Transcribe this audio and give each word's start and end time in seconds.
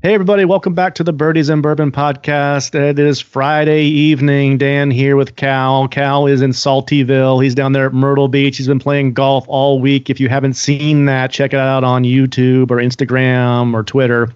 Hey, 0.00 0.14
everybody, 0.14 0.44
welcome 0.44 0.74
back 0.74 0.94
to 0.94 1.02
the 1.02 1.12
Birdies 1.12 1.48
and 1.48 1.60
Bourbon 1.60 1.90
podcast. 1.90 2.72
It 2.72 3.00
is 3.00 3.20
Friday 3.20 3.82
evening. 3.82 4.56
Dan 4.56 4.92
here 4.92 5.16
with 5.16 5.34
Cal. 5.34 5.88
Cal 5.88 6.28
is 6.28 6.40
in 6.40 6.52
Saltyville. 6.52 7.42
He's 7.42 7.56
down 7.56 7.72
there 7.72 7.86
at 7.86 7.92
Myrtle 7.92 8.28
Beach. 8.28 8.58
He's 8.58 8.68
been 8.68 8.78
playing 8.78 9.14
golf 9.14 9.44
all 9.48 9.80
week. 9.80 10.08
If 10.08 10.20
you 10.20 10.28
haven't 10.28 10.54
seen 10.54 11.06
that, 11.06 11.32
check 11.32 11.52
it 11.52 11.58
out 11.58 11.82
on 11.82 12.04
YouTube 12.04 12.70
or 12.70 12.76
Instagram 12.76 13.74
or 13.74 13.82
Twitter. 13.82 14.32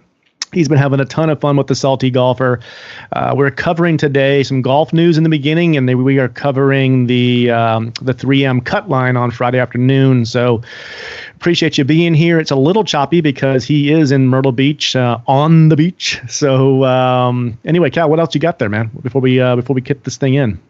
He's 0.52 0.68
been 0.68 0.76
having 0.76 1.00
a 1.00 1.06
ton 1.06 1.30
of 1.30 1.40
fun 1.40 1.56
with 1.56 1.68
the 1.68 1.74
Salty 1.74 2.10
Golfer. 2.10 2.60
Uh, 3.12 3.32
we're 3.34 3.50
covering 3.50 3.96
today 3.96 4.42
some 4.42 4.60
golf 4.60 4.92
news 4.92 5.16
in 5.16 5.24
the 5.24 5.30
beginning, 5.30 5.78
and 5.78 6.04
we 6.04 6.18
are 6.18 6.28
covering 6.28 7.06
the 7.06 7.50
um, 7.50 7.86
the 8.02 8.12
3M 8.12 8.62
cut 8.62 8.86
line 8.86 9.16
on 9.16 9.30
Friday 9.30 9.58
afternoon. 9.58 10.26
So 10.26 10.60
appreciate 11.36 11.78
you 11.78 11.84
being 11.84 12.12
here. 12.12 12.38
It's 12.38 12.50
a 12.50 12.56
little 12.56 12.84
choppy 12.84 13.22
because 13.22 13.64
he 13.64 13.90
is 13.90 14.12
in 14.12 14.28
Myrtle 14.28 14.52
Beach 14.52 14.94
uh, 14.94 15.18
on 15.26 15.70
the 15.70 15.76
beach. 15.76 16.20
So 16.28 16.84
um, 16.84 17.58
anyway, 17.64 17.88
Cal, 17.88 18.10
what 18.10 18.20
else 18.20 18.34
you 18.34 18.40
got 18.40 18.58
there, 18.58 18.68
man? 18.68 18.90
Before 19.02 19.22
we 19.22 19.40
uh, 19.40 19.56
before 19.56 19.72
we 19.72 19.80
kick 19.80 20.04
this 20.04 20.18
thing 20.18 20.34
in. 20.34 20.60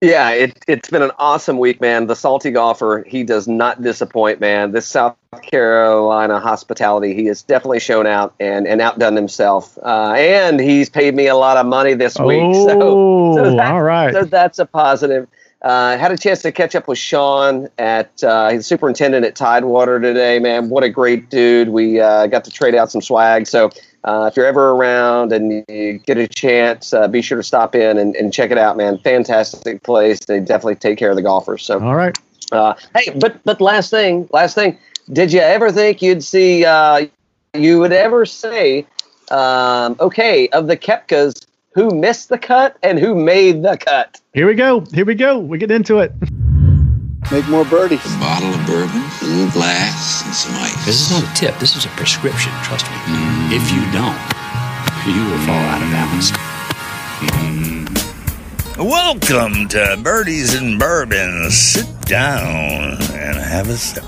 Yeah, 0.00 0.30
it, 0.30 0.58
it's 0.66 0.88
been 0.88 1.02
an 1.02 1.10
awesome 1.18 1.58
week, 1.58 1.78
man. 1.80 2.06
The 2.06 2.16
salty 2.16 2.50
golfer, 2.50 3.04
he 3.06 3.22
does 3.22 3.46
not 3.46 3.82
disappoint, 3.82 4.40
man. 4.40 4.72
This 4.72 4.86
South 4.86 5.14
Carolina 5.42 6.40
hospitality, 6.40 7.14
he 7.14 7.26
has 7.26 7.42
definitely 7.42 7.80
shown 7.80 8.06
out 8.06 8.34
and, 8.40 8.66
and 8.66 8.80
outdone 8.80 9.14
himself. 9.14 9.76
Uh, 9.78 10.14
and 10.16 10.58
he's 10.58 10.88
paid 10.88 11.14
me 11.14 11.26
a 11.26 11.36
lot 11.36 11.58
of 11.58 11.66
money 11.66 11.92
this 11.92 12.18
week. 12.18 12.40
Oh, 12.42 13.34
so, 13.36 13.44
so 13.44 13.56
that, 13.56 13.72
all 13.72 13.82
right. 13.82 14.14
So 14.14 14.24
that's 14.24 14.58
a 14.58 14.64
positive. 14.64 15.28
Uh, 15.60 15.98
had 15.98 16.10
a 16.10 16.16
chance 16.16 16.40
to 16.40 16.50
catch 16.50 16.74
up 16.74 16.88
with 16.88 16.96
Sean 16.96 17.68
at 17.76 18.24
uh, 18.24 18.48
he's 18.48 18.64
superintendent 18.64 19.26
at 19.26 19.36
Tidewater 19.36 20.00
today. 20.00 20.38
Man, 20.38 20.70
what 20.70 20.82
a 20.82 20.88
great 20.88 21.28
dude! 21.28 21.68
We 21.68 22.00
uh, 22.00 22.28
got 22.28 22.44
to 22.44 22.50
trade 22.50 22.74
out 22.74 22.90
some 22.90 23.02
swag. 23.02 23.46
So 23.46 23.70
uh, 24.04 24.28
if 24.30 24.36
you're 24.36 24.46
ever 24.46 24.70
around 24.70 25.32
and 25.32 25.64
you 25.68 25.98
get 25.98 26.16
a 26.18 26.26
chance, 26.26 26.92
uh, 26.92 27.06
be 27.08 27.22
sure 27.22 27.38
to 27.38 27.42
stop 27.42 27.74
in 27.74 27.98
and, 27.98 28.16
and, 28.16 28.32
check 28.32 28.50
it 28.50 28.58
out, 28.58 28.76
man. 28.76 28.96
Fantastic 28.98 29.82
place. 29.82 30.24
They 30.24 30.40
definitely 30.40 30.76
take 30.76 30.98
care 30.98 31.10
of 31.10 31.16
the 31.16 31.22
golfers. 31.22 31.62
So 31.62 31.80
all 31.80 31.94
right. 31.94 32.16
Uh, 32.50 32.74
hey, 32.96 33.12
but 33.18 33.42
but 33.44 33.60
last 33.60 33.90
thing, 33.90 34.28
last 34.32 34.54
thing. 34.54 34.78
Did 35.12 35.32
you 35.32 35.40
ever 35.40 35.70
think 35.70 36.02
you'd 36.02 36.24
see? 36.24 36.64
you 37.54 37.78
would 37.80 37.92
ever 37.92 38.26
say, 38.26 38.86
um, 39.30 39.96
okay, 40.00 40.48
of 40.48 40.66
the 40.66 40.76
Koepkas, 40.76 41.46
who 41.74 41.90
missed 41.90 42.28
the 42.28 42.38
cut 42.38 42.76
and 42.82 42.98
who 42.98 43.14
made 43.14 43.62
the 43.62 43.76
cut. 43.76 44.20
Here 44.34 44.46
we 44.46 44.54
go. 44.54 44.80
Here 44.92 45.04
we 45.04 45.14
go. 45.14 45.38
We 45.38 45.58
get 45.58 45.70
into 45.70 45.98
it. 45.98 46.12
Make 47.30 47.48
more 47.48 47.64
birdies. 47.64 48.04
A 48.04 48.18
bottle 48.18 48.48
of 48.48 48.66
bourbon, 48.66 49.02
a 49.22 49.24
little 49.24 49.52
glass, 49.52 50.24
and 50.24 50.34
some 50.34 50.54
ice. 50.56 50.84
This 50.84 51.00
is 51.00 51.10
not 51.10 51.30
a 51.30 51.34
tip. 51.34 51.56
This 51.58 51.76
is 51.76 51.84
a 51.84 51.88
prescription. 51.90 52.52
Trust 52.64 52.86
me. 52.86 52.96
Mm. 52.96 53.39
If 53.52 53.72
you 53.72 53.82
don't, 53.90 54.16
you 55.12 55.24
will 55.28 55.38
fall 55.44 55.56
out 55.56 55.82
of 55.82 55.90
balance. 55.90 56.30
Welcome 58.78 59.66
to 59.70 59.98
Birdies 60.00 60.54
and 60.54 60.78
Bourbon. 60.78 61.50
Sit 61.50 61.88
down 62.02 63.02
and 63.12 63.36
have 63.36 63.68
a 63.68 63.76
sip. 63.76 64.04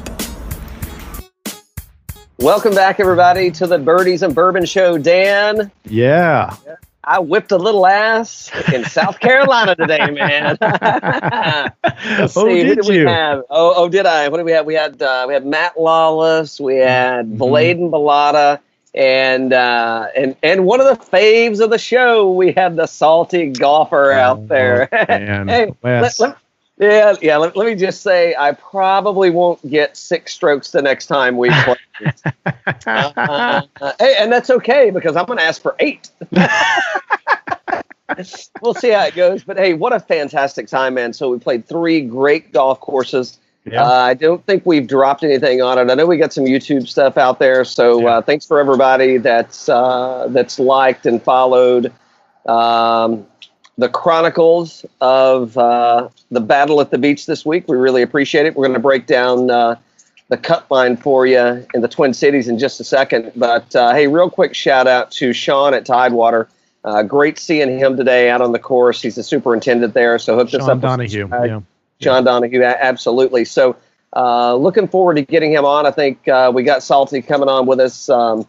Welcome 2.38 2.72
back, 2.76 3.00
everybody, 3.00 3.50
to 3.50 3.66
the 3.66 3.78
Birdies 3.78 4.22
and 4.22 4.32
Bourbon 4.32 4.64
Show. 4.64 4.96
Dan. 4.96 5.72
Yeah. 5.86 6.54
I 7.02 7.18
whipped 7.18 7.50
a 7.50 7.58
little 7.58 7.84
ass 7.84 8.48
in 8.72 8.84
South 8.84 9.18
Carolina 9.18 9.74
today, 9.74 10.08
man. 10.08 10.56
Let's 10.62 12.36
oh, 12.36 12.46
see, 12.46 12.62
did, 12.62 12.76
did 12.76 12.88
we 12.88 13.00
you? 13.00 13.08
have? 13.08 13.42
Oh, 13.50 13.74
oh, 13.74 13.88
did 13.88 14.06
I? 14.06 14.28
What 14.28 14.36
did 14.36 14.46
we 14.46 14.52
have? 14.52 14.66
We 14.66 14.74
had 14.74 15.02
uh, 15.02 15.24
we 15.26 15.34
had 15.34 15.44
Matt 15.44 15.80
Lawless, 15.80 16.60
we 16.60 16.76
had 16.76 17.26
mm-hmm. 17.26 17.38
Bladen 17.38 17.90
Balata, 17.90 18.60
and 18.94 19.52
uh, 19.52 20.08
and 20.14 20.36
and 20.42 20.64
one 20.66 20.80
of 20.80 20.86
the 20.86 21.04
faves 21.04 21.60
of 21.60 21.70
the 21.70 21.78
show, 21.78 22.30
we 22.30 22.52
had 22.52 22.76
the 22.76 22.86
salty 22.86 23.50
golfer 23.50 24.12
oh, 24.12 24.18
out 24.18 24.48
there. 24.48 24.88
hey, 25.08 25.72
let, 25.82 26.20
let, 26.20 26.36
yeah, 26.78 27.14
yeah. 27.22 27.36
Let, 27.36 27.56
let, 27.56 27.66
me 27.66 27.75
just 27.75 28.02
say, 28.02 28.34
I 28.38 28.52
probably 28.52 29.31
won't 29.31 29.66
get 29.69 29.97
six 29.97 30.34
strokes 30.34 30.72
the 30.72 30.82
next 30.82 31.06
time 31.06 31.36
we 31.36 31.48
play. 31.50 31.76
uh, 32.86 33.12
uh, 33.81 33.92
hey, 33.98 34.16
and 34.19 34.31
that's 34.31 34.50
okay 34.50 34.91
because 34.91 35.16
I'm 35.16 35.26
going 35.26 35.38
to 35.38 35.44
ask 35.44 35.62
for 35.62 35.75
eight. 35.78 36.10
we'll 38.60 38.75
see 38.75 38.91
how 38.91 39.04
it 39.04 39.14
goes. 39.14 39.42
But 39.44 39.56
hey, 39.56 39.75
what 39.75 39.92
a 39.92 40.00
fantastic 40.00 40.66
time, 40.66 40.94
man! 40.94 41.12
So 41.12 41.31
we 41.31 41.38
played 41.38 41.66
three 41.66 42.02
great 42.02 42.52
golf 42.52 42.81
courses. 42.81 43.38
Yeah. 43.65 43.84
Uh, 43.84 43.93
I 43.93 44.15
don't 44.15 44.45
think 44.45 44.67
we've 44.67 44.87
dropped 44.87 45.23
anything 45.23 45.62
on 45.62 45.78
it. 45.78 45.91
I 45.91 45.95
know 45.95 46.06
we 46.06 46.17
got 46.17 46.33
some 46.33 46.45
YouTube 46.45 46.89
stuff 46.89 47.17
out 47.17 47.39
there. 47.39 47.65
So 47.65 48.00
yeah. 48.00 48.09
uh, 48.09 48.23
thanks 48.23 48.45
for 48.45 48.59
everybody 48.59 49.19
that's 49.19 49.69
uh, 49.69 50.27
that's 50.31 50.59
liked 50.59 51.06
and 51.06 51.23
followed. 51.23 51.93
Um, 52.47 53.27
the 53.78 53.89
chronicles 53.89 54.84
of 55.00 55.56
uh, 55.56 56.09
the 56.31 56.41
battle 56.41 56.81
at 56.81 56.91
the 56.91 56.99
beach 56.99 57.27
this 57.27 57.47
week. 57.47 57.69
We 57.69 57.77
really 57.77 58.03
appreciate 58.03 58.47
it. 58.47 58.55
We're 58.56 58.67
going 58.67 58.75
to 58.75 58.81
break 58.81 59.06
down 59.06 59.50
uh, 59.50 59.77
the 60.29 60.37
cut 60.37 60.71
line 60.71 60.97
for 60.97 61.27
you 61.27 61.65
in 61.73 61.81
the 61.81 61.89
Twin 61.89 62.15
Cities 62.15 62.49
in 62.49 62.59
just 62.59 62.81
a 62.81 62.84
second. 62.84 63.33
But 63.37 63.75
uh, 63.77 63.94
hey, 63.94 64.09
real 64.09 64.29
quick 64.29 64.55
shout 64.55 64.87
out 64.87 65.11
to 65.12 65.33
Sean 65.33 65.73
at 65.73 65.87
Tidewater. 65.87 66.49
Uh, 66.84 67.03
great 67.05 67.39
seeing 67.39 67.79
him 67.79 67.97
today 67.97 68.29
out 68.29 68.41
on 68.41 68.50
the 68.53 68.59
course. 68.59 69.00
He's 69.00 69.15
the 69.15 69.23
superintendent 69.23 69.94
there, 69.94 70.19
so 70.19 70.37
hooked 70.37 70.50
Sean 70.50 70.62
us 70.62 70.69
up. 70.69 70.81
Donahue, 70.81 71.27
with 71.27 71.44
yeah. 71.47 71.61
John 72.02 72.24
Donahue, 72.24 72.62
absolutely. 72.62 73.44
So 73.44 73.76
uh, 74.14 74.54
looking 74.56 74.88
forward 74.88 75.14
to 75.16 75.22
getting 75.22 75.52
him 75.52 75.64
on. 75.64 75.86
I 75.86 75.90
think 75.90 76.26
uh, 76.28 76.50
we 76.54 76.62
got 76.62 76.82
Salty 76.82 77.22
coming 77.22 77.48
on 77.48 77.66
with 77.66 77.80
us 77.80 78.08
um, 78.08 78.46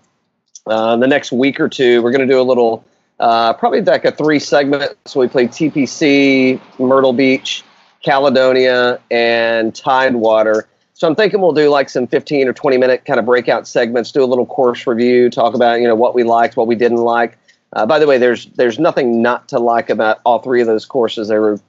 the 0.66 1.08
next 1.08 1.32
week 1.32 1.60
or 1.60 1.70
two. 1.70 2.02
We're 2.02 2.12
going 2.12 2.28
to 2.28 2.34
do 2.34 2.40
a 2.40 2.44
little 2.44 2.84
uh, 3.20 3.54
probably 3.54 3.82
like 3.82 4.06
a 4.06 4.12
three 4.12 4.40
segment. 4.40 4.98
So 5.06 5.20
we 5.20 5.28
play 5.28 5.48
TPC, 5.48 6.60
Myrtle 6.80 7.14
Beach, 7.14 7.64
Caledonia, 8.04 9.00
and 9.12 9.74
Tidewater. 9.74 10.68
So 10.94 11.08
I'm 11.08 11.16
thinking 11.16 11.42
we'll 11.42 11.54
do 11.54 11.70
like 11.70 11.90
some 11.90 12.08
15 12.08 12.48
or 12.48 12.54
20 12.54 12.78
minute 12.78 13.06
kind 13.06 13.20
of 13.20 13.26
breakout 13.26 13.68
segments, 13.68 14.12
do 14.12 14.24
a 14.24 14.26
little 14.26 14.46
course 14.46 14.86
review, 14.86 15.30
talk 15.30 15.54
about 15.54 15.80
you 15.80 15.88
know 15.88 15.96
what 15.96 16.16
we 16.16 16.24
liked, 16.24 16.56
what 16.56 16.68
we 16.68 16.76
didn't 16.76 16.98
like. 16.98 17.38
Uh, 17.74 17.86
by 17.86 17.98
the 17.98 18.06
way, 18.06 18.18
there's 18.18 18.46
there's 18.48 18.78
nothing 18.78 19.22
not 19.22 19.48
to 19.50 19.60
like 19.60 19.90
about 19.90 20.20
all 20.26 20.40
three 20.40 20.62
of 20.62 20.68
those 20.68 20.86
courses. 20.86 21.28
They 21.30 21.40
were 21.40 21.60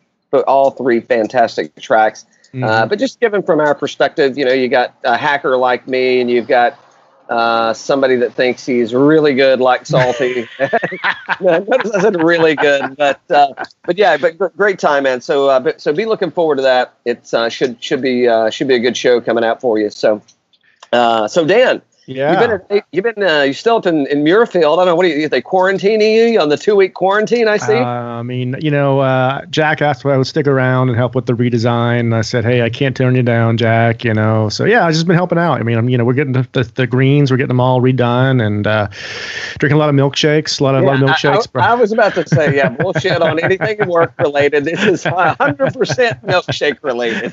all 0.42 0.70
three 0.70 1.00
fantastic 1.00 1.74
tracks. 1.76 2.26
Mm-hmm. 2.48 2.64
Uh, 2.64 2.86
but 2.86 2.98
just 2.98 3.20
given 3.20 3.42
from 3.42 3.60
our 3.60 3.74
perspective, 3.74 4.38
you 4.38 4.44
know, 4.44 4.52
you 4.52 4.68
got 4.68 4.94
a 5.04 5.16
hacker 5.16 5.56
like 5.56 5.88
me, 5.88 6.20
and 6.20 6.30
you've 6.30 6.46
got 6.46 6.78
uh, 7.28 7.72
somebody 7.72 8.16
that 8.16 8.34
thinks 8.34 8.64
he's 8.66 8.94
really 8.94 9.34
good, 9.34 9.60
like 9.60 9.86
Salty. 9.86 10.48
Notice 11.40 11.90
I 11.90 12.00
said 12.00 12.22
really 12.22 12.54
good, 12.54 12.96
but 12.96 13.20
uh, 13.30 13.54
but 13.84 13.98
yeah, 13.98 14.16
but 14.16 14.56
great 14.56 14.78
time, 14.78 15.04
man. 15.04 15.20
So 15.20 15.48
uh, 15.48 15.60
but, 15.60 15.80
so 15.80 15.92
be 15.92 16.04
looking 16.04 16.30
forward 16.30 16.56
to 16.56 16.62
that. 16.62 16.94
It 17.04 17.32
uh, 17.32 17.48
should 17.48 17.82
should 17.82 18.02
be 18.02 18.28
uh, 18.28 18.50
should 18.50 18.68
be 18.68 18.74
a 18.74 18.80
good 18.80 18.96
show 18.96 19.20
coming 19.20 19.44
out 19.44 19.60
for 19.60 19.78
you. 19.78 19.90
So 19.90 20.22
uh, 20.92 21.28
so 21.28 21.44
Dan, 21.44 21.82
yeah. 22.06 22.40
You've 22.40 22.68
been, 22.68 22.82
you've 22.92 23.04
been, 23.04 23.22
uh, 23.22 23.42
you're 23.42 23.54
still 23.54 23.76
up 23.76 23.86
in, 23.86 24.06
in 24.08 24.24
Muirfield. 24.24 24.72
I 24.72 24.76
don't 24.76 24.86
know. 24.86 24.94
What 24.94 25.04
do 25.04 25.08
you, 25.08 25.28
they 25.28 25.40
quarantining 25.40 26.32
you 26.32 26.40
on 26.40 26.48
the 26.48 26.56
two 26.56 26.76
week 26.76 26.94
quarantine? 26.94 27.48
I 27.48 27.56
see. 27.56 27.74
Uh, 27.74 27.84
I 27.84 28.22
mean, 28.22 28.56
you 28.60 28.70
know, 28.70 29.00
uh, 29.00 29.44
Jack 29.46 29.80
asked 29.80 30.00
if 30.00 30.06
I 30.06 30.16
would 30.16 30.26
stick 30.26 30.46
around 30.46 30.88
and 30.88 30.98
help 30.98 31.14
with 31.14 31.26
the 31.26 31.32
redesign. 31.32 32.14
I 32.14 32.20
said, 32.20 32.44
hey, 32.44 32.62
I 32.62 32.70
can't 32.70 32.96
turn 32.96 33.14
you 33.14 33.22
down, 33.22 33.56
Jack. 33.56 34.04
You 34.04 34.12
know, 34.12 34.48
so 34.48 34.64
yeah, 34.64 34.86
I've 34.86 34.92
just 34.92 35.06
been 35.06 35.16
helping 35.16 35.38
out. 35.38 35.60
I 35.60 35.62
mean, 35.62 35.78
I'm, 35.78 35.88
you 35.88 35.96
know, 35.96 36.04
we're 36.04 36.14
getting 36.14 36.34
the, 36.34 36.46
the, 36.52 36.64
the 36.64 36.86
greens, 36.86 37.30
we're 37.30 37.36
getting 37.38 37.48
them 37.48 37.60
all 37.60 37.80
redone, 37.80 38.44
and 38.44 38.66
uh, 38.66 38.88
drinking 39.58 39.76
a 39.76 39.80
lot 39.80 39.88
of 39.88 39.94
milkshakes, 39.94 40.60
a 40.60 40.64
lot 40.64 40.74
of, 40.74 40.82
yeah, 40.82 40.90
lot 40.90 41.02
of 41.02 41.08
milkshakes. 41.08 41.48
I, 41.54 41.60
I, 41.60 41.70
I, 41.72 41.74
was 41.74 41.92
about 41.92 42.14
to 42.14 42.28
say, 42.28 42.56
yeah, 42.56 42.68
bullshit 42.68 43.22
on 43.22 43.38
anything 43.42 43.88
work 43.88 44.12
related. 44.18 44.64
This 44.64 44.82
is 44.84 45.04
100 45.04 45.74
percent 45.74 46.24
milkshake 46.26 46.82
related. 46.82 47.32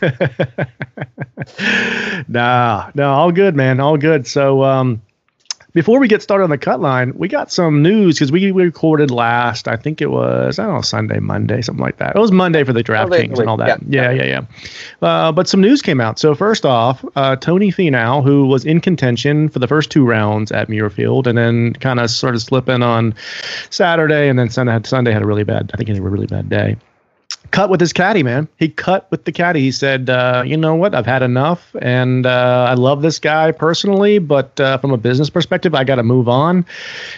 nah, 2.27 2.91
no, 2.95 3.11
all 3.11 3.31
good, 3.31 3.55
man, 3.55 3.79
all 3.79 3.97
good. 3.97 4.27
So 4.27 4.60
um, 4.63 5.01
before 5.73 5.99
we 5.99 6.07
get 6.07 6.21
started 6.21 6.43
on 6.43 6.49
the 6.49 6.57
cut 6.57 6.81
line, 6.81 7.13
we 7.15 7.27
got 7.27 7.51
some 7.51 7.81
news 7.81 8.15
because 8.15 8.31
we, 8.31 8.51
we 8.51 8.63
recorded 8.63 9.09
last. 9.09 9.67
I 9.67 9.77
think 9.77 10.01
it 10.01 10.11
was 10.11 10.59
I 10.59 10.65
don't 10.65 10.75
know 10.75 10.81
Sunday, 10.81 11.19
Monday, 11.19 11.61
something 11.61 11.81
like 11.81 11.97
that. 11.97 12.15
It 12.15 12.19
was 12.19 12.31
Monday 12.31 12.63
for 12.63 12.73
the 12.73 12.83
DraftKings 12.83 13.39
and 13.39 13.49
all 13.49 13.57
that. 13.57 13.81
Yeah, 13.87 14.11
yeah, 14.11 14.23
yeah. 14.23 14.45
yeah. 15.01 15.07
Uh, 15.07 15.31
but 15.31 15.47
some 15.47 15.61
news 15.61 15.81
came 15.81 16.01
out. 16.01 16.19
So 16.19 16.35
first 16.35 16.65
off, 16.65 17.05
uh, 17.15 17.37
Tony 17.37 17.71
Finau, 17.71 18.23
who 18.23 18.47
was 18.47 18.65
in 18.65 18.81
contention 18.81 19.49
for 19.49 19.59
the 19.59 19.67
first 19.67 19.91
two 19.91 20.05
rounds 20.05 20.51
at 20.51 20.67
Muirfield, 20.67 21.27
and 21.27 21.37
then 21.37 21.73
kind 21.73 21.99
of 21.99 22.09
sort 22.09 22.35
of 22.35 22.41
slipping 22.41 22.83
on 22.83 23.15
Saturday, 23.69 24.27
and 24.27 24.37
then 24.37 24.49
Sunday 24.49 24.73
had, 24.73 24.85
Sunday 24.85 25.11
had 25.11 25.21
a 25.21 25.25
really 25.25 25.43
bad. 25.43 25.71
I 25.73 25.77
think 25.77 25.87
he 25.87 25.95
had 25.95 26.03
a 26.03 26.09
really 26.09 26.27
bad 26.27 26.49
day 26.49 26.75
cut 27.51 27.69
with 27.69 27.79
his 27.79 27.93
caddy, 27.93 28.23
man. 28.23 28.47
He 28.57 28.69
cut 28.69 29.09
with 29.11 29.25
the 29.25 29.31
caddy. 29.31 29.59
He 29.59 29.71
said, 29.71 30.09
uh, 30.09 30.43
"You 30.45 30.57
know 30.57 30.75
what? 30.75 30.95
I've 30.95 31.05
had 31.05 31.21
enough, 31.21 31.75
and 31.81 32.25
uh, 32.25 32.65
I 32.69 32.73
love 32.73 33.01
this 33.01 33.19
guy 33.19 33.51
personally, 33.51 34.19
but 34.19 34.59
uh, 34.59 34.77
from 34.77 34.91
a 34.91 34.97
business 34.97 35.29
perspective, 35.29 35.75
I 35.75 35.83
got 35.83 35.95
to 35.95 36.03
move 36.03 36.27
on." 36.27 36.65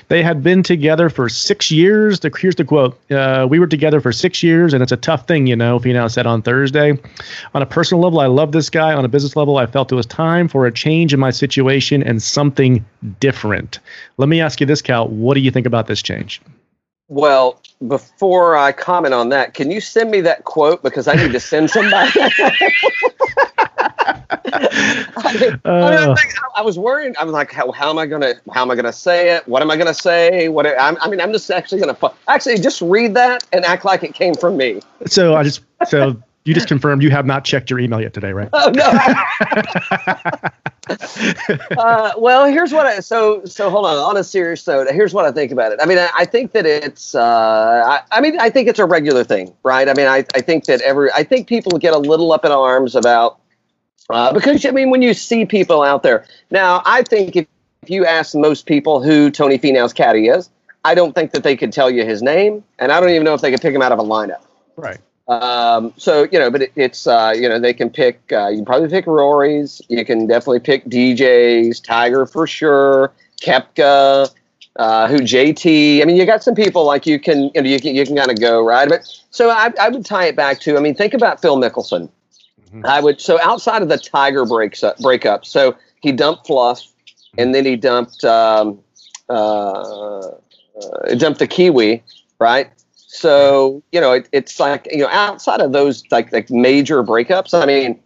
They 0.10 0.22
had 0.22 0.44
been 0.44 0.64
together 0.64 1.10
for 1.10 1.30
six 1.30 1.72
years. 1.72 2.20
The, 2.20 2.32
here's 2.38 2.56
the 2.56 2.66
quote: 2.66 3.00
uh, 3.12 3.48
"We 3.50 3.60
were 3.60 3.68
together 3.68 4.02
for 4.02 4.12
six 4.12 4.44
years, 4.44 4.74
and 4.74 4.84
it's 4.84 4.92
a 4.92 4.98
tough 4.98 5.28
thing, 5.28 5.48
you 5.48 5.56
know." 5.56 5.80
Finau 5.80 6.12
said 6.12 6.26
on 6.26 6.42
Thursday. 6.42 6.98
On 7.54 7.62
a 7.62 7.66
personal 7.66 8.02
level, 8.04 8.20
I 8.20 8.28
love 8.28 8.52
this 8.52 8.70
guy. 8.70 8.94
On 8.94 9.06
a 9.06 9.10
business 9.10 9.36
level, 9.36 9.58
I 9.58 9.66
felt 9.66 9.92
it 9.92 9.96
was 9.96 10.06
time 10.06 10.48
for 10.48 10.66
a 10.66 10.72
change 10.72 11.14
in 11.14 11.20
my 11.20 11.32
situation 11.32 12.04
and 12.04 12.22
something 12.22 12.86
different. 13.20 13.80
Let 14.18 14.30
me 14.30 14.42
ask 14.42 14.60
you 14.60 14.66
this, 14.66 14.82
Cal. 14.82 15.08
What 15.08 15.36
do 15.36 15.42
you 15.42 15.52
think 15.52 15.66
about 15.66 15.88
this 15.88 16.02
change? 16.02 16.42
Well, 17.10 17.62
before 17.88 18.56
I 18.56 18.72
comment 18.72 19.14
on 19.14 19.30
that, 19.30 19.54
can 19.54 19.70
you 19.70 19.82
send 19.82 20.10
me 20.10 20.22
that 20.22 20.46
quote 20.46 20.82
because 20.84 21.08
I 21.08 21.16
need 21.16 21.34
to 21.34 21.40
send 21.40 21.70
somebody? 21.70 22.12
I, 24.56 25.38
mean, 25.40 25.62
Uh. 25.66 26.16
I, 26.56 26.62
was 26.62 26.80
worried. 26.80 27.14
I'm 27.20 27.30
like, 27.30 27.52
how, 27.52 27.72
how 27.72 27.90
am 27.90 27.98
I 27.98 28.06
gonna 28.06 28.36
how 28.52 28.62
am 28.62 28.72
I 28.72 28.76
gonna 28.76 28.94
say 28.94 29.36
it? 29.36 29.48
What 29.48 29.62
am 29.62 29.70
I 29.70 29.78
gonna 29.78 29.94
say? 29.94 30.48
What 30.50 30.66
I'm, 30.66 30.98
I 31.02 31.10
mean, 31.10 31.20
I'm 31.20 31.32
just 31.34 31.50
actually 31.52 31.82
gonna 31.82 31.98
actually 32.28 32.58
just 32.58 32.82
read 32.82 33.14
that 33.16 33.46
and 33.52 33.66
act 33.66 33.86
like 33.86 34.04
it 34.04 34.14
came 34.14 34.36
from 34.36 34.58
me. 34.58 34.82
So 35.06 35.36
I 35.36 35.44
just 35.44 35.62
so 35.88 36.16
you 36.46 36.54
just 36.54 36.68
confirmed 36.68 37.04
you 37.04 37.10
have 37.12 37.26
not 37.26 37.44
checked 37.44 37.70
your 37.70 37.80
email 37.80 38.02
yet 38.02 38.14
today, 38.14 38.34
right? 38.34 38.50
Oh 38.54 38.70
no. 38.70 40.40
uh, 40.90 42.12
well, 42.18 42.46
here's 42.46 42.74
what 42.74 42.86
I 42.86 43.00
so 43.00 43.44
so 43.46 43.70
hold 43.70 43.86
on. 43.86 43.98
On 43.98 44.18
a 44.18 44.24
serious 44.24 44.66
note, 44.68 44.88
here's 44.92 45.14
what 45.14 45.26
I 45.26 45.32
think 45.32 45.52
about 45.52 45.72
it. 45.72 45.80
I 45.82 45.86
mean, 45.86 45.98
I, 45.98 46.10
I 46.16 46.26
think 46.26 46.52
that 46.52 46.66
it's. 46.66 47.16
Uh, 47.16 47.84
I, 47.86 48.02
I 48.12 48.22
mean, 48.22 48.40
I 48.40 48.50
think 48.50 48.68
it's 48.68 48.80
a 48.80 48.86
regular 48.86 49.24
thing, 49.24 49.54
right? 49.64 49.88
I 49.88 49.94
mean, 49.94 50.08
I, 50.08 50.26
I 50.36 50.42
think 50.42 50.66
that 50.66 50.82
every. 50.82 51.12
I 51.12 51.24
think 51.24 51.48
people 51.48 51.78
get 51.78 51.94
a 51.94 51.98
little 51.98 52.32
up 52.34 52.44
in 52.44 52.52
arms 52.52 52.96
about 52.96 53.40
uh, 54.10 54.34
because 54.34 54.66
I 54.66 54.72
mean, 54.72 54.90
when 54.90 55.02
you 55.02 55.14
see 55.14 55.46
people 55.46 55.82
out 55.82 56.04
there 56.04 56.26
now, 56.52 56.82
I 56.86 57.04
think 57.04 57.36
if, 57.36 57.48
if 57.82 57.90
you 57.90 58.06
ask 58.06 58.36
most 58.36 58.66
people 58.66 59.02
who 59.02 59.32
Tony 59.32 59.58
Finau's 59.58 59.94
caddy 59.94 60.28
is, 60.28 60.50
I 60.84 60.96
don't 60.96 61.16
think 61.16 61.32
that 61.32 61.44
they 61.44 61.56
could 61.56 61.72
tell 61.72 61.90
you 61.90 62.06
his 62.06 62.22
name, 62.22 62.64
and 62.80 62.92
I 62.92 63.00
don't 63.00 63.10
even 63.10 63.24
know 63.24 63.34
if 63.34 63.42
they 63.42 63.52
could 63.52 63.62
pick 63.62 63.74
him 63.74 63.82
out 63.82 63.92
of 63.92 64.00
a 64.00 64.04
lineup. 64.04 64.42
Right. 64.76 65.00
Um, 65.28 65.94
so 65.98 66.28
you 66.32 66.40
know, 66.40 66.52
but 66.52 66.64
it, 66.64 66.72
it's 66.76 67.08
uh, 67.08 67.34
you 67.36 67.48
know 67.48 67.60
they 67.60 67.74
can 67.74 67.90
pick. 67.90 68.20
Uh, 68.32 68.50
you 68.50 68.58
can 68.58 68.66
probably 68.66 68.90
pick 68.90 69.08
Rory's. 69.08 69.82
You 69.90 70.04
can 70.04 70.28
definitely 70.28 70.60
pick 70.60 70.86
DJ's, 70.86 71.80
Tiger 71.80 72.26
for 72.26 72.46
sure, 72.46 73.14
Koepka, 73.42 74.30
uh, 74.76 75.08
who 75.08 75.20
JT. 75.20 76.02
I 76.02 76.06
mean, 76.06 76.18
you 76.18 76.26
got 76.26 76.44
some 76.44 76.56
people 76.56 76.86
like 76.86 77.06
you 77.06 77.20
can 77.20 77.52
you 77.56 77.62
know 77.62 77.70
you 77.70 77.80
can 77.80 77.96
you 77.96 78.06
can 78.06 78.18
kind 78.18 78.32
of 78.32 78.40
go 78.40 78.66
right. 78.66 78.90
But 78.90 79.08
so 79.32 79.50
I, 79.50 79.72
I 79.80 79.90
would 79.90 80.06
tie 80.06 80.26
it 80.26 80.36
back 80.36 80.60
to. 80.62 80.76
I 80.78 80.82
mean, 80.82 80.94
think 80.94 81.14
about 81.14 81.42
Phil 81.42 81.58
Mickelson. 81.58 82.10
I 82.86 83.02
would 83.02 83.22
so 83.22 83.40
outside 83.42 83.82
of 83.82 83.90
the 83.90 83.98
Tiger 83.98 84.46
breaks 84.46 84.84
up, 84.84 84.98
breakup. 84.98 85.46
So 85.46 85.76
he 86.02 86.12
dumped 86.12 86.48
Fluff, 86.48 86.82
and 87.38 87.54
then 87.54 87.66
he 87.66 87.76
dumped 87.76 88.24
um, 88.24 88.80
uh, 89.30 90.22
uh, 90.22 91.16
dumped 91.18 91.40
the 91.40 91.48
Kiwi, 91.48 92.04
right? 92.40 92.70
So 93.14 93.84
you 93.92 94.02
know, 94.02 94.14
it, 94.14 94.28
it's 94.32 94.60
like 94.60 94.88
you 94.92 95.00
know, 95.00 95.08
outside 95.10 95.62
of 95.62 95.72
those 95.72 96.04
like 96.10 96.34
like 96.34 96.50
major 96.50 97.04
breakups, 97.04 97.54
I 97.54 97.66
mean, 97.68 98.00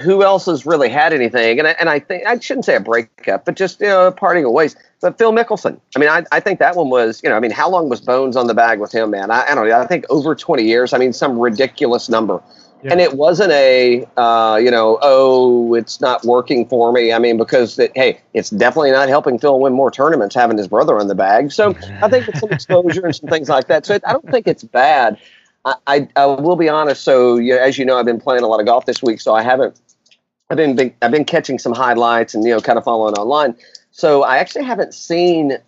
who 0.00 0.22
else 0.22 0.46
has 0.46 0.64
really 0.64 0.88
had 0.88 1.12
anything? 1.12 1.58
And 1.58 1.68
I, 1.68 1.72
and 1.72 1.90
I 1.90 1.98
think 1.98 2.26
I 2.26 2.38
shouldn't 2.38 2.64
say 2.64 2.74
a 2.74 2.80
breakup, 2.80 3.44
but 3.44 3.54
just 3.54 3.82
you 3.82 3.88
know, 3.88 4.10
parting 4.10 4.46
of 4.46 4.52
ways. 4.52 4.76
But 5.02 5.18
Phil 5.18 5.32
Mickelson, 5.32 5.78
I 5.94 5.98
mean, 5.98 6.08
I, 6.08 6.24
I 6.32 6.40
think 6.40 6.58
that 6.58 6.74
one 6.74 6.88
was 6.88 7.20
you 7.22 7.28
know, 7.28 7.36
I 7.36 7.40
mean, 7.40 7.50
how 7.50 7.68
long 7.68 7.90
was 7.90 8.00
Bones 8.00 8.34
on 8.34 8.46
the 8.46 8.54
bag 8.54 8.80
with 8.80 8.92
him, 8.92 9.10
man? 9.10 9.30
I, 9.30 9.44
I 9.46 9.54
don't 9.54 9.68
know. 9.68 9.78
I 9.78 9.86
think 9.86 10.06
over 10.08 10.34
twenty 10.34 10.64
years. 10.64 10.94
I 10.94 10.98
mean, 10.98 11.12
some 11.12 11.38
ridiculous 11.38 12.08
number. 12.08 12.42
Yeah. 12.82 12.92
And 12.92 13.00
it 13.00 13.14
wasn't 13.14 13.52
a, 13.52 14.06
uh, 14.16 14.58
you 14.62 14.70
know, 14.70 14.98
oh, 15.02 15.74
it's 15.74 16.00
not 16.00 16.24
working 16.24 16.66
for 16.66 16.92
me. 16.92 17.12
I 17.12 17.18
mean, 17.18 17.36
because 17.36 17.76
hey, 17.94 18.20
it's 18.32 18.50
definitely 18.50 18.92
not 18.92 19.08
helping 19.08 19.38
Phil 19.38 19.60
win 19.60 19.74
more 19.74 19.90
tournaments 19.90 20.34
having 20.34 20.56
his 20.56 20.66
brother 20.66 20.98
in 20.98 21.08
the 21.08 21.14
bag. 21.14 21.52
So 21.52 21.74
I 22.02 22.08
think 22.08 22.28
it's 22.28 22.40
some 22.40 22.50
exposure 22.50 23.04
and 23.04 23.14
some 23.14 23.28
things 23.28 23.48
like 23.48 23.66
that. 23.66 23.84
So 23.84 23.94
it, 23.94 24.02
I 24.06 24.12
don't 24.12 24.28
think 24.30 24.46
it's 24.46 24.64
bad. 24.64 25.18
I, 25.64 25.74
I, 25.86 26.08
I 26.16 26.26
will 26.26 26.56
be 26.56 26.68
honest. 26.68 27.02
So 27.02 27.36
you 27.36 27.54
know, 27.54 27.60
as 27.60 27.76
you 27.76 27.84
know, 27.84 27.98
I've 27.98 28.06
been 28.06 28.20
playing 28.20 28.42
a 28.42 28.46
lot 28.46 28.60
of 28.60 28.66
golf 28.66 28.86
this 28.86 29.02
week, 29.02 29.20
so 29.20 29.34
I 29.34 29.42
haven't. 29.42 29.78
I've 30.48 30.56
been, 30.56 30.74
been 30.74 30.94
I've 31.02 31.12
been 31.12 31.24
catching 31.24 31.58
some 31.58 31.72
highlights 31.72 32.34
and 32.34 32.42
you 32.44 32.50
know, 32.50 32.60
kind 32.60 32.78
of 32.78 32.84
following 32.84 33.14
online. 33.14 33.54
So 33.90 34.22
I 34.22 34.38
actually 34.38 34.64
haven't 34.64 34.94
seen 34.94 35.58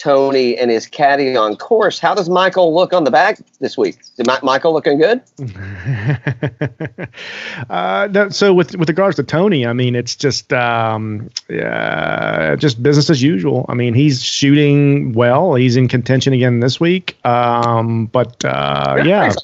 Tony 0.00 0.56
and 0.56 0.70
his 0.70 0.86
caddy 0.86 1.36
on 1.36 1.56
course. 1.56 1.98
How 1.98 2.14
does 2.14 2.30
Michael 2.30 2.74
look 2.74 2.94
on 2.94 3.04
the 3.04 3.10
back 3.10 3.38
this 3.60 3.76
week? 3.76 3.98
Is 4.00 4.26
Mi- 4.26 4.38
Michael 4.42 4.72
looking 4.72 4.98
good? 4.98 5.20
uh, 7.70 8.08
no, 8.10 8.30
so 8.30 8.54
with 8.54 8.74
with 8.76 8.88
regards 8.88 9.16
to 9.16 9.22
Tony, 9.22 9.66
I 9.66 9.74
mean, 9.74 9.94
it's 9.94 10.16
just 10.16 10.54
um, 10.54 11.28
yeah, 11.50 12.56
just 12.56 12.82
business 12.82 13.10
as 13.10 13.22
usual. 13.22 13.66
I 13.68 13.74
mean, 13.74 13.92
he's 13.92 14.22
shooting 14.22 15.12
well. 15.12 15.54
He's 15.54 15.76
in 15.76 15.86
contention 15.86 16.32
again 16.32 16.60
this 16.60 16.80
week. 16.80 17.18
Um, 17.26 18.06
but 18.06 18.42
uh, 18.42 19.02
yeah, 19.04 19.34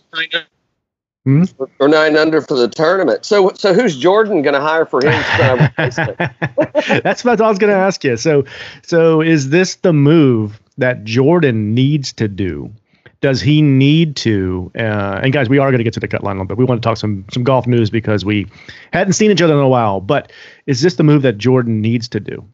Hmm? 1.27 1.43
or 1.81 1.89
nine 1.89 2.17
under 2.17 2.41
for 2.41 2.57
the 2.57 2.69
tournament. 2.69 3.25
So, 3.27 3.51
so 3.57 3.75
who's 3.75 3.97
Jordan 3.97 4.43
going 4.43 4.55
to 4.55 4.61
hire 4.61 4.87
for 4.87 5.05
uh, 5.05 5.69
that's 7.03 7.25
what 7.25 7.41
I 7.41 7.49
was 7.49 7.59
going 7.59 7.73
to 7.73 7.77
ask 7.77 8.05
you. 8.05 8.17
So, 8.17 8.45
so 8.83 9.21
is 9.21 9.49
this 9.51 9.75
the 9.75 9.93
move 9.93 10.61
that 10.79 11.03
Jordan 11.03 11.75
needs 11.75 12.13
to 12.13 12.29
do? 12.29 12.73
Does 13.23 13.41
he 13.41 13.61
need 13.61 14.15
to? 14.19 14.71
Uh, 14.79 15.19
and 15.21 15.33
guys, 15.33 15.49
we 15.49 15.59
are 15.59 15.69
going 15.71 15.79
to 15.79 15.85
get 15.85 15.95
to 15.95 16.01
the 16.01 16.07
cut 16.07 16.23
line, 16.23 16.47
but 16.47 16.59
we 16.59 16.65
want 16.65 16.81
to 16.81 16.87
talk 16.87 16.97
some 16.97 17.25
some 17.33 17.43
golf 17.43 17.67
news 17.67 17.91
because 17.91 18.25
we 18.25 18.47
hadn't 18.93 19.15
seen 19.15 19.33
each 19.33 19.43
other 19.43 19.55
in 19.55 19.59
a 19.59 19.69
while. 19.69 20.01
But 20.01 20.31
is 20.67 20.81
this 20.81 20.95
the 20.95 21.03
move 21.03 21.23
that 21.23 21.39
Jordan 21.39 21.81
needs 21.81 22.09
to 22.11 22.21
do? 22.21 22.47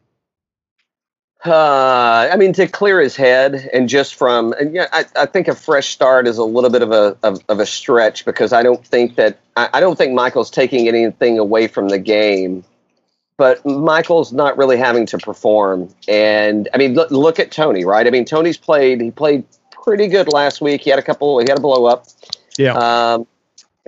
Uh, 1.45 2.29
I 2.33 2.37
mean, 2.37 2.53
to 2.53 2.69
clear 2.69 3.01
his 3.01 3.17
head 3.17 3.69
and 3.73 3.89
just 3.89 4.15
from, 4.15 4.53
and 4.61 4.73
yeah, 4.75 4.87
I, 4.93 5.05
I 5.17 5.27
think 5.27 5.49
a 5.49 5.55
fresh 5.57 5.89
start 5.89 6.29
is 6.29 6.39
a 6.39 6.45
little 6.45 6.71
bit 6.71 6.83
of 6.83 6.93
a 6.93 7.17
of, 7.25 7.43
of 7.49 7.59
a 7.59 7.67
stretch 7.67 8.25
because 8.25 8.53
I 8.53 8.63
don't 8.63 8.87
think 8.87 9.17
that 9.17 9.39
I, 9.57 9.69
I 9.75 9.81
don't 9.81 9.97
think 9.99 10.13
Michael's 10.15 10.51
taking 10.51 10.87
anything 10.87 11.41
away 11.41 11.67
from 11.67 11.89
the 11.89 11.99
game, 11.99 12.63
but 13.39 13.65
Michael's 13.67 14.33
not 14.33 14.57
really 14.57 14.77
having 14.77 15.05
to 15.07 15.19
perform. 15.19 15.93
And 16.07 16.69
I 16.75 16.79
mean, 16.79 16.95
look, 16.95 17.11
look 17.11 17.41
at 17.41 17.51
Tony, 17.51 17.85
right? 17.85 18.07
I 18.07 18.11
mean, 18.11 18.25
Tony's 18.25 18.57
played 18.57 19.01
he 19.01 19.11
played 19.11 19.43
pretty 19.83 20.07
good 20.07 20.33
last 20.33 20.61
week. 20.61 20.83
He 20.83 20.91
had 20.91 21.01
a 21.01 21.03
couple, 21.03 21.41
he 21.41 21.47
had 21.49 21.59
a 21.59 21.61
blow 21.61 21.87
up. 21.87 22.07
Yeah. 22.57 22.75
Um, 22.75 23.27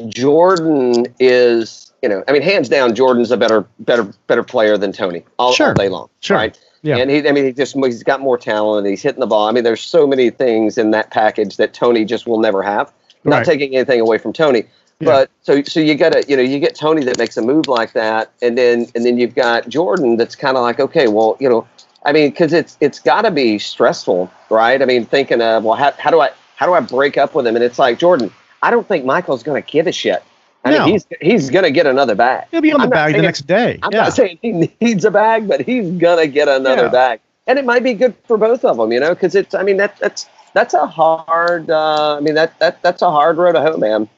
Jordan 0.09 1.07
is, 1.21 1.93
you 2.03 2.09
know, 2.09 2.25
I 2.27 2.33
mean, 2.33 2.43
hands 2.43 2.69
down, 2.69 2.97
Jordan's 2.97 3.31
a 3.31 3.37
better, 3.37 3.65
better, 3.79 4.13
better 4.27 4.43
player 4.43 4.77
than 4.77 4.91
Tony 4.93 5.23
all, 5.39 5.53
Sure. 5.53 5.69
all 5.69 5.75
day 5.75 5.89
long, 5.89 6.09
Sure. 6.19 6.37
right? 6.37 6.59
Yeah. 6.85 6.99
And 6.99 7.11
he, 7.11 7.27
I 7.27 7.33
mean, 7.33 7.47
he 7.47 7.53
just 7.53 7.75
he's 7.75 8.03
got 8.03 8.21
more 8.21 8.37
talent. 8.37 8.87
He's 8.87 9.03
hitting 9.03 9.21
the 9.21 9.27
ball. 9.27 9.49
I 9.49 9.53
mean, 9.53 9.65
there's 9.65 9.81
so 9.81 10.07
many 10.07 10.29
things 10.29 10.77
in 10.77 10.91
that 10.91 11.11
package 11.11 11.57
that 11.57 11.73
Tony 11.73 12.05
just 12.05 12.27
will 12.27 12.39
never 12.39 12.63
have. 12.63 12.93
Not 13.25 13.37
Right. 13.39 13.47
taking 13.47 13.75
anything 13.75 14.01
away 14.03 14.19
from 14.19 14.35
Tony, 14.35 14.65
Yeah. 15.01 15.07
but 15.07 15.31
so 15.41 15.63
so 15.63 15.81
you 15.81 15.95
got 15.95 16.13
to 16.13 16.23
you 16.29 16.37
know 16.37 16.43
you 16.43 16.59
get 16.61 16.75
Tony 16.75 17.03
that 17.05 17.17
makes 17.17 17.39
a 17.39 17.43
move 17.43 17.69
like 17.69 17.95
that, 17.95 18.31
and 18.43 18.59
then 18.59 18.87
and 18.95 19.07
then 19.07 19.17
you've 19.17 19.35
got 19.35 19.67
Jordan 19.67 20.19
that's 20.19 20.37
kind 20.37 20.59
of 20.59 20.63
like 20.63 20.79
okay, 20.79 21.09
well 21.09 21.39
you 21.41 21.49
know, 21.49 21.67
I 22.05 22.13
mean, 22.13 22.29
because 22.29 22.53
it's 22.53 22.77
it's 22.81 22.99
got 23.01 23.23
to 23.23 23.31
be 23.31 23.59
stressful, 23.59 24.31
right? 24.51 24.83
I 24.83 24.85
mean, 24.85 25.07
thinking 25.07 25.41
of 25.41 25.65
well, 25.65 25.75
how, 25.77 25.93
how 25.99 26.11
do 26.11 26.21
I 26.21 26.33
how 26.57 26.67
do 26.67 26.75
I 26.75 26.81
break 26.81 27.17
up 27.17 27.35
with 27.35 27.47
him? 27.47 27.57
And 27.57 27.65
it's 27.65 27.79
like 27.79 27.99
Jordan, 27.99 28.31
I 28.63 28.71
don't 28.71 28.87
think 28.87 29.07
Michael's 29.07 29.43
going 29.43 29.61
to 29.63 29.67
give 29.67 29.87
a 29.87 29.93
shit. 29.93 30.23
I 30.65 30.71
No. 30.71 30.85
mean, 30.87 30.93
he's 30.95 31.07
he's 31.21 31.51
going 31.51 31.65
to 31.65 31.71
get 31.71 31.87
another 31.87 32.15
bag. 32.15 32.47
He'll 32.51 32.61
be 32.61 32.73
on 32.73 32.81
the 32.81 32.85
I'm 32.85 32.91
bag 32.91 33.15
the 33.15 33.23
next 33.23 33.47
day. 33.47 33.79
I'm 33.83 33.93
yeah. 33.93 34.03
not 34.05 34.13
saying 34.15 34.39
he 34.43 34.71
needs 34.81 35.05
a 35.05 35.11
bag, 35.11 35.47
but 35.47 35.61
he's 35.61 35.91
gonna 35.93 36.27
get 36.27 36.49
another 36.49 36.85
Yeah. 36.85 36.89
bag, 36.89 37.21
and 37.47 37.59
it 37.59 37.65
might 37.65 37.83
be 37.83 37.95
good 37.95 38.15
for 38.27 38.37
both 38.39 38.65
of 38.65 38.77
them, 38.79 38.91
you 38.93 39.01
know, 39.01 39.11
because 39.15 39.35
it's. 39.35 39.55
I 39.55 39.63
mean, 39.63 39.77
that 39.77 39.99
that's 39.99 40.29
that's 40.55 40.73
a 40.75 40.87
hard. 40.87 41.71
Uh, 41.71 42.17
I 42.17 42.21
mean, 42.21 42.35
that 42.35 42.59
that 42.61 42.81
that's 42.83 43.03
a 43.03 43.11
hard 43.11 43.37
road 43.37 43.53
to 43.53 43.61
hoe, 43.61 43.77
man. 43.77 44.09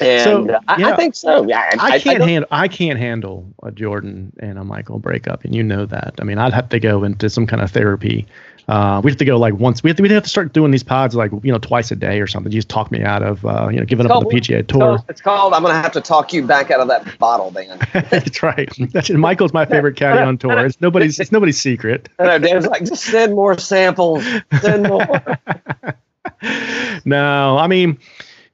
And 0.00 0.22
So, 0.24 0.50
uh, 0.54 0.60
I, 0.68 0.76
yeah. 0.78 0.88
I 0.92 0.96
think 0.96 1.14
so. 1.14 1.46
Yeah, 1.48 1.70
I 1.78 1.98
can't 1.98 2.18
don't- 2.18 2.28
handle. 2.28 2.48
I 2.50 2.68
can't 2.68 2.98
handle 2.98 3.46
a 3.62 3.70
Jordan 3.70 4.32
and 4.40 4.58
a 4.58 4.64
Michael 4.64 4.98
breakup, 4.98 5.44
and 5.44 5.54
you 5.54 5.62
know 5.62 5.86
that. 5.86 6.14
I 6.20 6.24
mean, 6.24 6.38
I'd 6.38 6.52
have 6.52 6.68
to 6.70 6.78
go 6.80 7.02
into 7.04 7.30
some 7.30 7.46
kind 7.46 7.62
of 7.62 7.70
therapy. 7.70 8.26
Uh, 8.68 9.00
we 9.04 9.12
have 9.12 9.16
to 9.18 9.24
go 9.24 9.38
like 9.38 9.54
once. 9.54 9.82
We 9.84 9.90
have 9.90 9.96
to, 9.96 10.02
we'd 10.02 10.10
have 10.10 10.24
to 10.24 10.28
start 10.28 10.52
doing 10.52 10.72
these 10.72 10.82
pods 10.82 11.14
like 11.14 11.30
you 11.44 11.52
know 11.52 11.58
twice 11.58 11.92
a 11.92 11.96
day 11.96 12.20
or 12.20 12.26
something. 12.26 12.50
You 12.52 12.58
just 12.58 12.68
talk 12.68 12.90
me 12.90 13.00
out 13.04 13.22
of 13.22 13.46
uh, 13.46 13.68
you 13.70 13.78
know 13.78 13.84
giving 13.86 14.04
It's 14.06 14.10
up 14.10 14.18
on 14.18 14.24
the 14.24 14.30
PGA 14.34 14.58
it's 14.58 14.68
Tour. 14.72 14.80
called- 14.80 15.04
It's 15.08 15.20
called. 15.20 15.52
I'm 15.54 15.62
gonna 15.62 15.80
have 15.80 15.92
to 15.92 16.00
talk 16.00 16.32
you 16.32 16.44
back 16.44 16.72
out 16.72 16.80
of 16.80 16.88
that 16.88 17.16
bottle, 17.20 17.52
Dan. 17.52 17.78
That's 18.10 18.42
right. 18.42 18.68
That's 18.92 19.08
Michael's 19.10 19.52
my 19.52 19.66
favorite 19.66 19.94
caddy 19.96 20.18
on 20.20 20.36
tour. 20.36 20.66
It's 20.66 20.80
nobody's. 20.80 21.20
It's 21.20 21.30
nobody's 21.30 21.60
secret. 21.60 22.08
I 22.18 22.24
know 22.24 22.38
Dan's 22.40 22.66
like, 22.66 22.84
just 22.84 23.04
send 23.04 23.34
more 23.34 23.56
samples. 23.56 24.24
Send 24.60 24.82
more. 24.88 25.22
no, 27.04 27.56
I 27.58 27.66
mean, 27.68 27.98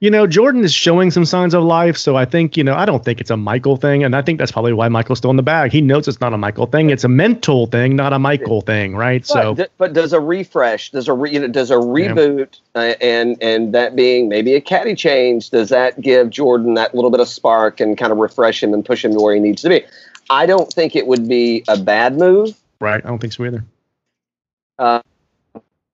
you 0.03 0.11
know, 0.11 0.27
Jordan 0.27 0.65
is 0.65 0.73
showing 0.73 1.11
some 1.11 1.23
signs 1.23 1.53
of 1.53 1.63
life. 1.63 1.95
So 1.95 2.17
I 2.17 2.25
think, 2.25 2.57
you 2.57 2.63
know, 2.65 2.73
I 2.73 2.85
don't 2.85 3.05
think 3.05 3.21
it's 3.21 3.29
a 3.29 3.37
Michael 3.37 3.77
thing. 3.77 4.03
And 4.03 4.17
I 4.17 4.21
think 4.21 4.37
that's 4.37 4.51
probably 4.51 4.73
why 4.73 4.89
Michael's 4.89 5.19
still 5.19 5.29
in 5.29 5.37
the 5.37 5.43
bag. 5.43 5.71
He 5.71 5.79
knows 5.79 6.09
it's 6.09 6.19
not 6.19 6.33
a 6.33 6.37
Michael 6.37 6.65
thing. 6.65 6.89
It's 6.89 7.05
a 7.05 7.07
mental 7.07 7.67
thing, 7.67 7.95
not 7.95 8.11
a 8.11 8.19
Michael 8.19 8.59
thing, 8.59 8.97
right? 8.97 9.25
So, 9.25 9.55
But, 9.55 9.71
but 9.77 9.93
does 9.93 10.11
a 10.11 10.19
refresh, 10.19 10.91
does 10.91 11.07
a 11.07 11.13
re, 11.13 11.31
you 11.31 11.39
know, 11.39 11.47
does 11.47 11.71
a 11.71 11.75
reboot, 11.75 12.59
uh, 12.75 12.95
and 12.99 13.41
and 13.41 13.73
that 13.75 13.95
being 13.95 14.27
maybe 14.27 14.55
a 14.55 14.59
caddy 14.59 14.93
change, 14.93 15.51
does 15.51 15.69
that 15.69 16.01
give 16.01 16.29
Jordan 16.29 16.73
that 16.73 16.93
little 16.93 17.09
bit 17.09 17.21
of 17.21 17.29
spark 17.29 17.79
and 17.79 17.97
kind 17.97 18.11
of 18.11 18.17
refresh 18.17 18.61
him 18.61 18.73
and 18.73 18.83
push 18.83 19.05
him 19.05 19.13
to 19.13 19.21
where 19.21 19.33
he 19.33 19.39
needs 19.39 19.61
to 19.61 19.69
be? 19.69 19.85
I 20.29 20.45
don't 20.47 20.69
think 20.73 20.97
it 20.97 21.07
would 21.07 21.29
be 21.29 21.63
a 21.69 21.77
bad 21.79 22.17
move. 22.17 22.59
right. 22.81 23.01
I 23.01 23.07
don't 23.07 23.19
think 23.19 23.31
so 23.31 23.45
either. 23.45 23.63
Uh, 24.77 25.01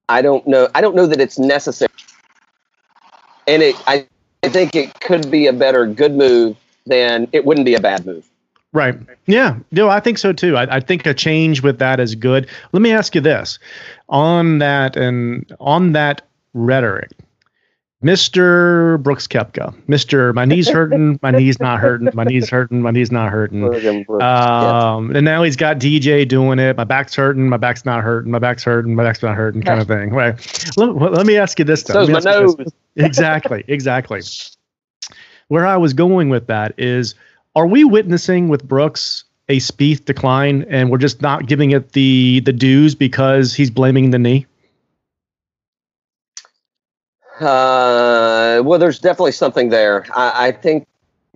I 0.07 0.23
don't 0.23 0.47
know. 0.47 0.67
I 0.73 0.81
don't 0.81 0.95
know 0.95 1.05
that 1.05 1.21
it's 1.21 1.37
necessary, 1.37 1.93
and 3.50 3.63
it. 3.63 3.75
I, 3.88 4.08
I 4.44 4.50
think 4.50 4.75
it 4.75 4.98
could 5.01 5.29
be 5.29 5.48
a 5.48 5.53
better 5.53 5.86
good 5.86 6.13
move 6.13 6.56
than 6.86 7.27
it 7.34 7.46
wouldn't 7.46 7.65
be 7.65 7.75
a 7.75 7.82
bad 7.82 8.06
move. 8.06 8.25
Right. 8.72 8.96
Yeah. 9.25 9.58
No, 9.72 9.89
I 9.89 10.00
think 10.00 10.18
so 10.18 10.32
too. 10.32 10.56
I, 10.56 10.75
I 10.75 10.79
think 10.79 11.06
a 11.06 11.13
change 11.13 11.63
with 11.63 11.79
that 11.79 12.00
is 12.00 12.15
good. 12.15 12.48
Let 12.72 12.82
me 12.82 12.91
ask 12.91 13.15
you 13.15 13.22
this 13.22 13.58
on 14.10 14.60
that 14.60 14.96
and 14.96 15.51
on 15.60 15.94
that 15.94 16.22
rhetoric. 16.53 17.12
Mr. 18.03 19.01
Brooks 19.03 19.27
Koepka, 19.27 19.75
Mr. 19.88 20.34
My 20.34 20.46
knee's 20.46 20.70
hurting, 20.70 21.20
my 21.22 21.32
knee's 21.32 21.60
not 21.60 21.82
hurting, 21.82 22.10
my 22.13 22.24
knee's 22.24 22.50
hurting, 22.50 22.82
my 22.82 22.91
knee's 22.91 23.12
not 23.12 23.29
hurting. 23.29 23.62
Um, 24.22 25.13
and 25.13 25.25
now 25.25 25.44
he's 25.44 25.58
got 25.58 25.79
DJ 25.79 26.25
doing 26.25 26.60
it. 26.60 26.77
My 26.77 26.86
back's 26.86 27.13
hurting, 27.13 27.50
my 27.50 27.58
back's 27.58 27.84
not 27.84 28.01
hurting, 28.01 28.32
my 28.32 28.39
back's 28.39 28.63
hurting, 28.63 28.96
my 28.96 29.03
back's 29.03 29.22
not 29.22 29.36
hurting, 29.36 29.63
kind 29.63 29.82
of 29.82 29.88
thing. 29.88 30.12
Right. 30.12 30.34
Let, 30.77 30.96
let 31.12 31.25
me 31.25 31.36
ask 31.38 31.60
you 31.60 31.65
this. 31.65 31.84
Though. 31.84 32.03
Let 32.03 32.24
my 32.24 32.32
nose. 32.32 32.56
Exactly. 32.96 33.63
Exactly. 33.68 34.22
Where 35.50 35.65
I 35.65 35.77
was 35.77 35.94
going 35.94 36.29
with 36.29 36.48
that 36.48 36.74
is, 36.77 37.15
are 37.56 37.68
we 37.68 37.84
witnessing 37.84 38.50
with 38.50 38.68
Brooks 38.68 39.24
a 39.50 39.58
Spieth 39.58 40.06
decline, 40.06 40.65
and 40.70 40.89
we're 40.89 40.98
just 41.00 41.22
not 41.22 41.48
giving 41.48 41.72
it 41.72 41.94
the 41.94 42.41
the 42.41 42.53
dues 42.53 42.96
because 42.96 43.53
he's 43.53 43.70
blaming 43.72 44.12
the 44.12 44.20
knee? 44.20 44.46
Uh, 47.39 48.62
well, 48.63 48.79
there's 48.79 49.00
definitely 49.00 49.31
something 49.31 49.69
there. 49.69 50.05
I, 50.15 50.48
I 50.48 50.51
think 50.51 50.88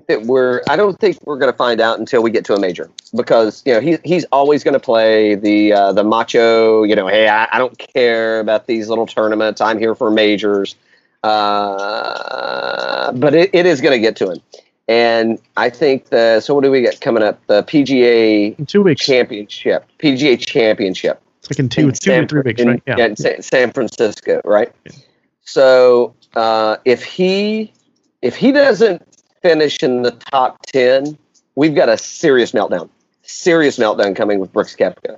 that 0.08 0.24
we're. 0.24 0.62
I 0.70 0.76
don't 0.76 1.00
think 1.00 1.18
we're 1.26 1.38
going 1.38 1.52
to 1.52 1.58
find 1.58 1.80
out 1.80 2.00
until 2.00 2.22
we 2.22 2.30
get 2.32 2.44
to 2.46 2.54
a 2.54 2.60
major 2.60 2.90
because 3.16 3.64
you 3.66 3.74
know 3.74 3.80
he, 3.80 3.98
he's 4.04 4.26
always 4.26 4.64
going 4.64 4.74
to 4.74 4.80
play 4.80 5.36
the 5.36 5.74
uh, 5.74 5.94
the 5.94 6.04
macho. 6.04 6.84
You 6.84 6.96
know, 6.96 7.08
hey, 7.08 7.28
I, 7.30 7.48
I 7.52 7.58
don't 7.58 7.78
care 7.78 8.40
about 8.40 8.68
these 8.68 8.90
little 8.90 9.08
tournaments. 9.08 9.62
I'm 9.62 9.80
here 9.80 9.96
for 9.96 10.12
majors. 10.12 10.76
Uh, 11.24 13.14
but 13.14 13.34
it, 13.34 13.50
it 13.54 13.66
is 13.66 13.80
going 13.80 13.94
to 13.94 14.00
get 14.00 14.18
to 14.18 14.32
him, 14.32 14.42
and 14.90 15.40
I 15.56 15.70
think 15.70 16.10
the. 16.10 16.42
So 16.42 16.54
what 16.54 16.66
do 16.66 16.72
we 16.72 16.82
get 16.82 17.00
coming 17.00 17.24
up? 17.24 17.40
The 17.48 17.64
PGA 17.64 18.60
In 18.60 18.66
two 18.66 18.84
weeks, 18.84 19.06
Championship. 19.06 19.86
PGA 20.00 20.38
Championship. 20.38 21.22
it's 21.40 21.50
like 21.50 21.60
in 21.60 21.70
two, 21.70 21.88
in 21.88 21.94
two 21.94 22.12
San, 22.12 22.24
or 22.26 22.28
three 22.28 22.42
weeks, 22.42 22.62
in, 22.62 22.68
right? 22.68 22.84
yeah. 22.86 23.06
in 23.06 23.16
San, 23.16 23.42
San 23.42 23.72
Francisco, 23.72 24.42
right? 24.44 24.74
So 25.44 26.16
uh, 26.36 26.78
if 26.86 27.04
he 27.04 27.74
if 28.22 28.36
he 28.36 28.52
doesn't 28.52 29.02
finish 29.42 29.84
in 29.84 30.02
the 30.02 30.12
top 30.12 30.66
ten, 30.66 31.18
we've 31.56 31.76
got 31.76 31.90
a 31.90 31.98
serious 31.98 32.52
meltdown. 32.52 32.90
Serious 33.24 33.78
meltdown 33.78 34.16
coming 34.16 34.40
with 34.40 34.52
Brooks 34.52 34.76
Koepka. 34.76 35.18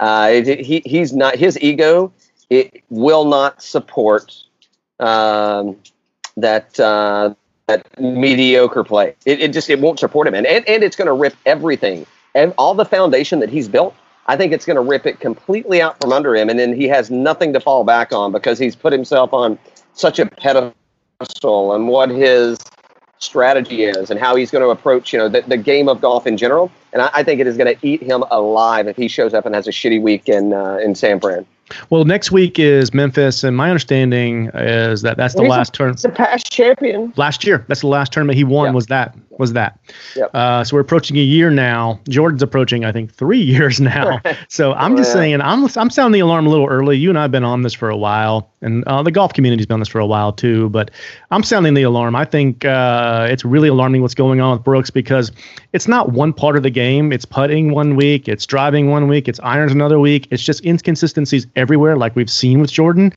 Uh, 0.00 0.42
he 0.42 0.82
he's 0.84 1.12
not 1.12 1.36
his 1.36 1.58
ego. 1.60 2.12
It 2.50 2.82
will 2.90 3.24
not 3.24 3.62
support 3.62 4.34
um, 5.00 5.76
that 6.36 6.78
uh, 6.78 7.34
that 7.66 8.00
mediocre 8.00 8.84
play. 8.84 9.14
It, 9.24 9.40
it 9.40 9.52
just 9.52 9.70
it 9.70 9.80
won't 9.80 9.98
support 9.98 10.26
him, 10.26 10.34
and 10.34 10.46
and, 10.46 10.68
and 10.68 10.82
it's 10.82 10.96
going 10.96 11.06
to 11.06 11.14
rip 11.14 11.34
everything 11.46 12.06
and 12.34 12.52
all 12.58 12.74
the 12.74 12.84
foundation 12.84 13.40
that 13.40 13.48
he's 13.48 13.68
built. 13.68 13.94
I 14.26 14.36
think 14.36 14.52
it's 14.52 14.64
going 14.64 14.76
to 14.76 14.82
rip 14.82 15.06
it 15.06 15.20
completely 15.20 15.82
out 15.82 16.00
from 16.00 16.12
under 16.12 16.34
him, 16.34 16.48
and 16.48 16.58
then 16.58 16.74
he 16.74 16.88
has 16.88 17.10
nothing 17.10 17.52
to 17.52 17.60
fall 17.60 17.84
back 17.84 18.12
on 18.12 18.32
because 18.32 18.58
he's 18.58 18.74
put 18.74 18.92
himself 18.92 19.32
on 19.32 19.58
such 19.92 20.18
a 20.18 20.26
pedestal 20.26 21.74
and 21.74 21.88
what 21.88 22.10
his 22.10 22.58
strategy 23.18 23.84
is 23.84 24.10
and 24.10 24.20
how 24.20 24.36
he's 24.36 24.50
going 24.50 24.62
to 24.62 24.68
approach 24.68 25.12
you 25.12 25.18
know 25.18 25.28
the, 25.28 25.40
the 25.42 25.56
game 25.56 25.88
of 25.88 26.00
golf 26.00 26.26
in 26.26 26.36
general. 26.36 26.70
And 26.92 27.02
I, 27.02 27.10
I 27.14 27.22
think 27.22 27.40
it 27.40 27.46
is 27.46 27.56
going 27.56 27.74
to 27.74 27.86
eat 27.86 28.02
him 28.02 28.22
alive 28.30 28.86
if 28.86 28.96
he 28.96 29.08
shows 29.08 29.34
up 29.34 29.46
and 29.46 29.54
has 29.54 29.66
a 29.66 29.70
shitty 29.70 30.00
week 30.00 30.28
in 30.28 30.52
uh, 30.52 30.76
in 30.76 30.94
San 30.94 31.20
Fran. 31.20 31.46
Well, 31.88 32.04
next 32.04 32.30
week 32.30 32.58
is 32.58 32.92
Memphis, 32.92 33.42
and 33.42 33.56
my 33.56 33.70
understanding 33.70 34.50
is 34.54 35.00
that 35.02 35.16
that's 35.16 35.34
the 35.34 35.42
last 35.42 35.72
turn. 35.72 35.92
He's 35.92 36.04
a 36.04 36.10
past 36.10 36.52
champion. 36.52 37.12
Last 37.16 37.44
year, 37.44 37.64
that's 37.68 37.80
the 37.80 37.86
last 37.86 38.12
tournament 38.12 38.36
he 38.36 38.44
won. 38.44 38.66
Yeah. 38.66 38.72
Was 38.72 38.86
that? 38.86 39.16
Was 39.38 39.52
that? 39.54 39.78
Yep. 40.16 40.30
Uh, 40.34 40.64
so 40.64 40.76
we're 40.76 40.80
approaching 40.80 41.16
a 41.16 41.20
year 41.22 41.50
now. 41.50 42.00
Jordan's 42.08 42.42
approaching, 42.42 42.84
I 42.84 42.92
think, 42.92 43.12
three 43.12 43.40
years 43.54 43.80
now. 43.80 44.20
So 44.48 44.72
I'm 44.74 44.96
just 44.96 45.08
Yeah. 45.10 45.14
saying, 45.20 45.40
I'm 45.40 45.64
I'm 45.76 45.90
sounding 45.90 46.12
the 46.12 46.20
alarm 46.20 46.46
a 46.46 46.50
little 46.50 46.66
early. 46.66 46.96
You 46.96 47.08
and 47.08 47.18
I've 47.18 47.30
been 47.32 47.44
on 47.44 47.62
this 47.62 47.72
for 47.72 47.88
a 47.90 47.96
while, 47.96 48.50
and 48.60 48.84
uh, 48.84 49.02
the 49.02 49.10
golf 49.10 49.32
community's 49.32 49.66
been 49.66 49.74
on 49.74 49.80
this 49.80 49.88
for 49.88 49.98
a 50.00 50.06
while 50.06 50.32
too. 50.32 50.68
But 50.70 50.90
I'm 51.30 51.42
sounding 51.42 51.74
the 51.74 51.82
alarm. 51.82 52.14
I 52.14 52.24
think 52.24 52.64
uh, 52.64 53.26
it's 53.30 53.44
really 53.44 53.68
alarming 53.68 54.02
what's 54.02 54.14
going 54.14 54.40
on 54.40 54.52
with 54.56 54.64
Brooks 54.64 54.90
because 54.90 55.32
it's 55.72 55.88
not 55.88 56.12
one 56.12 56.32
part 56.32 56.56
of 56.56 56.62
the 56.62 56.70
game. 56.70 57.12
It's 57.12 57.24
putting 57.24 57.72
one 57.72 57.96
week, 57.96 58.28
it's 58.28 58.46
driving 58.46 58.90
one 58.90 59.08
week, 59.08 59.28
it's 59.28 59.40
irons 59.40 59.72
another 59.72 59.98
week. 59.98 60.28
It's 60.30 60.42
just 60.44 60.64
inconsistencies 60.64 61.46
everywhere, 61.56 61.96
like 61.96 62.14
we've 62.14 62.30
seen 62.30 62.60
with 62.60 62.70
Jordan, 62.70 63.12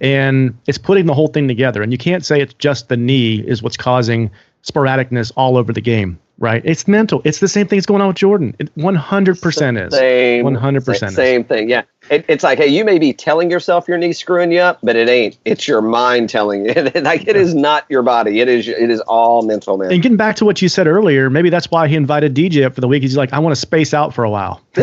and 0.00 0.56
it's 0.66 0.78
putting 0.78 1.06
the 1.06 1.14
whole 1.14 1.28
thing 1.28 1.46
together. 1.48 1.82
And 1.82 1.92
you 1.92 1.98
can't 1.98 2.24
say 2.24 2.40
it's 2.40 2.54
just 2.54 2.88
the 2.88 2.96
knee 2.96 3.36
is 3.46 3.62
what's 3.62 3.76
causing 3.76 4.30
sporadicness 4.64 5.32
all 5.36 5.56
over 5.56 5.72
the 5.72 5.80
game, 5.80 6.18
right? 6.38 6.62
It's 6.64 6.86
mental. 6.88 7.22
It's 7.24 7.38
the 7.38 7.48
same 7.48 7.66
thing 7.66 7.78
that's 7.78 7.86
going 7.86 8.00
on 8.02 8.08
with 8.08 8.16
Jordan. 8.16 8.54
It 8.58 8.74
100% 8.76 9.86
is. 9.86 9.94
Same, 9.94 10.44
100% 10.44 10.96
sa- 10.98 11.08
Same 11.08 11.44
thing. 11.44 11.68
Yeah. 11.68 11.82
It, 12.10 12.24
it's 12.28 12.42
like, 12.42 12.58
hey, 12.58 12.66
you 12.66 12.84
may 12.84 12.98
be 12.98 13.12
telling 13.12 13.50
yourself 13.50 13.86
your 13.86 13.96
knee's 13.96 14.18
screwing 14.18 14.50
you 14.50 14.60
up, 14.60 14.80
but 14.82 14.96
it 14.96 15.08
ain't. 15.08 15.38
It's 15.44 15.68
your 15.68 15.80
mind 15.80 16.28
telling 16.28 16.66
you. 16.66 16.72
like 16.94 17.28
it 17.28 17.36
is 17.36 17.54
not 17.54 17.84
your 17.88 18.02
body. 18.02 18.40
It 18.40 18.48
is. 18.48 18.66
It 18.66 18.90
is 18.90 19.00
all 19.02 19.42
mental, 19.42 19.76
man. 19.76 19.92
And 19.92 20.02
getting 20.02 20.16
back 20.16 20.36
to 20.36 20.44
what 20.44 20.60
you 20.60 20.68
said 20.68 20.86
earlier, 20.86 21.30
maybe 21.30 21.50
that's 21.50 21.70
why 21.70 21.86
he 21.88 21.94
invited 21.94 22.34
DJ 22.34 22.64
up 22.64 22.74
for 22.74 22.80
the 22.80 22.88
week. 22.88 23.02
He's 23.02 23.16
like, 23.16 23.32
I 23.32 23.38
want 23.38 23.54
to 23.54 23.60
space 23.60 23.94
out 23.94 24.12
for 24.14 24.24
a 24.24 24.30
while. 24.30 24.60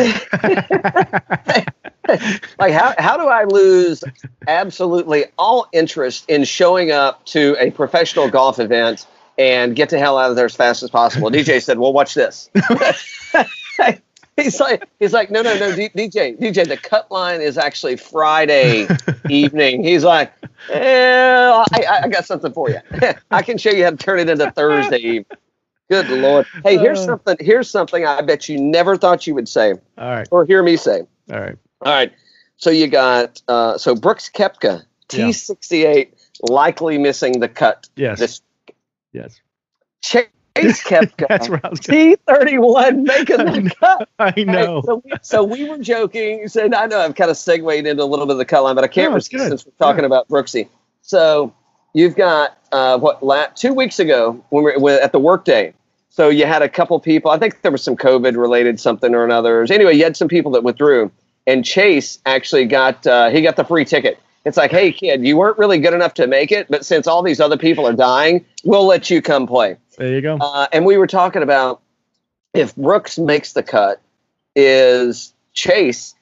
like 2.58 2.72
how 2.72 2.94
how 2.98 3.16
do 3.16 3.26
I 3.26 3.44
lose 3.44 4.02
absolutely 4.46 5.26
all 5.36 5.66
interest 5.72 6.24
in 6.28 6.44
showing 6.44 6.90
up 6.90 7.24
to 7.26 7.56
a 7.58 7.70
professional 7.70 8.30
golf 8.30 8.58
event 8.58 9.06
and 9.38 9.74
get 9.76 9.88
the 9.88 9.98
hell 9.98 10.18
out 10.18 10.30
of 10.30 10.36
there 10.36 10.46
as 10.46 10.54
fast 10.54 10.82
as 10.82 10.90
possible? 10.90 11.30
DJ 11.30 11.62
said, 11.62 11.78
"Well, 11.78 11.92
watch 11.92 12.14
this." 12.14 12.50
he's 14.36 14.60
like, 14.60 14.88
he's 14.98 15.12
like, 15.12 15.30
no, 15.30 15.42
no, 15.42 15.58
no, 15.58 15.74
D- 15.74 15.90
DJ, 15.90 16.38
DJ, 16.38 16.66
the 16.66 16.76
cut 16.76 17.10
line 17.10 17.40
is 17.40 17.58
actually 17.58 17.96
Friday 17.96 18.86
evening. 19.28 19.82
He's 19.84 20.04
like, 20.04 20.32
eh, 20.70 21.64
I, 21.72 22.00
I 22.02 22.08
got 22.08 22.24
something 22.24 22.52
for 22.52 22.70
you. 22.70 22.80
I 23.30 23.42
can 23.42 23.58
show 23.58 23.70
you 23.70 23.84
how 23.84 23.90
to 23.90 23.96
turn 23.96 24.18
it 24.18 24.28
into 24.28 24.50
Thursday 24.50 24.98
evening. 24.98 25.38
Good 25.90 26.10
lord! 26.10 26.46
Hey, 26.64 26.76
here's 26.76 27.02
something. 27.02 27.38
Here's 27.40 27.70
something 27.70 28.04
I 28.04 28.20
bet 28.20 28.46
you 28.46 28.60
never 28.60 28.98
thought 28.98 29.26
you 29.26 29.34
would 29.34 29.48
say 29.48 29.72
All 29.96 30.10
right. 30.10 30.28
or 30.30 30.44
hear 30.44 30.62
me 30.62 30.76
say. 30.76 31.00
All 31.32 31.40
right. 31.40 31.56
All 31.80 31.92
right. 31.92 32.12
So 32.58 32.68
you 32.68 32.88
got 32.88 33.40
uh, 33.48 33.78
so 33.78 33.94
Brooks 33.94 34.28
Koepka, 34.28 34.84
T68, 35.08 36.10
likely 36.42 36.98
missing 36.98 37.40
the 37.40 37.48
cut. 37.48 37.88
Yes. 37.96 38.18
This 38.18 38.42
yes. 39.12 39.40
Chase 40.02 40.26
Koepka, 40.56 41.26
That's 41.28 41.48
where 41.48 41.60
I 41.64 41.68
was 41.68 41.80
going. 41.80 42.16
T31 42.28 43.04
making 43.06 43.36
the 43.64 43.74
cut. 43.78 44.08
I 44.18 44.42
know. 44.44 44.80
Hey, 44.80 44.86
so, 44.86 45.02
we, 45.04 45.12
so 45.22 45.44
we 45.44 45.68
were 45.68 45.78
joking. 45.78 46.48
Said 46.48 46.74
I 46.74 46.86
know 46.86 47.00
I've 47.00 47.14
kind 47.14 47.30
of 47.30 47.36
segued 47.36 47.86
into 47.86 48.02
a 48.02 48.04
little 48.04 48.26
bit 48.26 48.32
of 48.32 48.38
the 48.38 48.44
cut 48.44 48.62
line, 48.64 48.74
but 48.74 48.84
I 48.84 48.88
can't 48.88 49.10
No, 49.10 49.16
resist 49.16 49.32
good. 49.32 49.48
since 49.48 49.66
we're 49.66 49.72
talking 49.78 50.00
Yeah. 50.02 50.06
about 50.06 50.28
Brooksy. 50.28 50.68
So 51.02 51.52
you've 51.94 52.16
got 52.16 52.58
uh, 52.72 52.98
what 52.98 53.22
la- 53.24 53.46
two 53.46 53.72
weeks 53.72 53.98
ago 53.98 54.42
when 54.50 54.64
we 54.64 54.76
were 54.76 54.98
at 55.00 55.12
the 55.12 55.20
workday. 55.20 55.74
So 56.10 56.28
you 56.28 56.46
had 56.46 56.62
a 56.62 56.68
couple 56.68 56.98
people. 56.98 57.30
I 57.30 57.38
think 57.38 57.62
there 57.62 57.70
was 57.70 57.82
some 57.82 57.96
COVID 57.96 58.36
related 58.36 58.80
something 58.80 59.14
or 59.14 59.24
another. 59.24 59.62
Anyway, 59.70 59.94
you 59.94 60.02
had 60.04 60.16
some 60.16 60.26
people 60.28 60.50
that 60.52 60.64
withdrew, 60.64 61.12
and 61.46 61.64
Chase 61.64 62.18
actually 62.26 62.64
got 62.64 63.06
uh, 63.06 63.30
he 63.30 63.42
got 63.42 63.56
the 63.56 63.64
free 63.64 63.84
ticket. 63.84 64.18
It's 64.48 64.56
like, 64.56 64.70
hey 64.70 64.90
kid, 64.92 65.24
you 65.24 65.36
weren't 65.36 65.58
really 65.58 65.78
good 65.78 65.94
enough 65.94 66.14
to 66.14 66.26
make 66.26 66.50
it, 66.50 66.66
but 66.68 66.84
since 66.84 67.06
all 67.06 67.22
these 67.22 67.38
other 67.38 67.56
people 67.56 67.86
are 67.86 67.92
dying, 67.92 68.44
we'll 68.64 68.86
let 68.86 69.10
you 69.10 69.22
come 69.22 69.46
play. 69.46 69.76
There 69.96 70.08
you 70.08 70.20
go. 70.20 70.38
Uh, 70.40 70.66
and 70.72 70.86
we 70.86 70.96
were 70.96 71.06
talking 71.06 71.42
about 71.42 71.82
if 72.54 72.74
Brooks 72.76 73.18
makes 73.18 73.52
the 73.52 73.62
cut, 73.62 74.00
is 74.56 75.32
Chase 75.52 76.14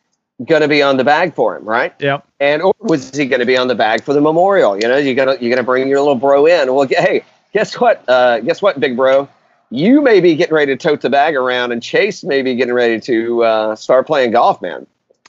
going 0.44 0.62
to 0.62 0.68
be 0.68 0.82
on 0.82 0.96
the 0.96 1.04
bag 1.04 1.34
for 1.34 1.56
him, 1.56 1.64
right? 1.64 1.94
Yep. 1.98 2.26
And 2.40 2.62
or 2.62 2.74
was 2.80 3.14
he 3.16 3.26
going 3.26 3.40
to 3.40 3.46
be 3.46 3.56
on 3.56 3.68
the 3.68 3.74
bag 3.74 4.02
for 4.02 4.12
the 4.12 4.20
memorial? 4.20 4.76
You 4.76 4.88
know, 4.88 4.96
you 4.96 5.14
got 5.14 5.26
to 5.26 5.32
you're 5.32 5.50
going 5.50 5.56
to 5.56 5.62
bring 5.62 5.88
your 5.88 6.00
little 6.00 6.16
bro 6.16 6.46
in. 6.46 6.74
Well, 6.74 6.86
hey, 6.88 7.22
guess 7.52 7.78
what? 7.80 8.04
Uh, 8.08 8.40
guess 8.40 8.60
what, 8.60 8.78
big 8.80 8.96
bro? 8.96 9.28
You 9.70 10.00
may 10.00 10.20
be 10.20 10.34
getting 10.34 10.54
ready 10.54 10.76
to 10.76 10.88
tote 10.88 11.00
the 11.00 11.10
bag 11.10 11.34
around, 11.34 11.72
and 11.72 11.82
Chase 11.82 12.22
may 12.22 12.42
be 12.42 12.54
getting 12.54 12.74
ready 12.74 13.00
to 13.00 13.44
uh, 13.44 13.76
start 13.76 14.06
playing 14.06 14.32
golf, 14.32 14.60
man. 14.62 14.86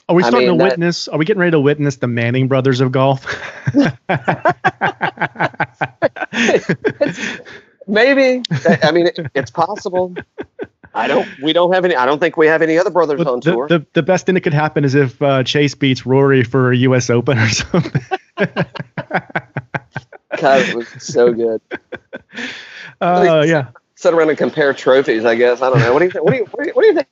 Are 0.08 0.14
we 0.14 0.22
I 0.22 0.28
starting 0.28 0.48
mean, 0.48 0.58
to 0.58 0.64
that- 0.64 0.70
witness? 0.72 1.08
Are 1.08 1.18
we 1.18 1.24
getting 1.24 1.40
ready 1.40 1.52
to 1.52 1.60
witness 1.60 1.96
the 1.96 2.06
Manning 2.08 2.48
brothers 2.48 2.80
of 2.80 2.92
golf? 2.92 3.24
Maybe. 7.86 8.42
I 8.50 8.78
I 8.82 8.90
mean, 8.92 9.06
it, 9.08 9.18
it's 9.34 9.50
possible. 9.50 10.14
I 10.94 11.06
don't. 11.08 11.28
We 11.42 11.52
don't 11.52 11.72
have 11.72 11.84
any. 11.84 11.94
I 11.94 12.06
don't 12.06 12.18
think 12.18 12.36
we 12.36 12.46
have 12.46 12.62
any 12.62 12.78
other 12.78 12.90
brothers 12.90 13.20
on 13.20 13.40
the, 13.40 13.52
tour. 13.52 13.68
the, 13.68 13.86
the 13.92 14.02
best 14.02 14.26
thing 14.26 14.34
that 14.34 14.40
could 14.42 14.54
happen 14.54 14.84
is 14.84 14.94
if 14.94 15.20
uh, 15.22 15.44
Chase 15.44 15.74
beats 15.74 16.04
Rory 16.06 16.42
for 16.42 16.72
a 16.72 16.76
U.S. 16.78 17.10
Open 17.10 17.38
or 17.38 17.48
something. 17.48 18.02
God, 18.36 18.66
it 20.60 20.74
was 20.74 20.88
so 20.98 21.32
good. 21.32 21.60
Uh, 23.00 23.44
yeah. 23.46 23.68
Sit 23.94 24.12
around 24.12 24.28
and 24.30 24.36
compare 24.36 24.74
trophies. 24.74 25.24
I 25.24 25.36
guess 25.36 25.62
I 25.62 25.70
don't 25.70 25.78
know. 25.78 25.92
What 25.92 26.00
do 26.00 26.06
you 26.06 26.10
think? 26.10 26.24
What 26.24 26.32
do 26.32 26.38
you, 26.38 26.44
what 26.46 26.62
do 26.64 26.68
you, 26.68 26.74
what 26.74 26.82
do 26.82 26.88
you 26.88 26.94
think? 26.94 27.06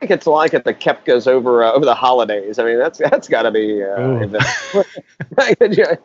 Think 0.00 0.12
it's 0.12 0.26
like 0.26 0.54
at 0.54 0.64
the 0.64 0.72
Koepkas 0.72 1.26
over 1.26 1.62
uh, 1.62 1.72
over 1.72 1.84
the 1.84 1.94
holidays. 1.94 2.58
I 2.58 2.64
mean, 2.64 2.78
that's 2.78 2.98
that's 2.98 3.28
got 3.28 3.42
to 3.42 3.50
be 3.50 3.82
uh, 3.84 4.26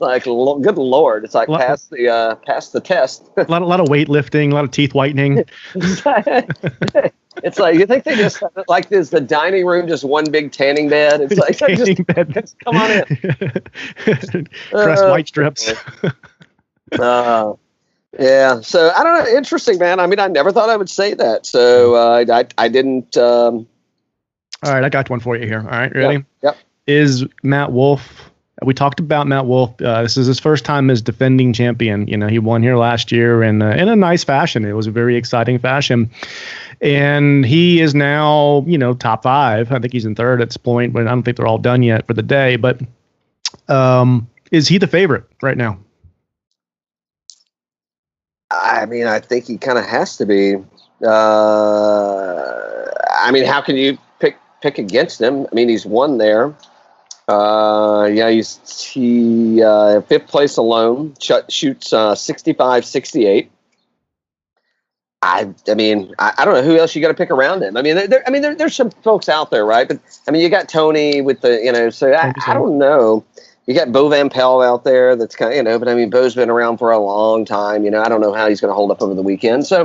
like 0.00 0.24
lo- 0.26 0.58
good 0.60 0.78
lord, 0.78 1.24
it's 1.24 1.34
like 1.34 1.48
Well- 1.48 1.58
pass 1.58 1.84
the 1.86 2.08
uh, 2.08 2.34
pass 2.36 2.68
the 2.70 2.80
test. 2.80 3.28
A 3.36 3.42
lot, 3.48 3.62
a 3.62 3.66
lot 3.66 3.80
of 3.80 3.88
weightlifting, 3.88 4.52
a 4.52 4.54
lot 4.54 4.64
of 4.64 4.70
teeth 4.70 4.94
whitening. 4.94 5.44
it's 5.74 7.58
like 7.58 7.74
you 7.76 7.86
think 7.86 8.04
they 8.04 8.14
just 8.14 8.40
like 8.68 8.88
this 8.88 9.10
the 9.10 9.20
dining 9.20 9.66
room 9.66 9.88
just 9.88 10.04
one 10.04 10.30
big 10.30 10.52
tanning 10.52 10.88
bed. 10.88 11.20
It's 11.20 11.36
like 11.36 11.58
just, 11.76 12.06
bed. 12.06 12.52
come 12.64 12.76
on 12.76 12.90
in. 12.92 13.04
Press 14.70 15.00
Uh, 15.00 15.08
white 15.08 15.26
strips. 15.26 15.72
Uh, 16.98 17.54
yeah. 18.18 18.60
So 18.60 18.90
I 18.90 19.04
don't 19.04 19.24
know. 19.24 19.36
Interesting, 19.36 19.78
man. 19.78 20.00
I 20.00 20.06
mean, 20.06 20.18
I 20.18 20.26
never 20.26 20.52
thought 20.52 20.68
I 20.68 20.76
would 20.76 20.90
say 20.90 21.14
that. 21.14 21.46
So 21.46 21.94
uh, 21.94 22.24
I 22.28 22.46
I 22.58 22.68
didn't. 22.68 23.16
Um, 23.16 23.66
All 24.64 24.72
right, 24.72 24.84
I 24.84 24.88
got 24.88 25.08
one 25.10 25.20
for 25.20 25.36
you 25.36 25.46
here. 25.46 25.60
All 25.60 25.78
right, 25.78 25.94
ready? 25.94 26.24
Yep. 26.42 26.56
Is 26.86 27.24
Matt 27.42 27.72
Wolff? 27.72 28.30
We 28.62 28.74
talked 28.74 29.00
about 29.00 29.26
Matt 29.26 29.46
Wolff. 29.46 29.80
Uh, 29.80 30.02
this 30.02 30.18
is 30.18 30.26
his 30.26 30.38
first 30.38 30.66
time 30.66 30.90
as 30.90 31.00
defending 31.00 31.52
champion. 31.54 32.06
You 32.08 32.16
know, 32.18 32.26
he 32.26 32.38
won 32.38 32.62
here 32.62 32.76
last 32.76 33.10
year 33.10 33.42
in 33.42 33.62
uh, 33.62 33.70
in 33.70 33.88
a 33.88 33.96
nice 33.96 34.24
fashion. 34.24 34.64
It 34.64 34.72
was 34.72 34.86
a 34.86 34.90
very 34.90 35.16
exciting 35.16 35.58
fashion, 35.58 36.10
and 36.80 37.46
he 37.46 37.80
is 37.80 37.94
now 37.94 38.64
you 38.66 38.76
know 38.76 38.92
top 38.92 39.22
five. 39.22 39.72
I 39.72 39.78
think 39.78 39.92
he's 39.92 40.04
in 40.04 40.14
third 40.14 40.42
at 40.42 40.48
this 40.48 40.56
point, 40.56 40.92
but 40.92 41.06
I 41.06 41.10
don't 41.10 41.22
think 41.22 41.36
they're 41.36 41.46
all 41.46 41.58
done 41.58 41.82
yet 41.82 42.06
for 42.06 42.12
the 42.12 42.22
day. 42.22 42.56
But 42.56 42.80
um, 43.68 44.28
is 44.50 44.68
he 44.68 44.78
the 44.78 44.88
favorite 44.88 45.24
right 45.42 45.56
now? 45.56 45.78
I 48.50 48.86
mean, 48.86 49.06
I 49.06 49.20
think 49.20 49.46
he 49.46 49.58
kind 49.58 49.78
of 49.78 49.84
has 49.84 50.16
to 50.16 50.26
be. 50.26 50.56
Uh, 51.04 52.84
I 53.16 53.30
mean, 53.30 53.44
how 53.44 53.60
can 53.60 53.76
you 53.76 53.96
pick 54.18 54.36
pick 54.60 54.78
against 54.78 55.20
him? 55.20 55.46
I 55.50 55.54
mean, 55.54 55.68
he's 55.68 55.86
won 55.86 56.18
there. 56.18 56.54
Uh, 57.28 58.10
yeah, 58.12 58.28
he's 58.28 58.58
he 58.92 59.62
uh, 59.62 60.00
fifth 60.02 60.26
place 60.26 60.56
alone. 60.56 61.14
Shut, 61.20 61.50
shoots 61.52 61.92
uh, 61.92 62.14
65, 62.16 62.84
68. 62.84 63.50
I, 65.22 65.54
I 65.68 65.74
mean, 65.74 66.14
I, 66.18 66.32
I 66.38 66.44
don't 66.44 66.54
know 66.54 66.62
who 66.62 66.78
else 66.78 66.94
you 66.96 67.02
got 67.02 67.08
to 67.08 67.14
pick 67.14 67.30
around 67.30 67.62
him. 67.62 67.76
I 67.76 67.82
mean, 67.82 67.94
there, 67.94 68.22
I 68.26 68.30
mean, 68.30 68.42
there, 68.42 68.54
there's 68.54 68.74
some 68.74 68.90
folks 68.90 69.28
out 69.28 69.50
there, 69.50 69.66
right? 69.66 69.86
But 69.86 70.00
I 70.26 70.30
mean, 70.30 70.42
you 70.42 70.48
got 70.48 70.68
Tony 70.68 71.20
with 71.20 71.42
the, 71.42 71.60
you 71.62 71.70
know, 71.70 71.90
so 71.90 72.12
I, 72.12 72.32
I 72.46 72.54
don't 72.54 72.78
know. 72.78 73.24
You 73.70 73.76
got 73.76 73.92
Bo 73.92 74.08
Van 74.08 74.28
Pelt 74.28 74.64
out 74.64 74.82
there. 74.82 75.14
That's 75.14 75.36
kind 75.36 75.52
of, 75.52 75.56
you 75.56 75.62
know, 75.62 75.78
but 75.78 75.86
I 75.86 75.94
mean, 75.94 76.10
Bo's 76.10 76.34
been 76.34 76.50
around 76.50 76.78
for 76.78 76.90
a 76.90 76.98
long 76.98 77.44
time. 77.44 77.84
You 77.84 77.92
know, 77.92 78.02
I 78.02 78.08
don't 78.08 78.20
know 78.20 78.32
how 78.32 78.48
he's 78.48 78.60
going 78.60 78.70
to 78.70 78.74
hold 78.74 78.90
up 78.90 79.00
over 79.00 79.14
the 79.14 79.22
weekend. 79.22 79.64
So, 79.64 79.82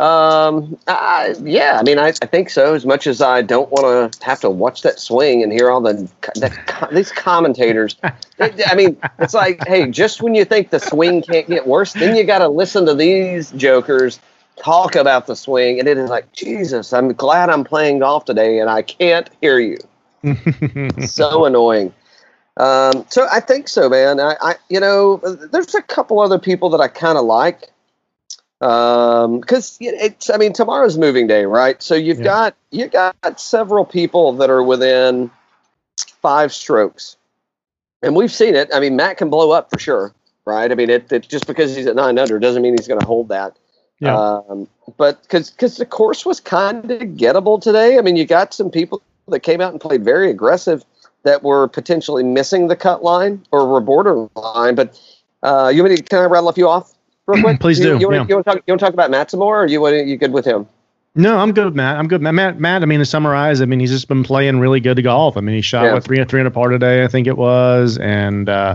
um, 0.00 0.76
I, 0.88 1.36
yeah, 1.44 1.78
I 1.78 1.84
mean, 1.84 2.00
I, 2.00 2.08
I 2.08 2.26
think 2.26 2.50
so. 2.50 2.74
As 2.74 2.84
much 2.84 3.06
as 3.06 3.22
I 3.22 3.40
don't 3.40 3.70
want 3.70 4.12
to 4.12 4.24
have 4.24 4.40
to 4.40 4.50
watch 4.50 4.82
that 4.82 4.98
swing 4.98 5.44
and 5.44 5.52
hear 5.52 5.70
all 5.70 5.80
the, 5.80 6.10
the 6.34 6.88
these 6.90 7.12
commentators. 7.12 7.94
I 8.40 8.74
mean, 8.74 8.96
it's 9.20 9.32
like, 9.32 9.64
hey, 9.68 9.88
just 9.92 10.20
when 10.20 10.34
you 10.34 10.44
think 10.44 10.70
the 10.70 10.80
swing 10.80 11.22
can't 11.22 11.46
get 11.46 11.68
worse, 11.68 11.92
then 11.92 12.16
you 12.16 12.24
got 12.24 12.38
to 12.38 12.48
listen 12.48 12.84
to 12.86 12.96
these 12.96 13.52
jokers 13.52 14.18
talk 14.56 14.96
about 14.96 15.28
the 15.28 15.36
swing, 15.36 15.78
and 15.78 15.86
it 15.86 15.98
is 15.98 16.10
like, 16.10 16.32
Jesus, 16.32 16.92
I'm 16.92 17.12
glad 17.12 17.48
I'm 17.48 17.62
playing 17.62 18.00
golf 18.00 18.24
today, 18.24 18.58
and 18.58 18.68
I 18.68 18.82
can't 18.82 19.30
hear 19.40 19.60
you. 19.60 19.78
so 21.06 21.44
annoying. 21.44 21.94
Um, 22.56 23.04
so 23.08 23.26
I 23.30 23.40
think 23.40 23.68
so, 23.68 23.88
man. 23.88 24.20
I, 24.20 24.36
I, 24.40 24.54
you 24.68 24.78
know, 24.78 25.16
there's 25.16 25.74
a 25.74 25.82
couple 25.82 26.20
other 26.20 26.38
people 26.38 26.70
that 26.70 26.80
I 26.80 26.88
kind 26.88 27.18
of 27.18 27.24
like. 27.24 27.70
Um, 28.60 29.40
because 29.40 29.76
it's, 29.80 30.30
I 30.30 30.36
mean, 30.36 30.52
tomorrow's 30.52 30.96
moving 30.96 31.26
day, 31.26 31.44
right? 31.44 31.82
So 31.82 31.94
you've 31.94 32.18
Yeah. 32.18 32.24
got 32.24 32.54
you 32.70 32.86
got 32.88 33.40
several 33.40 33.84
people 33.84 34.32
that 34.34 34.48
are 34.48 34.62
within 34.62 35.30
five 36.22 36.52
strokes, 36.52 37.16
and 38.02 38.16
we've 38.16 38.32
seen 38.32 38.54
it. 38.54 38.70
I 38.72 38.80
mean, 38.80 38.96
Matt 38.96 39.18
can 39.18 39.28
blow 39.28 39.50
up 39.50 39.70
for 39.70 39.78
sure, 39.78 40.14
right? 40.46 40.70
I 40.70 40.74
mean, 40.76 40.88
it, 40.88 41.12
it 41.12 41.28
just 41.28 41.46
because 41.46 41.76
he's 41.76 41.86
at 41.86 41.96
nine 41.96 42.18
under 42.18 42.38
doesn't 42.38 42.62
mean 42.62 42.74
he's 42.78 42.88
going 42.88 43.00
to 43.00 43.06
hold 43.06 43.28
that. 43.28 43.56
Yeah. 44.00 44.16
Um, 44.16 44.68
but 44.96 45.20
because 45.22 45.50
because 45.50 45.76
the 45.76 45.86
course 45.86 46.24
was 46.24 46.40
kind 46.40 46.90
of 46.90 47.00
gettable 47.00 47.60
today. 47.60 47.98
I 47.98 48.00
mean, 48.00 48.16
you 48.16 48.24
got 48.24 48.54
some 48.54 48.70
people 48.70 49.02
that 49.28 49.40
came 49.40 49.60
out 49.60 49.72
and 49.72 49.80
played 49.80 50.04
very 50.04 50.30
aggressive 50.30 50.84
that 51.24 51.42
were 51.42 51.68
potentially 51.68 52.22
missing 52.22 52.68
the 52.68 52.76
cut 52.76 53.02
line 53.02 53.42
or 53.50 53.66
were 53.66 53.80
borderline. 53.80 54.74
But 54.74 54.98
uh, 55.42 55.70
you 55.74 55.82
want 55.82 55.92
me 55.92 55.96
to 55.96 56.02
kind 56.02 56.24
of 56.24 56.30
rattle 56.30 56.48
a 56.48 56.52
few 56.52 56.68
off 56.68 56.94
real 57.26 57.42
quick? 57.42 57.60
Please 57.60 57.78
you, 57.78 57.84
do, 57.84 57.98
You 57.98 58.08
want, 58.08 58.28
yeah. 58.28 58.34
want 58.36 58.46
to 58.46 58.52
talk? 58.54 58.62
You 58.66 58.76
talk 58.76 58.94
about 58.94 59.10
Matt 59.10 59.30
some 59.30 59.40
more, 59.40 59.62
or 59.62 59.66
you 59.66 59.80
want 59.80 60.06
you 60.06 60.16
good 60.16 60.32
with 60.32 60.44
him? 60.44 60.66
No, 61.16 61.38
I'm 61.38 61.52
good, 61.52 61.76
Matt. 61.76 61.96
I'm 61.96 62.08
good, 62.08 62.20
Matt. 62.22 62.34
Matt, 62.34 62.58
Matt 62.58 62.82
I 62.82 62.86
mean, 62.86 62.98
to 62.98 63.04
summarize, 63.06 63.62
I 63.62 63.66
mean, 63.66 63.78
he's 63.78 63.92
just 63.92 64.08
been 64.08 64.24
playing 64.24 64.58
really 64.58 64.80
good 64.80 65.00
golf. 65.04 65.36
I 65.36 65.42
mean, 65.42 65.54
he 65.54 65.60
shot 65.60 65.84
Yeah. 65.84 65.92
what 65.94 66.02
three 66.02 66.24
three 66.24 66.40
under 66.40 66.50
par 66.50 66.70
today, 66.70 67.04
I 67.04 67.06
think 67.06 67.28
it 67.28 67.38
was, 67.38 67.98
and 67.98 68.48
uh, 68.48 68.74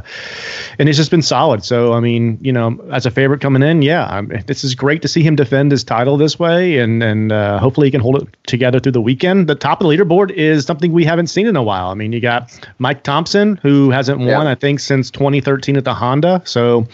and 0.79 0.87
he's 0.87 0.95
just 0.95 1.11
been 1.11 1.21
solid. 1.21 1.65
So, 1.65 1.91
I 1.91 1.99
mean, 1.99 2.37
you 2.41 2.53
know, 2.53 2.79
as 2.93 3.05
a 3.05 3.11
favorite 3.11 3.41
coming 3.41 3.61
in, 3.61 3.81
yeah, 3.81 4.05
I 4.05 4.21
mean, 4.21 4.41
this 4.47 4.63
is 4.63 4.73
great 4.73 5.01
to 5.01 5.09
see 5.09 5.21
him 5.21 5.35
defend 5.35 5.71
his 5.73 5.83
title 5.83 6.15
this 6.15 6.39
way, 6.39 6.77
and 6.77 7.03
and 7.03 7.33
uh, 7.33 7.59
hopefully 7.59 7.87
he 7.87 7.91
can 7.91 7.99
hold 7.99 8.21
it 8.21 8.27
together 8.47 8.79
through 8.79 8.93
the 8.93 9.01
weekend. 9.01 9.47
The 9.49 9.55
top 9.55 9.81
of 9.81 9.89
the 9.89 9.97
leaderboard 9.97 10.31
is 10.31 10.63
something 10.63 10.93
we 10.93 11.03
haven't 11.03 11.27
seen 11.27 11.45
in 11.45 11.57
a 11.57 11.63
while. 11.63 11.89
I 11.89 11.93
mean, 11.93 12.13
you 12.13 12.21
got 12.21 12.57
Mike 12.77 13.03
Thompson, 13.03 13.59
who 13.61 13.89
hasn't 13.89 14.17
won, 14.17 14.47
I 14.47 14.55
think, 14.55 14.79
since 14.79 15.11
2013 15.11 15.75
at 15.75 15.83
the 15.83 15.93
Honda. 15.93 16.41
So. 16.45 16.87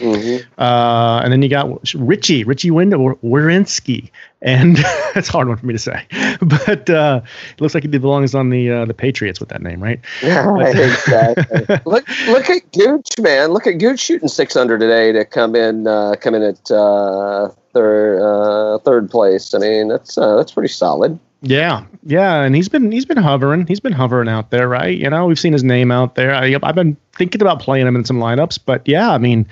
Uh, 0.57 1.21
and 1.23 1.31
then 1.31 1.43
you 1.43 1.49
got 1.49 1.93
Richie, 1.93 2.43
Richie 2.45 2.71
Wind- 2.71 2.93
Werenski, 2.93 4.09
and 4.45 4.77
that's 5.13 5.27
a 5.27 5.31
hard 5.31 5.47
one 5.49 5.57
for 5.57 5.65
me 5.65 5.73
to 5.73 5.79
say, 5.79 6.05
but 6.41 6.89
uh, 6.89 7.21
it 7.51 7.61
looks 7.61 7.73
like 7.73 7.83
he 7.83 7.89
belongs 7.89 8.33
on 8.33 8.51
the 8.51 8.71
uh, 8.71 8.85
the 8.85 8.93
Patriots 8.93 9.39
with 9.39 9.49
that 9.49 9.61
name, 9.61 9.83
right? 9.83 9.99
Yeah, 10.21 10.67
exactly. 10.67 11.79
look 11.85 12.07
look 12.27 12.49
at 12.49 12.71
Gooch, 12.71 13.19
man. 13.19 13.51
Look 13.51 13.67
at 13.67 13.73
Gooch 13.73 13.99
shooting 13.99 14.27
six 14.27 14.55
under 14.55 14.77
today 14.77 15.11
to 15.11 15.25
come 15.25 15.55
in 15.55 15.87
uh, 15.87 16.15
come 16.19 16.35
in 16.35 16.43
at 16.43 16.71
uh, 16.71 17.49
third 17.73 18.21
uh, 18.21 18.77
third 18.79 19.09
place. 19.09 19.53
I 19.53 19.59
mean, 19.59 19.87
that's 19.89 20.17
uh, 20.17 20.35
that's 20.37 20.51
pretty 20.51 20.69
solid. 20.69 21.19
Yeah, 21.41 21.85
yeah, 22.03 22.41
and 22.41 22.55
he's 22.55 22.69
been 22.69 22.91
he's 22.91 23.05
been 23.05 23.17
hovering, 23.17 23.67
he's 23.67 23.79
been 23.79 23.93
hovering 23.93 24.29
out 24.29 24.51
there, 24.51 24.67
right? 24.67 24.97
You 24.97 25.09
know, 25.09 25.25
we've 25.25 25.39
seen 25.39 25.53
his 25.53 25.63
name 25.63 25.91
out 25.91 26.15
there. 26.15 26.33
I, 26.33 26.55
I've 26.63 26.75
been 26.75 26.97
thinking 27.15 27.41
about 27.41 27.59
playing 27.59 27.87
him 27.87 27.95
in 27.95 28.05
some 28.05 28.17
lineups, 28.17 28.59
but 28.65 28.87
yeah, 28.87 29.11
I 29.11 29.17
mean. 29.17 29.47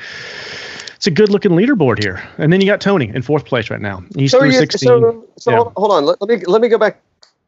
It's 1.03 1.07
a 1.09 1.11
good 1.11 1.29
looking 1.29 1.51
leaderboard 1.51 2.01
here, 2.01 2.23
and 2.37 2.53
then 2.53 2.61
you 2.61 2.65
got 2.65 2.79
Tony 2.79 3.11
in 3.13 3.23
fourth 3.23 3.43
place 3.43 3.69
right 3.69 3.81
now. 3.81 4.05
He's 4.15 4.31
So, 4.31 4.39
through 4.39 4.51
you, 4.51 4.59
sixteen. 4.59 4.87
so, 4.87 5.27
so 5.37 5.51
Yeah. 5.51 5.63
hold, 5.75 5.91
on. 5.91 6.05
Let, 6.05 6.21
let 6.21 6.29
me 6.29 6.45
let 6.45 6.61
me 6.61 6.69
go 6.69 6.77
back 6.77 7.01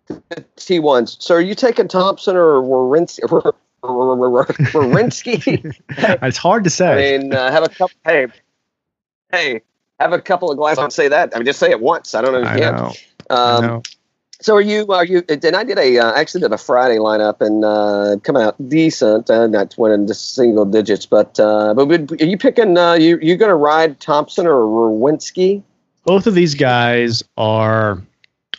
to 0.10 0.44
T 0.58 0.80
ones. 0.80 1.16
So, 1.22 1.36
are 1.36 1.40
you 1.40 1.56
taking 1.56 1.88
Thompson 1.88 2.36
or 2.36 2.62
Warinsky? 2.62 3.54
Warinsky? 4.74 5.74
it's 6.22 6.38
hard 6.38 6.66
to 6.66 6.70
say. 6.70 7.16
I 7.16 7.18
mean, 7.18 7.34
uh, 7.34 7.50
have 7.50 7.64
a 7.64 7.70
couple. 7.70 7.92
Hey, 8.04 8.28
hey, 9.32 9.62
have 10.02 10.12
a 10.12 10.20
couple 10.20 10.52
of 10.52 10.58
glasses. 10.58 10.80
Don't 10.80 10.92
say 10.92 11.08
that. 11.08 11.34
I 11.34 11.40
mean, 11.40 11.46
just 11.46 11.60
say 11.60 11.72
it 11.72 11.80
once. 11.80 12.14
I 12.14 12.22
don't 12.22 12.34
know. 12.34 12.42
If 12.42 12.48
I 12.48 12.58
know. 12.60 12.94
I 13.30 13.34
Um, 13.58 13.62
know. 13.68 13.84
So 14.46 14.56
are 14.56 14.62
you? 14.62 14.86
Are 14.92 15.06
you? 15.06 15.24
Then 15.24 15.56
I 15.56 15.64
did 15.64 15.80
a 15.80 15.98
uh, 15.98 16.14
actually 16.14 16.42
did 16.42 16.52
a 16.52 16.58
Friday 16.60 16.98
lineup 16.98 17.42
and 17.42 17.66
uh, 17.66 18.18
come 18.22 18.38
out 18.38 18.56
decent. 18.70 19.28
Uh, 19.28 19.48
not 19.48 19.74
winning 19.76 20.06
just 20.06 20.36
single 20.36 20.66
digits, 20.66 21.08
but 21.08 21.40
uh, 21.40 21.74
but 21.74 22.12
are 22.22 22.26
you 22.26 22.38
picking? 22.38 22.78
Uh, 22.78 22.94
you 22.94 23.18
you 23.24 23.38
going 23.38 23.50
to 23.50 23.56
ride 23.56 24.00
Thompson 24.00 24.46
or 24.46 24.54
Rowinski? 24.54 25.64
both 26.06 26.28
of 26.28 26.36
these 26.36 26.56
guys 26.56 27.24
are 27.38 28.02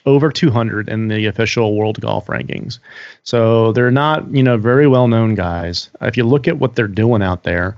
over 0.05 0.31
200 0.31 0.88
in 0.88 1.09
the 1.09 1.27
official 1.27 1.75
world 1.77 2.01
golf 2.01 2.27
rankings. 2.27 2.79
So 3.22 3.72
they're 3.72 3.90
not, 3.90 4.29
you 4.33 4.42
know, 4.42 4.57
very 4.57 4.87
well 4.87 5.09
known 5.09 5.35
guys. 5.35 5.90
If 6.01 6.16
you 6.16 6.25
look 6.25 6.46
at 6.46 6.59
what 6.59 6.75
they're 6.75 6.87
doing 6.87 7.22
out 7.22 7.44
there, 7.44 7.77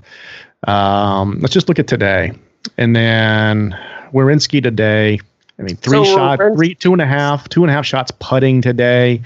um, 0.67 1.39
let's 1.39 1.53
just 1.53 1.69
look 1.69 1.79
at 1.79 1.87
today. 1.87 2.33
And 2.77 2.95
then 2.95 3.77
Werenski 4.13 4.61
today, 4.61 5.19
I 5.59 5.63
mean, 5.63 5.75
three 5.75 6.05
So 6.05 6.15
shots, 6.15 6.41
three, 6.55 6.73
two 6.73 6.93
and 6.93 7.01
a 7.01 7.05
half, 7.05 7.49
two 7.49 7.63
and 7.63 7.69
a 7.69 7.73
half 7.73 7.85
shots 7.85 8.11
putting 8.19 8.61
today. 8.61 9.21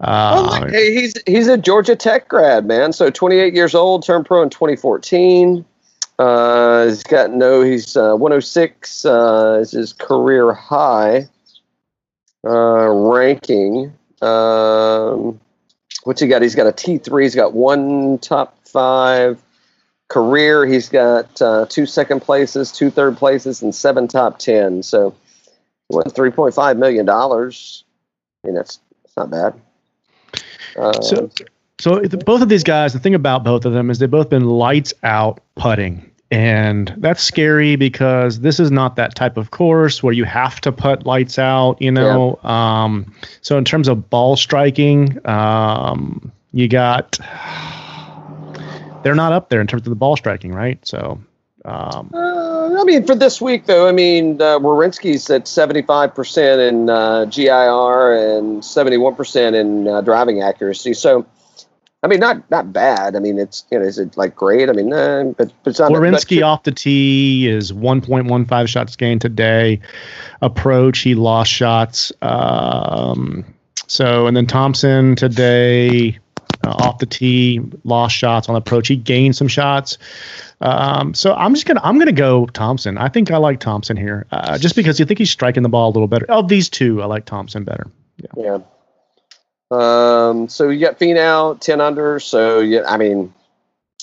Oh, 0.00 0.06
Uh, 0.06 0.58
look, 0.60 0.70
hey, 0.70 0.94
he's 0.94 1.14
he's 1.26 1.48
a 1.48 1.58
Georgia 1.58 1.96
Tech 1.96 2.28
grad, 2.28 2.66
man. 2.66 2.92
So 2.92 3.10
28 3.10 3.54
years 3.54 3.74
old, 3.74 4.04
turned 4.04 4.26
pro 4.26 4.42
in 4.42 4.50
2014. 4.50 5.64
Uh, 6.18 6.86
he's 6.86 7.02
got 7.02 7.32
no. 7.32 7.62
He's 7.62 7.96
uh, 7.96 8.14
106 8.14 9.04
uh, 9.04 9.58
is 9.60 9.72
his 9.72 9.92
career 9.92 10.52
high 10.52 11.28
uh, 12.44 12.88
ranking. 12.88 13.92
Um, 14.22 15.40
what's 16.04 16.20
he 16.20 16.28
got? 16.28 16.42
He's 16.42 16.54
got 16.54 16.66
a 16.66 16.72
T3. 16.72 17.22
He's 17.22 17.34
got 17.34 17.54
one 17.54 18.18
top 18.18 18.56
five 18.66 19.42
career. 20.08 20.66
He's 20.66 20.88
got 20.88 21.40
uh, 21.42 21.66
two 21.68 21.86
second 21.86 22.20
places, 22.20 22.70
two 22.70 22.90
third 22.90 23.16
places, 23.16 23.62
and 23.62 23.74
seven 23.74 24.08
top 24.08 24.38
10. 24.38 24.82
So 24.82 25.14
he 25.88 25.96
won 25.96 26.04
$3.5 26.04 26.78
million. 26.78 27.08
I 27.08 28.46
mean, 28.46 28.54
that's, 28.54 28.80
that's 29.02 29.16
not 29.16 29.30
bad. 29.30 29.60
Uh, 30.76 31.00
So, 31.02 31.30
so 31.78 32.00
both 32.24 32.42
of 32.42 32.48
these 32.48 32.64
guys, 32.64 32.92
the 32.92 32.98
thing 32.98 33.14
about 33.14 33.44
both 33.44 33.64
of 33.64 33.72
them 33.72 33.90
is 33.90 33.98
they've 33.98 34.10
both 34.10 34.30
been 34.30 34.46
lights 34.46 34.94
out 35.02 35.40
putting. 35.56 36.10
And 36.30 36.92
that's 36.96 37.22
scary 37.22 37.76
because 37.76 38.40
this 38.40 38.58
is 38.58 38.72
not 38.72 38.96
that 38.96 39.14
type 39.14 39.36
of 39.36 39.52
course 39.52 40.02
where 40.02 40.12
you 40.12 40.24
have 40.24 40.60
to 40.62 40.72
put 40.72 41.06
lights 41.06 41.38
out, 41.38 41.80
you 41.80 41.92
know. 41.92 42.36
Um, 42.42 43.14
so 43.42 43.56
in 43.58 43.64
terms 43.64 43.86
of 43.86 44.10
ball 44.10 44.34
striking, 44.34 45.24
um, 45.28 46.32
you 46.52 46.66
got 46.66 47.20
they're 49.04 49.14
not 49.14 49.32
up 49.32 49.50
there 49.50 49.60
in 49.60 49.68
terms 49.68 49.82
of 49.82 49.90
the 49.90 49.94
ball 49.94 50.16
striking, 50.16 50.50
right? 50.50 50.84
So 50.84 51.20
um, 51.66 52.10
Uh, 52.14 52.80
I 52.80 52.84
mean, 52.84 53.04
for 53.04 53.14
this 53.14 53.40
week, 53.40 53.66
though, 53.66 53.88
I 53.88 53.92
mean, 53.92 54.40
uh, 54.40 54.56
at 54.56 54.62
75% 54.62 56.68
in 56.68 56.90
uh, 56.90 57.24
GIR 57.26 58.14
and 58.14 58.62
71% 58.62 59.54
in 59.54 59.88
uh, 59.88 60.00
driving 60.00 60.42
accuracy. 60.42 60.94
So, 60.94 61.26
I 62.02 62.08
mean, 62.08 62.20
not 62.20 62.48
not 62.50 62.72
bad. 62.72 63.16
I 63.16 63.18
mean, 63.18 63.38
it's, 63.38 63.64
you 63.72 63.78
know, 63.78 63.84
is 63.84 63.98
it 63.98 64.16
like 64.16 64.36
great? 64.36 64.68
I 64.68 64.72
mean, 64.72 64.92
uh, 64.92 65.32
but, 65.36 65.50
but 65.64 65.70
it's 65.70 65.80
not. 65.80 65.90
Off 66.42 66.62
the 66.62 66.70
tee 66.70 67.48
is 67.48 67.72
1.15 67.72 68.68
shots 68.68 68.94
gained 68.94 69.20
today. 69.20 69.80
Approach, 70.42 71.00
he 71.00 71.14
lost 71.14 71.50
shots. 71.50 72.12
Um, 72.22 73.44
so, 73.88 74.26
and 74.26 74.36
then 74.36 74.46
Thompson 74.46 75.16
today 75.16 76.18
uh, 76.66 76.70
off 76.70 76.98
the 76.98 77.06
tee, 77.06 77.60
lost 77.84 78.16
shots 78.16 78.48
on 78.48 78.56
approach. 78.56 78.88
He 78.88 78.96
gained 78.96 79.36
some 79.36 79.48
shots. 79.48 79.98
Um, 80.60 81.14
so 81.14 81.34
I'm 81.34 81.54
just 81.54 81.66
gonna 81.66 81.80
I'm 81.82 81.98
gonna 81.98 82.12
go 82.12 82.46
Thompson. 82.46 82.98
I 82.98 83.08
think 83.08 83.30
I 83.30 83.36
like 83.36 83.60
Thompson 83.60 83.96
here, 83.96 84.26
uh, 84.32 84.58
just 84.58 84.74
because 84.74 84.98
you 84.98 85.06
think 85.06 85.18
he's 85.18 85.30
striking 85.30 85.62
the 85.62 85.68
ball 85.68 85.90
a 85.90 85.92
little 85.92 86.08
better. 86.08 86.26
Of 86.30 86.48
these 86.48 86.68
two, 86.68 87.02
I 87.02 87.06
like 87.06 87.26
Thompson 87.26 87.64
better. 87.64 87.86
Yeah. 88.36 88.58
Um, 89.70 90.48
so 90.48 90.68
you 90.68 90.80
got 90.80 90.98
Finau, 90.98 91.58
10 91.60 91.80
under. 91.80 92.20
So, 92.20 92.60
yeah, 92.60 92.82
I 92.86 92.96
mean, 92.96 93.34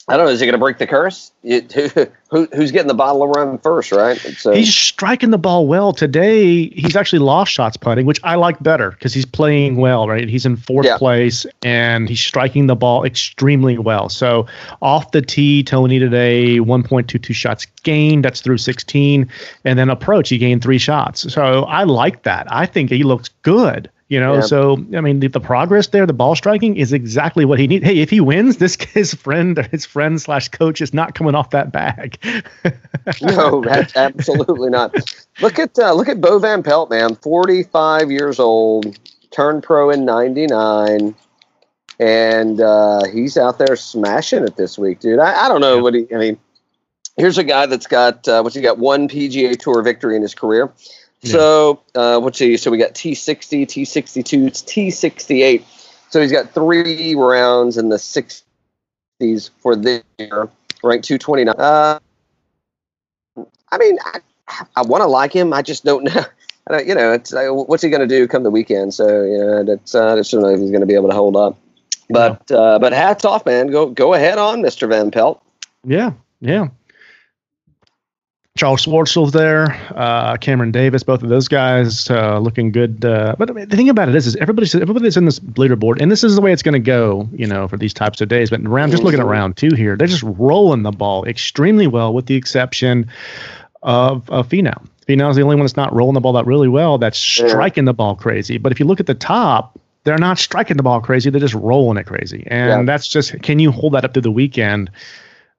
I 0.09 0.17
don't 0.17 0.25
know. 0.25 0.31
Is 0.33 0.41
he 0.41 0.45
going 0.45 0.53
to 0.53 0.59
break 0.59 0.79
the 0.79 0.87
curse? 0.87 1.31
You, 1.43 1.61
who, 2.29 2.45
who's 2.53 2.71
getting 2.71 2.89
the 2.89 2.93
bottle 2.93 3.23
of 3.23 3.29
rum 3.29 3.57
first, 3.59 3.91
right? 3.93 4.17
So, 4.17 4.51
He's 4.51 4.73
striking 4.73 5.29
the 5.29 5.37
ball 5.37 5.65
well 5.65 5.93
today. 5.93 6.67
He's 6.69 6.97
actually 6.97 7.19
lost 7.19 7.53
shots 7.53 7.77
putting, 7.77 8.05
which 8.05 8.19
I 8.23 8.35
like 8.35 8.61
better 8.61 8.91
because 8.91 9.13
he's 9.13 9.25
playing 9.25 9.77
well, 9.77 10.09
right? 10.09 10.27
He's 10.27 10.45
in 10.45 10.57
fourth 10.57 10.85
Yeah. 10.85 10.97
place 10.97 11.45
and 11.63 12.09
he's 12.09 12.19
striking 12.19 12.67
the 12.67 12.75
ball 12.75 13.05
extremely 13.05 13.77
well. 13.77 14.09
So 14.09 14.45
off 14.81 15.11
the 15.11 15.21
tee, 15.21 15.63
Tony 15.63 15.99
today, 15.99 16.59
1.22 16.59 17.33
shots 17.33 17.65
gained. 17.83 18.25
That's 18.25 18.41
through 18.41 18.57
16. 18.57 19.29
And 19.63 19.79
then 19.79 19.89
approach, 19.89 20.27
he 20.29 20.37
gained 20.37 20.63
three 20.63 20.79
shots. 20.79 21.31
So 21.33 21.63
I 21.63 21.83
like 21.83 22.23
that. 22.23 22.45
I 22.51 22.65
think 22.65 22.89
he 22.89 23.03
looks 23.03 23.29
good. 23.43 23.89
You 24.13 24.19
know, 24.19 24.35
Yeah. 24.35 24.41
so 24.41 24.73
I 24.95 25.01
mean, 25.01 25.21
the, 25.21 25.27
the 25.27 25.39
progress 25.39 25.87
there, 25.87 26.05
the 26.05 26.13
ball 26.13 26.35
striking 26.35 26.77
is 26.77 26.93
exactly 26.93 27.45
what 27.45 27.57
he 27.57 27.65
needs. 27.65 27.83
Hey, 27.83 27.97
if 27.97 28.11
he 28.11 28.21
wins, 28.21 28.57
this 28.57 28.75
his 28.93 29.15
friend, 29.15 29.57
his 29.71 29.87
friend 29.87 30.21
slash 30.21 30.49
coach 30.49 30.81
is 30.81 30.93
not 30.93 31.15
coming 31.15 31.33
off 31.33 31.49
that 31.49 31.71
bag. 31.71 32.19
no, 33.23 33.61
that's 33.63 33.95
absolutely 33.95 34.69
not. 34.69 34.93
Look 35.41 35.57
at 35.57 35.79
uh, 35.79 35.93
look 35.93 36.09
at 36.09 36.21
Bo 36.21 36.37
Van 36.37 36.61
Pelt, 36.61 36.91
man, 36.91 37.15
forty 37.15 37.63
five 37.63 38.11
years 38.11 38.39
old, 38.39 38.99
turned 39.31 39.63
pro 39.63 39.89
in 39.89 40.05
ninety 40.05 40.45
nine, 40.45 41.15
and 41.99 42.61
uh, 42.61 43.05
he's 43.11 43.35
out 43.35 43.57
there 43.57 43.75
smashing 43.75 44.43
it 44.43 44.57
this 44.57 44.77
week, 44.77 44.99
dude. 44.99 45.17
I, 45.17 45.45
I 45.45 45.47
don't 45.47 45.61
know 45.61 45.81
what 45.81 45.95
he. 45.95 46.05
I 46.13 46.19
mean, 46.19 46.37
here's 47.17 47.39
a 47.39 47.43
guy 47.43 47.65
that's 47.65 47.87
got 47.87 48.27
uh, 48.27 48.41
what's 48.41 48.55
he 48.55 48.61
got 48.61 48.77
one 48.77 49.07
PGA 49.07 49.57
Tour 49.57 49.81
victory 49.81 50.15
in 50.15 50.21
his 50.21 50.35
career. 50.35 50.71
So 51.31 51.81
uh, 51.95 52.19
what's 52.19 52.39
he? 52.39 52.57
So 52.57 52.69
we 52.71 52.77
got 52.77 52.95
T 52.95 53.15
sixty, 53.15 53.65
T 53.65 53.85
sixty 53.85 54.23
two, 54.23 54.49
T 54.49 54.91
sixty 54.91 55.41
eight. 55.41 55.65
So 56.09 56.21
he's 56.21 56.31
got 56.31 56.53
three 56.53 57.15
rounds 57.15 57.77
in 57.77 57.89
the 57.89 57.97
sixties 57.97 59.49
for 59.59 59.75
this 59.75 60.03
year, 60.19 60.49
ranked 60.83 61.05
two 61.05 61.17
twenty 61.17 61.45
nine. 61.45 61.55
Uh, 61.57 61.99
I 63.71 63.77
mean, 63.77 63.97
I, 64.05 64.19
I 64.75 64.81
want 64.83 65.01
to 65.01 65.07
like 65.07 65.33
him. 65.33 65.53
I 65.53 65.61
just 65.61 65.83
don't 65.85 66.03
know. 66.03 66.23
I 66.67 66.77
don't, 66.77 66.87
you 66.87 66.95
know, 66.95 67.11
it's 67.11 67.33
uh, 67.33 67.49
what's 67.49 67.83
he 67.83 67.89
going 67.89 68.07
to 68.07 68.07
do 68.07 68.27
come 68.27 68.43
the 68.43 68.51
weekend? 68.51 68.93
So 68.93 69.23
you 69.23 69.37
know, 69.37 69.63
that's 69.63 69.95
uh, 69.95 70.13
I 70.13 70.15
just 70.15 70.31
don't 70.31 70.41
know 70.41 70.49
if 70.49 70.59
he's 70.59 70.71
going 70.71 70.81
to 70.81 70.87
be 70.87 70.95
able 70.95 71.09
to 71.09 71.15
hold 71.15 71.35
up. 71.35 71.57
But 72.09 72.51
uh, 72.51 72.79
but 72.79 72.93
hats 72.93 73.25
off, 73.25 73.45
man. 73.45 73.67
Go 73.67 73.87
go 73.87 74.13
ahead 74.13 74.37
on, 74.37 74.61
Mister 74.61 74.87
Van 74.87 75.09
Pelt. 75.09 75.41
Yeah, 75.83 76.11
yeah. 76.41 76.67
Charles 78.55 78.85
Schwartzel's 78.85 79.31
there, 79.31 79.71
uh, 79.95 80.37
Cameron 80.37 80.71
Davis, 80.71 81.01
both 81.01 81.23
of 81.23 81.29
those 81.29 81.47
guys 81.47 82.07
uh, 82.11 82.37
looking 82.37 82.71
good. 82.71 83.03
Uh, 83.03 83.35
but 83.35 83.49
I 83.49 83.53
mean, 83.53 83.67
the 83.67 83.75
thing 83.75 83.89
about 83.89 84.09
it 84.09 84.15
is, 84.15 84.27
is 84.27 84.35
everybody's 84.35 84.75
everybody's 84.75 85.17
in 85.17 85.25
this 85.25 85.39
leaderboard, 85.39 85.99
and 85.99 86.11
this 86.11 86.23
is 86.23 86.35
the 86.35 86.41
way 86.41 86.53
it's 86.53 86.61
going 86.61 86.73
to 86.73 86.79
go, 86.79 87.27
you 87.33 87.47
know, 87.47 87.67
for 87.67 87.77
these 87.77 87.95
types 87.95 88.21
of 88.21 88.29
days. 88.29 88.51
But 88.51 88.61
round, 88.67 88.91
just 88.91 89.01
looking 89.03 89.19
at 89.19 89.25
round 89.25 89.57
two 89.57 89.73
here, 89.73 89.97
they're 89.97 90.05
just 90.05 90.21
rolling 90.21 90.83
the 90.83 90.91
ball 90.91 91.25
extremely 91.25 91.87
well, 91.87 92.13
with 92.13 92.27
the 92.27 92.35
exception 92.35 93.09
of 93.81 94.29
of 94.29 94.49
Finau. 94.49 94.85
Finau's 95.07 95.35
the 95.35 95.41
only 95.41 95.55
one 95.55 95.63
that's 95.65 95.75
not 95.75 95.91
rolling 95.91 96.13
the 96.13 96.21
ball 96.21 96.33
that 96.33 96.45
really 96.45 96.69
well. 96.69 96.99
That's 96.99 97.39
Yeah. 97.39 97.47
striking 97.47 97.85
the 97.85 97.93
ball 97.93 98.15
crazy. 98.15 98.59
But 98.59 98.71
if 98.71 98.79
you 98.79 98.85
look 98.85 98.99
at 98.99 99.07
the 99.07 99.15
top, 99.15 99.79
they're 100.03 100.19
not 100.19 100.37
striking 100.37 100.77
the 100.77 100.83
ball 100.83 101.01
crazy. 101.01 101.31
They're 101.31 101.41
just 101.41 101.55
rolling 101.55 101.97
it 101.97 102.03
crazy, 102.05 102.43
and 102.45 102.69
Yeah. 102.69 102.83
that's 102.83 103.07
just 103.07 103.41
can 103.41 103.57
you 103.57 103.71
hold 103.71 103.93
that 103.93 104.05
up 104.05 104.13
through 104.13 104.21
the 104.21 104.31
weekend? 104.31 104.91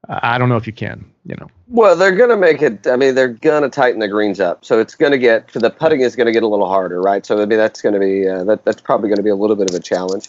I 0.08 0.38
don't 0.38 0.48
know 0.48 0.56
if 0.56 0.66
you 0.66 0.72
can. 0.72 1.04
You 1.24 1.36
know. 1.36 1.48
Well, 1.68 1.96
they're 1.96 2.14
going 2.14 2.30
to 2.30 2.36
make 2.36 2.60
it. 2.60 2.86
I 2.86 2.96
mean, 2.96 3.14
they're 3.14 3.28
going 3.28 3.62
to 3.62 3.68
tighten 3.68 4.00
the 4.00 4.08
greens 4.08 4.40
up, 4.40 4.64
so 4.64 4.78
it's 4.78 4.94
going 4.94 5.12
to 5.12 5.18
get 5.18 5.48
the 5.48 5.70
putting 5.70 6.00
is 6.00 6.16
going 6.16 6.26
to 6.26 6.32
get 6.32 6.42
a 6.42 6.48
little 6.48 6.68
harder, 6.68 7.00
right? 7.00 7.24
So 7.24 7.40
I 7.40 7.46
mean, 7.46 7.58
that's 7.58 7.80
going 7.80 7.94
to 7.94 8.00
be 8.00 8.28
uh, 8.28 8.44
that 8.44 8.64
that's 8.64 8.80
probably 8.80 9.08
going 9.08 9.16
to 9.16 9.22
be 9.22 9.30
a 9.30 9.36
little 9.36 9.56
bit 9.56 9.70
of 9.70 9.76
a 9.76 9.80
challenge. 9.80 10.28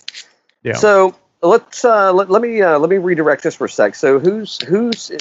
Yeah. 0.63 0.73
So 0.73 1.15
let's 1.41 1.83
uh, 1.83 2.13
let, 2.13 2.29
let 2.29 2.41
me 2.41 2.61
uh, 2.61 2.79
let 2.79 2.89
me 2.89 2.97
redirect 2.97 3.43
this 3.43 3.55
for 3.55 3.65
a 3.65 3.69
sec. 3.69 3.95
So 3.95 4.19
who's 4.19 4.61
who's 4.61 5.11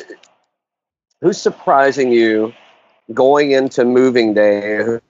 who's 1.20 1.38
surprising 1.38 2.12
you 2.12 2.52
going 3.12 3.52
into 3.52 3.84
moving 3.84 4.34
day? 4.34 4.76
Who, 4.84 5.00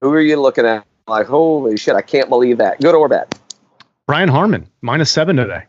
who 0.00 0.12
are 0.12 0.20
you 0.20 0.40
looking 0.40 0.66
at? 0.66 0.84
Like, 1.06 1.26
holy 1.26 1.76
shit, 1.76 1.94
I 1.94 2.02
can't 2.02 2.28
believe 2.28 2.58
that. 2.58 2.80
Good 2.80 2.94
or 2.94 3.08
bad? 3.08 3.34
Brian 4.06 4.28
Harman 4.28 4.68
minus 4.80 5.10
seven 5.10 5.36
today. 5.36 5.64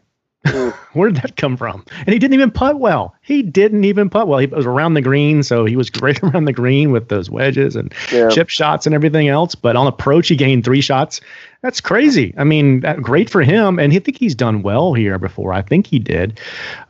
Mm. 0.45 0.75
Where 0.93 1.09
did 1.09 1.21
that 1.23 1.35
come 1.35 1.57
from? 1.57 1.83
And 1.99 2.09
he 2.13 2.19
didn't 2.19 2.33
even 2.35 2.51
putt 2.51 2.79
well. 2.79 3.15
He 3.21 3.41
didn't 3.41 3.83
even 3.83 4.09
putt 4.09 4.27
well. 4.27 4.39
He 4.39 4.45
was 4.47 4.65
around 4.65 4.93
the 4.93 5.01
green, 5.01 5.43
so 5.43 5.65
he 5.65 5.75
was 5.75 5.89
great 6.01 6.21
around 6.23 6.45
the 6.45 6.53
green 6.53 6.91
with 6.91 7.09
those 7.09 7.29
wedges 7.29 7.75
and 7.75 7.93
Yeah. 8.11 8.29
chip 8.29 8.49
shots 8.49 8.85
and 8.85 8.93
everything 8.95 9.27
else. 9.27 9.55
But 9.55 9.75
on 9.75 9.87
approach, 9.87 10.27
he 10.27 10.35
gained 10.35 10.63
three 10.65 10.81
shots. 10.81 11.19
That's 11.61 11.79
crazy. 11.81 12.33
I 12.37 12.43
mean, 12.43 12.81
that, 12.81 13.01
great 13.01 13.29
for 13.29 13.41
him. 13.41 13.79
And 13.79 13.93
I 13.93 13.99
think 13.99 14.17
he's 14.17 14.35
done 14.35 14.63
well 14.63 14.93
here 14.93 15.17
before. 15.17 15.53
I 15.53 15.61
think 15.61 15.87
he 15.87 15.97
did. 15.99 16.39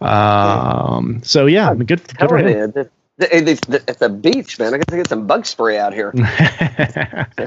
Um, 0.02 1.22
so 1.24 1.46
yeah, 1.46 1.70
I 1.70 1.74
mean, 1.74 1.86
good, 1.86 2.02
good 2.18 2.30
for 2.30 2.38
him. 2.38 2.72
the- 2.72 2.90
At 3.88 4.00
the 4.00 4.10
beach, 4.10 4.58
man, 4.60 4.74
I 4.74 4.78
got 4.78 4.88
to 4.88 4.96
get 4.98 5.08
some 5.08 5.28
bug 5.28 5.46
spray 5.46 5.78
out 5.78 5.94
here. 5.94 6.12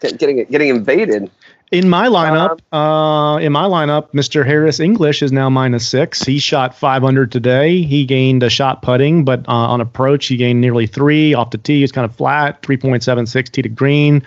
getting 0.18 0.44
getting 0.44 0.68
invaded. 0.68 1.30
In 1.72 1.88
my 1.88 2.06
lineup, 2.06 2.60
Um, 2.70 2.78
uh, 2.78 3.38
in 3.38 3.50
my 3.50 3.64
lineup, 3.64 4.12
Mr. 4.12 4.44
Harris 4.44 4.78
English 4.78 5.22
is 5.22 5.32
now 5.32 5.48
minus 5.48 5.88
six. 5.88 6.22
He 6.22 6.38
shot 6.38 6.74
500 6.74 7.32
today. 7.32 7.80
He 7.80 8.04
gained 8.04 8.42
a 8.42 8.50
shot 8.50 8.82
putting, 8.82 9.24
but 9.24 9.40
uh, 9.48 9.52
on 9.52 9.80
approach, 9.80 10.26
he 10.26 10.36
gained 10.36 10.60
nearly 10.60 10.86
three. 10.86 11.32
Off 11.32 11.48
the 11.48 11.56
tee, 11.56 11.80
he's 11.80 11.90
kind 11.90 12.04
of 12.04 12.14
flat, 12.14 12.60
3.76 12.60 13.50
tee 13.50 13.62
to 13.62 13.70
green. 13.70 14.22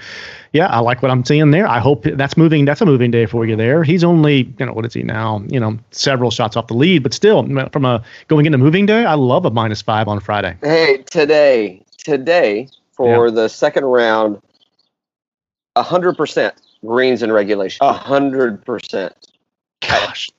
Yeah, 0.54 0.66
I 0.68 0.80
like 0.80 1.04
what 1.04 1.12
I'm 1.12 1.24
seeing 1.24 1.52
there. 1.52 1.68
I 1.68 1.78
hope 1.78 2.06
that's 2.06 2.36
moving. 2.36 2.66
That's 2.66 2.82
a 2.82 2.86
moving 2.86 3.12
day 3.12 3.28
for 3.28 3.46
you 3.46 3.56
there. 3.56 3.84
He's 3.84 4.04
only, 4.04 4.52
you 4.58 4.66
know, 4.66 4.74
what 4.74 4.88
is 4.88 4.96
he 4.96 5.04
now? 5.04 5.44
You 5.48 5.60
know, 5.60 5.78
several 5.92 6.32
shots 6.32 6.58
off 6.58 6.66
the 6.66 6.74
lead, 6.74 7.04
but 7.04 7.14
still, 7.14 7.44
from 7.72 7.86
a 7.86 8.04
going 8.28 8.48
into 8.48 8.58
moving 8.58 8.88
day, 8.88 9.06
I 9.06 9.14
love 9.14 9.46
a 9.46 9.52
minus 9.52 9.84
five 9.84 10.08
on 10.08 10.20
Friday. 10.20 10.58
Hey, 10.64 11.04
today, 11.12 11.86
today 12.00 12.70
for 12.94 13.30
the 13.30 13.50
second 13.50 13.86
round, 13.86 14.42
hundred 15.78 16.18
percent 16.18 16.56
greens 16.86 17.24
in 17.24 17.32
regulation. 17.32 17.86
A 17.86 17.94
hundred 17.94 18.66
percent. 18.66 19.14
Gosh, 19.82 20.30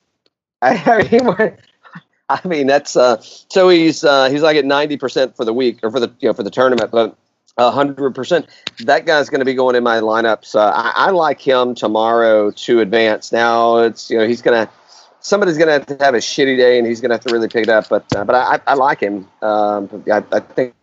I, 0.63 0.77
I 0.87 1.09
mean, 1.11 1.57
I 2.29 2.49
mean 2.49 2.67
that's 2.67 2.97
uh. 2.97 3.19
So 3.21 3.69
he's 3.69 4.05
uh, 4.05 4.31
he's 4.31 4.43
like 4.43 4.57
at 4.57 4.65
ninety 4.65 4.97
percent 4.97 5.37
for 5.37 5.45
the 5.45 5.53
week 5.53 5.81
or 5.83 5.91
for 5.91 6.01
the 6.01 6.13
you 6.21 6.29
know 6.29 6.33
for 6.33 6.43
the 6.43 6.51
tournament, 6.51 6.91
but 6.91 7.17
hundred 7.59 8.15
percent. 8.15 8.47
That 8.81 9.07
guy's 9.07 9.29
going 9.29 9.41
to 9.41 9.45
be 9.45 9.55
going 9.55 9.77
in 9.77 9.83
my 9.85 10.01
lineups. 10.01 10.55
Uh, 10.55 10.73
I, 10.75 11.09
I 11.09 11.11
like 11.11 11.41
him 11.41 11.75
tomorrow 11.75 12.51
to 12.51 12.81
advance. 12.81 13.33
Now 13.33 13.79
it's 13.79 14.11
you 14.11 14.19
know 14.19 14.27
he's 14.27 14.43
going 14.43 14.67
to 14.67 14.73
somebody's 15.21 15.59
going 15.59 15.67
to 15.67 15.73
have 15.73 15.87
to 15.87 16.05
have 16.05 16.15
a 16.15 16.19
shitty 16.19 16.57
day 16.57 16.79
and 16.79 16.87
he's 16.87 17.01
going 17.01 17.11
to 17.11 17.15
have 17.15 17.25
to 17.25 17.33
really 17.33 17.49
pick 17.49 17.65
it 17.65 17.69
up. 17.69 17.89
But 17.89 18.05
uh, 18.15 18.25
but 18.25 18.35
I, 18.35 18.61
I 18.67 18.75
like 18.75 19.01
him. 19.01 19.29
Um, 19.43 20.05
I, 20.11 20.23
I 20.33 20.41
think 20.41 20.75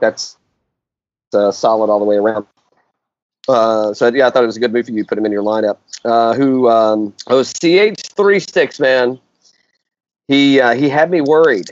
that's 0.00 0.36
uh, 1.32 1.50
solid 1.50 1.90
all 1.90 1.98
the 1.98 2.04
way 2.04 2.16
around. 2.16 2.46
Uh, 3.48 3.94
so 3.94 4.08
yeah, 4.08 4.26
I 4.26 4.30
thought 4.30 4.42
it 4.42 4.46
was 4.46 4.56
a 4.56 4.60
good 4.60 4.72
move 4.72 4.86
for 4.86 4.92
you 4.92 5.02
to 5.02 5.08
put 5.08 5.18
him 5.18 5.26
in 5.26 5.32
your 5.32 5.42
lineup. 5.42 5.78
Uh, 6.04 6.34
who? 6.34 6.68
Um, 6.68 7.14
oh, 7.28 7.42
CH 7.42 8.00
three 8.14 8.40
six 8.40 8.78
man. 8.78 9.18
He 10.28 10.60
uh, 10.60 10.74
he 10.74 10.88
had 10.88 11.10
me 11.10 11.20
worried. 11.20 11.70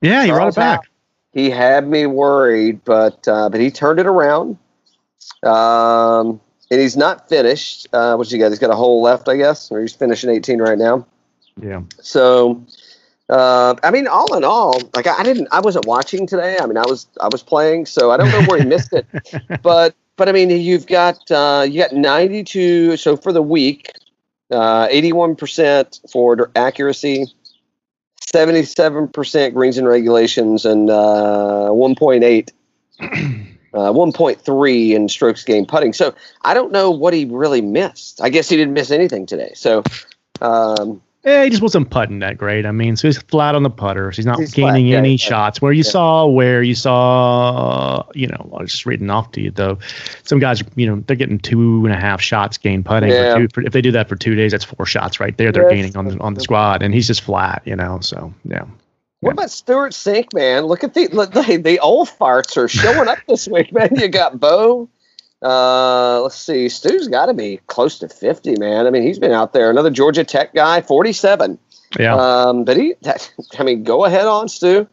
Yeah, 0.00 0.24
he 0.24 0.30
brought 0.30 0.48
it 0.48 0.54
back. 0.54 0.88
He 1.32 1.50
had 1.50 1.88
me 1.88 2.06
worried, 2.06 2.84
but 2.84 3.26
uh, 3.26 3.48
but 3.48 3.60
he 3.60 3.70
turned 3.70 3.98
it 3.98 4.06
around. 4.06 4.56
Um, 5.42 6.40
and 6.70 6.80
he's 6.80 6.96
not 6.96 7.28
finished. 7.28 7.86
Uh, 7.92 8.16
what's 8.16 8.30
he 8.30 8.38
got? 8.38 8.50
He's 8.50 8.58
got 8.58 8.70
a 8.70 8.76
hole 8.76 9.02
left, 9.02 9.28
I 9.28 9.36
guess, 9.36 9.70
or 9.70 9.80
he's 9.80 9.92
finishing 9.92 10.30
18 10.30 10.60
right 10.60 10.78
now. 10.78 11.06
Yeah. 11.60 11.82
So, 12.00 12.64
uh, 13.28 13.74
I 13.82 13.90
mean, 13.90 14.06
all 14.06 14.36
in 14.36 14.44
all, 14.44 14.80
like 14.94 15.06
I, 15.06 15.18
I 15.18 15.22
didn't, 15.22 15.48
I 15.52 15.60
wasn't 15.60 15.86
watching 15.86 16.26
today. 16.26 16.56
I 16.60 16.66
mean, 16.66 16.76
I 16.76 16.84
was, 16.86 17.06
I 17.20 17.28
was 17.28 17.42
playing, 17.42 17.86
so 17.86 18.10
I 18.10 18.16
don't 18.16 18.30
know 18.30 18.42
where 18.46 18.58
he 18.58 18.66
missed 18.66 18.92
it. 18.92 19.06
But, 19.62 19.94
but 20.16 20.28
I 20.28 20.32
mean, 20.32 20.50
you've 20.50 20.86
got, 20.86 21.30
uh, 21.30 21.66
you 21.68 21.80
got 21.80 21.92
92. 21.92 22.96
So 22.96 23.16
for 23.16 23.32
the 23.32 23.42
week, 23.42 23.90
uh, 24.50 24.88
81% 24.88 26.10
for 26.10 26.50
accuracy, 26.56 27.26
77% 28.32 29.54
greens 29.54 29.78
and 29.78 29.86
regulations, 29.86 30.64
and 30.64 30.90
uh, 30.90 31.68
1.8. 31.70 32.50
Uh, 33.74 33.92
1.3 33.92 34.92
in 34.92 35.06
strokes 35.06 35.44
game 35.44 35.66
putting. 35.66 35.92
So 35.92 36.14
I 36.40 36.54
don't 36.54 36.72
know 36.72 36.90
what 36.90 37.12
he 37.12 37.26
really 37.26 37.60
missed. 37.60 38.22
I 38.22 38.30
guess 38.30 38.48
he 38.48 38.56
didn't 38.56 38.72
miss 38.72 38.90
anything 38.90 39.26
today. 39.26 39.52
So 39.54 39.82
um, 40.40 41.02
Yeah, 41.26 41.42
he 41.42 41.50
just 41.50 41.60
wasn't 41.60 41.90
putting 41.90 42.20
that 42.20 42.38
great. 42.38 42.64
I 42.64 42.70
mean, 42.70 42.94
so 42.94 43.08
he's 43.08 43.18
flat 43.20 43.56
on 43.56 43.64
the 43.64 43.70
putter. 43.70 44.12
So 44.12 44.16
he's 44.16 44.26
not 44.26 44.38
He's 44.38 44.54
gaining 44.54 44.86
yeah, 44.86 44.98
any 44.98 45.10
yeah. 45.12 45.16
shots. 45.16 45.60
Where 45.60 45.72
you 45.72 45.82
Yeah. 45.82 45.90
saw, 45.90 46.26
where 46.26 46.62
you 46.62 46.76
saw, 46.76 48.04
you 48.14 48.28
know, 48.28 48.48
I 48.56 48.62
was 48.62 48.70
just 48.70 48.86
reading 48.86 49.10
off 49.10 49.32
to 49.32 49.40
you 49.40 49.50
though. 49.50 49.78
Some 50.22 50.38
guys, 50.38 50.62
you 50.76 50.86
know, 50.86 51.02
they're 51.06 51.16
getting 51.16 51.40
two 51.40 51.84
and 51.84 51.92
a 51.92 51.98
half 51.98 52.20
shots 52.20 52.56
gained 52.58 52.84
putting. 52.86 53.10
Yeah. 53.10 53.34
For 53.34 53.40
two, 53.40 53.48
for, 53.54 53.62
if 53.62 53.72
they 53.72 53.80
do 53.82 53.90
that 53.90 54.08
for 54.08 54.14
two 54.14 54.36
days, 54.36 54.52
that's 54.52 54.64
four 54.64 54.86
shots 54.86 55.18
right 55.18 55.36
there. 55.36 55.50
They're 55.50 55.68
gaining 55.68 55.96
on 55.96 56.04
the 56.04 56.18
on 56.20 56.34
the 56.34 56.40
squad, 56.40 56.82
and 56.82 56.94
he's 56.94 57.08
just 57.08 57.22
flat, 57.22 57.62
you 57.64 57.74
know. 57.74 57.98
So 58.00 58.32
yeah, 58.44 58.64
What 59.20 59.32
about 59.32 59.50
Stewart 59.50 59.94
Cink, 59.94 60.26
man? 60.32 60.64
Look 60.66 60.84
at 60.84 60.94
the 60.94 61.08
look, 61.08 61.32
the, 61.32 61.56
the 61.56 61.80
old 61.80 62.08
farts 62.08 62.56
are 62.56 62.68
showing 62.68 63.08
up 63.08 63.18
this 63.28 63.48
week, 63.48 63.72
man. 63.72 63.88
You 63.96 64.06
got 64.08 64.38
Bo. 64.38 64.88
Uh, 65.42 66.20
let's 66.22 66.36
see. 66.36 66.68
Stu's 66.68 67.08
got 67.08 67.26
to 67.26 67.34
be 67.34 67.60
close 67.66 67.98
to 67.98 68.08
fifty, 68.08 68.56
man. 68.56 68.86
I 68.86 68.90
mean, 68.90 69.02
he's 69.02 69.18
been 69.18 69.32
out 69.32 69.52
there. 69.52 69.70
Another 69.70 69.90
Georgia 69.90 70.24
Tech 70.24 70.54
guy, 70.54 70.80
forty-seven. 70.80 71.58
yeah. 71.98 72.14
Um, 72.16 72.64
but 72.64 72.76
he, 72.76 72.94
that, 73.02 73.30
I 73.58 73.62
mean, 73.62 73.84
go 73.84 74.04
ahead 74.06 74.26
on 74.26 74.48
Stu. 74.48 74.88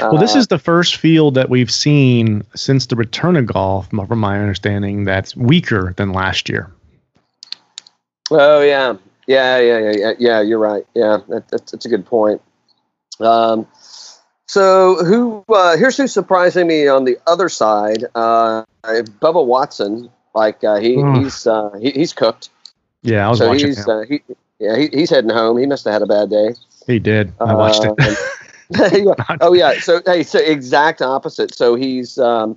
well, 0.00 0.18
this 0.18 0.34
Uh, 0.34 0.38
is 0.38 0.48
the 0.48 0.58
first 0.58 0.96
field 0.96 1.34
that 1.34 1.48
we've 1.48 1.70
seen 1.70 2.42
since 2.54 2.86
the 2.86 2.96
return 2.96 3.36
of 3.36 3.46
golf, 3.46 3.88
from 3.88 4.18
my 4.18 4.38
understanding, 4.38 5.04
that's 5.04 5.34
weaker 5.36 5.94
than 5.96 6.12
last 6.12 6.48
year. 6.48 6.70
Oh 8.30 8.60
yeah, 8.60 8.94
yeah, 9.26 9.58
yeah, 9.58 9.78
yeah, 9.78 9.92
yeah. 9.96 10.12
yeah 10.18 10.40
you're 10.42 10.58
right. 10.58 10.84
Yeah, 10.94 11.18
that, 11.28 11.48
that's, 11.48 11.72
that's 11.72 11.86
a 11.86 11.88
good 11.88 12.04
point. 12.04 12.42
Um, 13.20 13.66
so 14.48 15.04
who? 15.04 15.44
Uh, 15.48 15.76
here's 15.76 15.96
who's 15.96 16.12
surprising 16.12 16.66
me 16.66 16.88
on 16.88 17.04
the 17.04 17.18
other 17.26 17.48
side. 17.48 18.04
Uh, 18.14 18.64
Bubba 18.82 19.44
Watson. 19.44 20.10
Like 20.34 20.62
uh, 20.64 20.76
he, 20.76 21.02
he's 21.14 21.46
uh, 21.46 21.70
he, 21.80 21.90
he's 21.90 22.12
cooked. 22.12 22.50
Yeah, 23.02 23.26
I 23.26 23.30
was 23.30 23.38
so 23.38 23.48
watching. 23.48 23.68
he's 23.68 23.78
him. 23.78 23.90
uh, 23.90 24.02
he, 24.02 24.22
yeah 24.58 24.76
he, 24.76 24.88
he's 24.88 25.10
heading 25.10 25.30
home. 25.30 25.58
He 25.58 25.66
must 25.66 25.84
have 25.84 25.92
had 25.92 26.02
a 26.02 26.06
bad 26.06 26.30
day. 26.30 26.54
he 26.86 26.98
did. 26.98 27.32
I 27.40 27.54
watched 27.54 27.84
it. 27.84 27.94
it. 28.70 29.16
oh 29.40 29.52
yeah. 29.52 29.78
So 29.80 30.00
hey, 30.06 30.22
so 30.22 30.38
exact 30.38 31.02
opposite. 31.02 31.54
So 31.54 31.74
he's 31.74 32.18
um, 32.18 32.56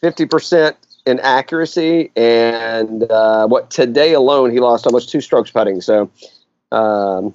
fifty 0.00 0.26
percent 0.26 0.76
in 1.06 1.20
accuracy, 1.20 2.10
and 2.16 3.10
uh, 3.10 3.46
what 3.46 3.70
today 3.70 4.12
alone 4.12 4.50
he 4.50 4.60
lost 4.60 4.86
almost 4.86 5.10
two 5.10 5.20
strokes 5.20 5.50
putting. 5.50 5.80
So. 5.80 6.10
Um, 6.72 7.34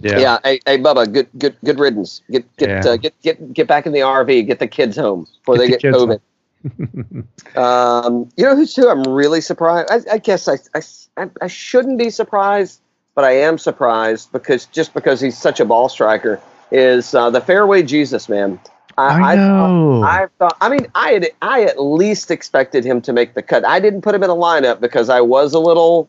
yeah. 0.00 0.18
yeah. 0.18 0.38
Hey, 0.44 0.60
hey, 0.66 0.78
Bubba, 0.78 1.12
good, 1.12 1.28
good, 1.38 1.56
good 1.64 1.78
riddance. 1.78 2.22
Get, 2.30 2.56
get, 2.56 2.68
Yeah. 2.68 2.92
uh, 2.92 2.96
get, 2.96 3.20
get, 3.22 3.52
get 3.52 3.66
back 3.66 3.86
in 3.86 3.92
the 3.92 4.00
RV. 4.00 4.46
Get 4.46 4.58
the 4.58 4.68
kids 4.68 4.96
home 4.96 5.26
before 5.40 5.56
Get 5.56 5.80
they 5.82 5.88
get 5.90 5.94
COVID. 5.94 6.20
Um, 7.56 8.28
you 8.36 8.44
know 8.44 8.56
who's 8.56 8.74
who? 8.74 8.88
I'm 8.88 9.02
really 9.04 9.40
surprised. 9.40 9.88
I, 9.90 10.14
I 10.14 10.18
guess 10.18 10.48
I, 10.48 10.56
I, 10.74 11.30
I 11.40 11.46
shouldn't 11.46 11.96
be 11.98 12.10
surprised, 12.10 12.80
but 13.14 13.24
I 13.24 13.32
am 13.32 13.56
surprised 13.56 14.32
because 14.32 14.66
just 14.66 14.92
because 14.92 15.20
he's 15.20 15.38
such 15.38 15.60
a 15.60 15.64
ball 15.64 15.88
striker 15.88 16.40
is 16.70 17.14
uh, 17.14 17.30
the 17.30 17.40
fairway 17.40 17.82
Jesus 17.82 18.28
man. 18.28 18.58
I 18.98 19.36
know. 19.36 20.02
I, 20.02 20.24
I 20.24 20.26
thought. 20.38 20.56
I 20.60 20.68
mean, 20.70 20.86
I 20.94 21.12
had. 21.12 21.28
I 21.42 21.62
at 21.62 21.80
least 21.80 22.30
expected 22.30 22.84
him 22.84 23.00
to 23.02 23.12
make 23.12 23.34
the 23.34 23.42
cut. 23.42 23.64
I 23.64 23.78
didn't 23.78 24.02
put 24.02 24.14
him 24.14 24.22
in 24.22 24.30
a 24.30 24.34
lineup 24.34 24.80
because 24.80 25.08
I 25.08 25.20
was 25.20 25.52
a 25.54 25.58
little 25.58 26.08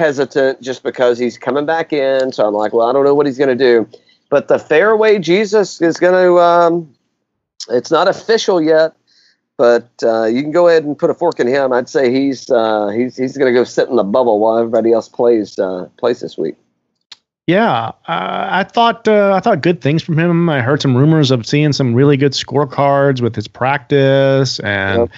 hesitant, 0.00 0.60
just 0.60 0.82
because 0.82 1.18
he's 1.18 1.38
coming 1.38 1.66
back 1.66 1.92
in. 1.92 2.32
So 2.32 2.46
I'm 2.46 2.54
like, 2.54 2.72
well, 2.72 2.88
I 2.88 2.92
don't 2.92 3.04
know 3.04 3.14
what 3.14 3.26
he's 3.26 3.38
going 3.38 3.56
to 3.56 3.64
do. 3.64 3.88
But 4.30 4.48
the 4.48 4.58
fairway 4.58 5.18
Jesus 5.18 5.80
is 5.80 5.96
going 5.98 6.14
to. 6.14 6.38
Um, 6.40 6.92
it's 7.68 7.90
not 7.90 8.08
official 8.08 8.60
yet, 8.62 8.94
but 9.56 9.90
uh, 10.02 10.24
you 10.24 10.42
can 10.42 10.50
go 10.50 10.68
ahead 10.68 10.84
and 10.84 10.98
put 10.98 11.10
a 11.10 11.14
fork 11.14 11.38
in 11.38 11.46
him. 11.46 11.72
I'd 11.72 11.88
say 11.88 12.10
he's 12.12 12.50
uh, 12.50 12.88
he's 12.88 13.16
he's 13.16 13.36
going 13.36 13.52
to 13.52 13.58
go 13.58 13.64
sit 13.64 13.88
in 13.88 13.96
the 13.96 14.04
bubble 14.04 14.40
while 14.40 14.58
everybody 14.58 14.92
else 14.92 15.08
plays 15.08 15.58
uh, 15.58 15.88
plays 15.98 16.20
this 16.20 16.38
week. 16.38 16.56
Yeah, 17.46 17.88
uh, 18.06 18.46
I 18.50 18.62
thought 18.62 19.08
uh, 19.08 19.34
I 19.34 19.40
thought 19.40 19.60
good 19.60 19.80
things 19.80 20.04
from 20.04 20.18
him. 20.18 20.48
I 20.48 20.60
heard 20.60 20.80
some 20.80 20.96
rumors 20.96 21.32
of 21.32 21.44
seeing 21.44 21.72
some 21.72 21.94
really 21.94 22.16
good 22.16 22.32
scorecards 22.32 23.20
with 23.20 23.34
his 23.34 23.48
practice, 23.48 24.60
and 24.60 25.00
Yep. 25.00 25.10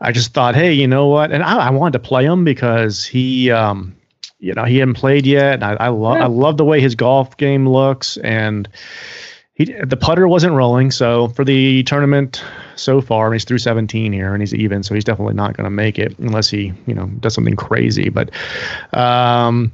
I 0.00 0.10
just 0.10 0.34
thought, 0.34 0.56
hey, 0.56 0.72
you 0.72 0.88
know 0.88 1.06
what? 1.06 1.30
And 1.30 1.44
I, 1.44 1.68
I 1.68 1.70
wanted 1.70 1.92
to 1.92 2.00
play 2.00 2.24
him 2.24 2.44
because 2.44 3.04
he, 3.04 3.52
um, 3.52 3.94
you 4.40 4.54
know, 4.54 4.64
he 4.64 4.78
hadn't 4.78 4.94
played 4.94 5.26
yet. 5.26 5.54
And 5.54 5.64
I, 5.64 5.76
I 5.78 5.88
love 5.88 6.16
Yeah. 6.16 6.24
I 6.24 6.26
love 6.26 6.56
the 6.56 6.64
way 6.64 6.80
his 6.80 6.94
golf 6.94 7.36
game 7.36 7.68
looks, 7.68 8.16
and 8.18 8.68
he 9.54 9.66
the 9.66 9.96
putter 9.96 10.26
wasn't 10.26 10.54
rolling. 10.54 10.90
So 10.90 11.28
for 11.28 11.44
the 11.44 11.82
tournament 11.84 12.42
so 12.76 13.00
far, 13.00 13.32
he's 13.32 13.44
through 13.44 13.58
17 13.58 14.12
here, 14.12 14.32
and 14.32 14.42
he's 14.42 14.54
even. 14.54 14.82
So 14.82 14.94
he's 14.94 15.04
definitely 15.04 15.34
not 15.34 15.56
going 15.56 15.64
to 15.64 15.70
make 15.70 15.98
it 15.98 16.18
unless 16.18 16.48
he, 16.48 16.72
you 16.86 16.94
know, 16.94 17.06
does 17.20 17.34
something 17.34 17.56
crazy. 17.56 18.08
But 18.08 18.30
um, 18.94 19.72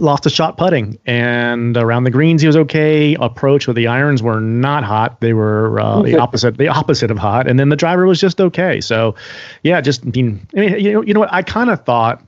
lost 0.00 0.26
a 0.26 0.30
shot 0.30 0.58
putting 0.58 0.98
and 1.06 1.76
around 1.76 2.02
the 2.02 2.10
greens 2.10 2.40
he 2.40 2.48
was 2.48 2.56
okay 2.56 3.14
approach 3.20 3.68
with 3.68 3.76
the 3.76 3.86
irons 3.86 4.24
were 4.24 4.40
not 4.40 4.82
hot 4.82 5.20
they 5.20 5.32
were 5.32 5.78
uh, 5.78 6.02
the 6.02 6.18
opposite 6.20 6.58
the 6.58 6.66
opposite 6.66 7.12
of 7.12 7.18
hot 7.18 7.46
and 7.46 7.60
then 7.60 7.68
the 7.68 7.76
driver 7.76 8.04
was 8.04 8.18
just 8.20 8.40
okay 8.40 8.80
so 8.80 9.14
yeah 9.62 9.80
just 9.80 10.04
I 10.04 10.10
mean, 10.10 10.46
I 10.56 10.60
mean 10.60 10.80
you 10.80 10.92
know 10.94 11.02
you 11.02 11.14
know 11.14 11.20
what 11.20 11.32
I 11.32 11.42
kind 11.42 11.70
of 11.70 11.84
thought 11.84 12.20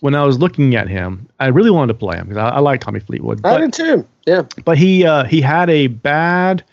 when 0.00 0.14
I 0.14 0.24
was 0.24 0.38
looking 0.38 0.74
at 0.76 0.88
him 0.88 1.28
I 1.40 1.46
really 1.48 1.70
wanted 1.70 1.92
to 1.94 1.98
play 1.98 2.16
him 2.16 2.28
because 2.28 2.38
I, 2.38 2.48
I 2.50 2.58
like 2.60 2.80
Tommy 2.80 3.00
Fleetwood 3.00 3.44
I 3.44 3.58
did 3.58 3.72
too. 3.72 4.06
Yeah. 4.26 4.42
but 4.64 4.78
he 4.78 5.04
uh, 5.04 5.24
he 5.24 5.40
had 5.40 5.68
a 5.70 5.86
bad 5.88 6.64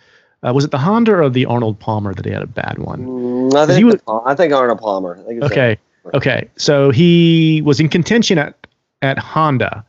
uh, 0.45 0.53
was 0.53 0.63
it 0.65 0.71
the 0.71 0.77
Honda 0.77 1.15
or 1.15 1.29
the 1.29 1.45
Arnold 1.45 1.79
Palmer 1.79 2.13
that 2.13 2.25
he 2.25 2.31
had 2.31 2.43
a 2.43 2.47
bad 2.47 2.77
one 2.79 3.05
Mm, 3.05 3.55
I 3.55 3.65
think 3.65 3.85
was- 3.85 4.21
I 4.25 4.35
think 4.35 4.53
Arnold 4.53 4.79
Palmer. 4.79 5.17
I 5.19 5.23
think 5.27 5.43
Okay. 5.43 5.77
Okay. 6.13 6.49
So 6.55 6.91
he 6.91 7.61
was 7.65 7.79
in 7.79 7.89
contention 7.89 8.37
at 8.37 8.55
at 9.01 9.17
Honda, 9.17 9.83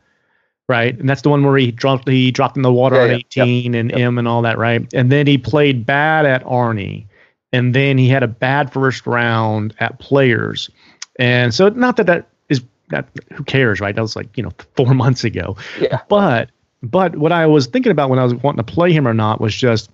right? 0.67 0.97
And 0.99 1.07
that's 1.07 1.21
the 1.21 1.29
one 1.29 1.43
where 1.43 1.57
he 1.57 1.71
dropped 1.71 2.07
he 2.07 2.31
dropped 2.31 2.55
in 2.57 2.63
the 2.63 2.73
water 2.73 2.95
Yeah, 2.95 3.03
on 3.03 3.09
yeah. 3.11 3.15
18 3.43 3.75
and 3.75 3.91
M 3.91 4.17
and 4.17 4.27
all 4.27 4.41
that, 4.41 4.57
right? 4.57 4.91
And 4.95 5.11
then 5.11 5.27
he 5.27 5.37
played 5.37 5.85
bad 5.85 6.25
at 6.25 6.43
Arnie. 6.43 7.05
And 7.53 7.73
then 7.75 7.97
he 7.99 8.09
had 8.09 8.23
a 8.23 8.27
bad 8.27 8.73
first 8.73 9.05
round 9.07 9.73
at 9.79 9.99
Players. 9.99 10.69
And 11.19 11.53
so 11.53 11.69
not 11.69 11.97
that 11.97 12.07
that 12.07 12.27
that 12.89 13.07
who 13.33 13.43
cares, 13.43 13.79
right? 13.79 13.95
That 13.95 14.01
was 14.01 14.15
like, 14.15 14.35
you 14.37 14.43
know, 14.43 14.51
4 14.75 14.93
months 14.93 15.23
ago. 15.23 15.55
Yeah. 15.79 16.01
But 16.09 16.49
but 16.83 17.17
what 17.17 17.31
I 17.31 17.45
was 17.47 17.67
thinking 17.67 17.91
about 17.91 18.09
when 18.09 18.19
I 18.19 18.23
was 18.23 18.35
wanting 18.35 18.63
to 18.63 18.71
play 18.71 18.91
him 18.91 19.07
or 19.07 19.13
not 19.13 19.41
was 19.41 19.55
just 19.55 19.89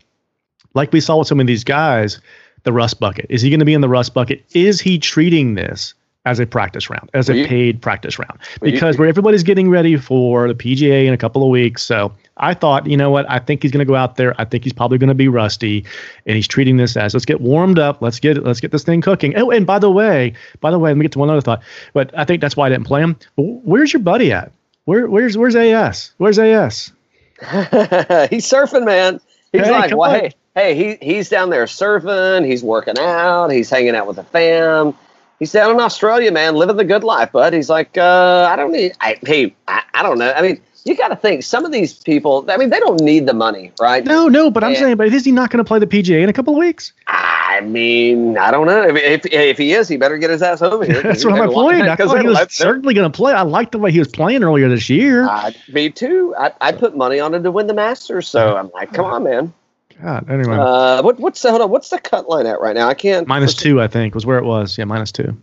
like 0.74 0.92
we 0.92 1.00
saw 1.00 1.20
with 1.20 1.28
some 1.28 1.40
of 1.40 1.48
these 1.48 1.64
guys, 1.64 2.20
the 2.64 2.74
rust 2.74 3.00
bucket. 3.00 3.26
Is 3.30 3.42
he 3.42 3.50
going 3.50 3.60
to 3.60 3.66
be 3.66 3.74
in 3.74 3.82
the 3.82 3.90
rust 3.90 4.14
bucket? 4.14 4.44
Is 4.54 4.82
he 4.82 4.98
treating 4.98 5.56
this 5.56 5.94
as 6.26 6.40
a 6.40 6.46
practice 6.46 6.90
round, 6.90 7.10
as 7.14 7.30
a 7.30 7.36
you- 7.38 7.46
paid 7.48 7.82
practice 7.82 8.18
round? 8.18 8.40
well, 8.62 8.70
you- 8.70 8.76
Because 8.76 8.98
where 8.98 9.08
everybody's 9.08 9.44
getting 9.44 9.70
ready 9.70 9.98
for 9.98 10.48
the 10.48 10.56
PGA 10.56 11.06
in 11.06 11.14
a 11.14 11.18
couple 11.18 11.44
of 11.44 11.50
weeks. 11.50 11.84
So 11.84 12.14
I 12.38 12.54
thought, 12.54 12.88
you 12.88 12.96
know 12.96 13.12
what? 13.12 13.30
I 13.30 13.40
think 13.40 13.62
he's 13.62 13.72
going 13.72 13.86
to 13.86 13.86
go 13.86 13.96
out 13.96 14.16
there. 14.16 14.34
I 14.40 14.46
think 14.46 14.64
he's 14.64 14.74
probably 14.74 14.98
going 14.98 15.10
to 15.10 15.14
be 15.16 15.28
rusty, 15.28 15.84
and 16.26 16.36
he's 16.36 16.48
treating 16.48 16.78
this 16.78 16.96
as 16.96 17.14
let's 17.14 17.26
get 17.26 17.42
warmed 17.42 17.78
up. 17.78 18.02
Let's 18.02 18.20
get 18.20 18.42
let's 18.44 18.60
get 18.62 18.72
this 18.72 18.84
thing 18.84 19.02
cooking. 19.02 19.34
Oh, 19.38 19.52
and 19.52 19.66
by 19.68 19.80
the 19.80 19.92
way, 19.92 20.34
by 20.62 20.72
the 20.72 20.80
way, 20.80 20.92
let 20.92 20.98
me 20.98 21.04
get 21.04 21.12
to 21.14 21.20
one 21.20 21.30
other 21.30 21.42
thought. 21.42 21.62
But 21.94 22.18
I 22.18 22.24
think 22.26 22.42
that's 22.42 22.56
why 22.56 22.68
I 22.68 22.70
didn't 22.70 22.86
play 22.86 23.02
him. 23.02 23.18
Where's 23.36 23.92
your 23.94 24.02
buddy 24.02 24.32
at? 24.32 24.52
Where 24.86 25.08
where's 25.08 25.38
where's 25.38 25.56
AS? 25.56 26.12
Where's 26.18 26.40
AS? 26.40 26.92
he's 27.42 28.48
surfing, 28.50 28.86
man. 28.86 29.20
He's 29.52 29.64
Hey, 29.66 29.72
like, 29.72 29.96
well, 29.96 30.12
hey, 30.12 30.34
hey, 30.56 30.76
he 30.76 31.06
he's 31.06 31.30
down 31.30 31.50
there 31.50 31.66
surfing. 31.66 32.46
He's 32.46 32.64
working 32.64 32.98
out. 32.98 33.50
He's 33.50 33.70
hanging 33.70 33.96
out 33.96 34.08
with 34.08 34.16
the 34.16 34.24
fam. 34.24 34.94
He's 35.40 35.52
down 35.52 35.72
in 35.72 35.80
Australia, 35.80 36.32
man, 36.32 36.56
living 36.56 36.78
the 36.78 36.86
good 36.86 37.04
life. 37.04 37.32
Bud, 37.32 37.54
he's 37.54 37.70
like, 37.70 37.98
uh, 37.98 38.48
I 38.50 38.56
don't 38.56 38.72
need. 38.72 38.94
I, 39.02 39.18
hey, 39.26 39.54
I, 39.68 39.84
I 39.94 40.04
don't 40.04 40.18
know. 40.18 40.32
I 40.32 40.42
mean, 40.42 40.62
you 40.86 40.96
got 40.96 41.10
to 41.10 41.16
think 41.16 41.44
some 41.44 41.66
of 41.66 41.72
these 41.72 41.94
people. 41.94 42.46
I 42.50 42.58
mean, 42.58 42.70
they 42.70 42.80
don't 42.80 43.00
need 43.02 43.26
the 43.26 43.34
money, 43.34 43.72
right? 43.80 44.04
No, 44.04 44.28
no, 44.28 44.52
but 44.52 44.64
I'm 44.64 44.76
saying, 44.76 44.98
but 44.98 45.14
is 45.14 45.26
he 45.26 45.32
not 45.32 45.50
going 45.50 45.64
to 45.64 45.68
play 45.68 45.80
the 45.80 45.88
PGA 45.88 46.22
in 46.22 46.30
a 46.30 46.34
couple 46.34 46.54
of 46.54 46.60
weeks? 46.60 46.94
I 47.08 47.62
mean, 47.62 48.38
I 48.38 48.52
don't 48.52 48.68
know. 48.68 48.84
If, 48.84 48.96
if, 48.96 49.26
if 49.32 49.58
he 49.58 49.74
is, 49.74 49.88
he 49.88 49.98
better 49.98 50.18
get 50.18 50.30
his 50.30 50.42
ass 50.42 50.62
over 50.62 50.84
here. 50.86 51.02
That's 51.04 51.24
what 51.24 51.36
I'm. 51.36 51.50
I 51.50 51.96
thought 51.96 52.22
he 52.22 52.28
was 52.28 52.54
certainly 52.54 52.94
going 52.94 53.10
to 53.10 53.16
play. 53.16 53.34
I 53.34 53.44
liked 53.44 53.72
the 53.72 53.80
way 53.80 53.92
he 53.92 54.00
was 54.00 54.08
playing 54.08 54.44
earlier 54.44 54.68
this 54.70 54.90
year. 54.90 55.28
Uh, 55.28 55.52
me 55.70 55.90
too. 55.90 56.36
I, 56.38 56.52
I 56.62 56.72
put 56.72 56.98
money 56.98 57.20
on 57.20 57.34
him 57.34 57.44
to 57.44 57.52
win 57.52 57.68
the 57.68 57.74
Masters, 57.74 58.28
so 58.28 58.58
I'm 58.58 58.70
like, 58.74 58.94
come 58.94 59.06
on, 59.06 59.24
man. 59.24 59.54
God, 60.02 60.30
anyway. 60.30 60.58
Uh, 60.58 61.02
what, 61.02 61.20
what's 61.20 61.42
the 61.42 61.50
hold 61.50 61.62
on? 61.62 61.70
What's 61.70 61.90
the 61.90 62.00
cut 62.00 62.30
line 62.30 62.46
at 62.46 62.60
right 62.62 62.76
now? 62.76 62.88
I 62.88 62.94
can't. 62.94 63.28
Minus 63.28 63.54
two, 63.54 63.82
I 63.82 63.88
think, 63.88 64.16
was 64.16 64.26
where 64.26 64.38
it 64.38 64.46
was. 64.46 64.78
Yeah, 64.78 64.86
minus 64.86 65.12
two. 65.12 65.38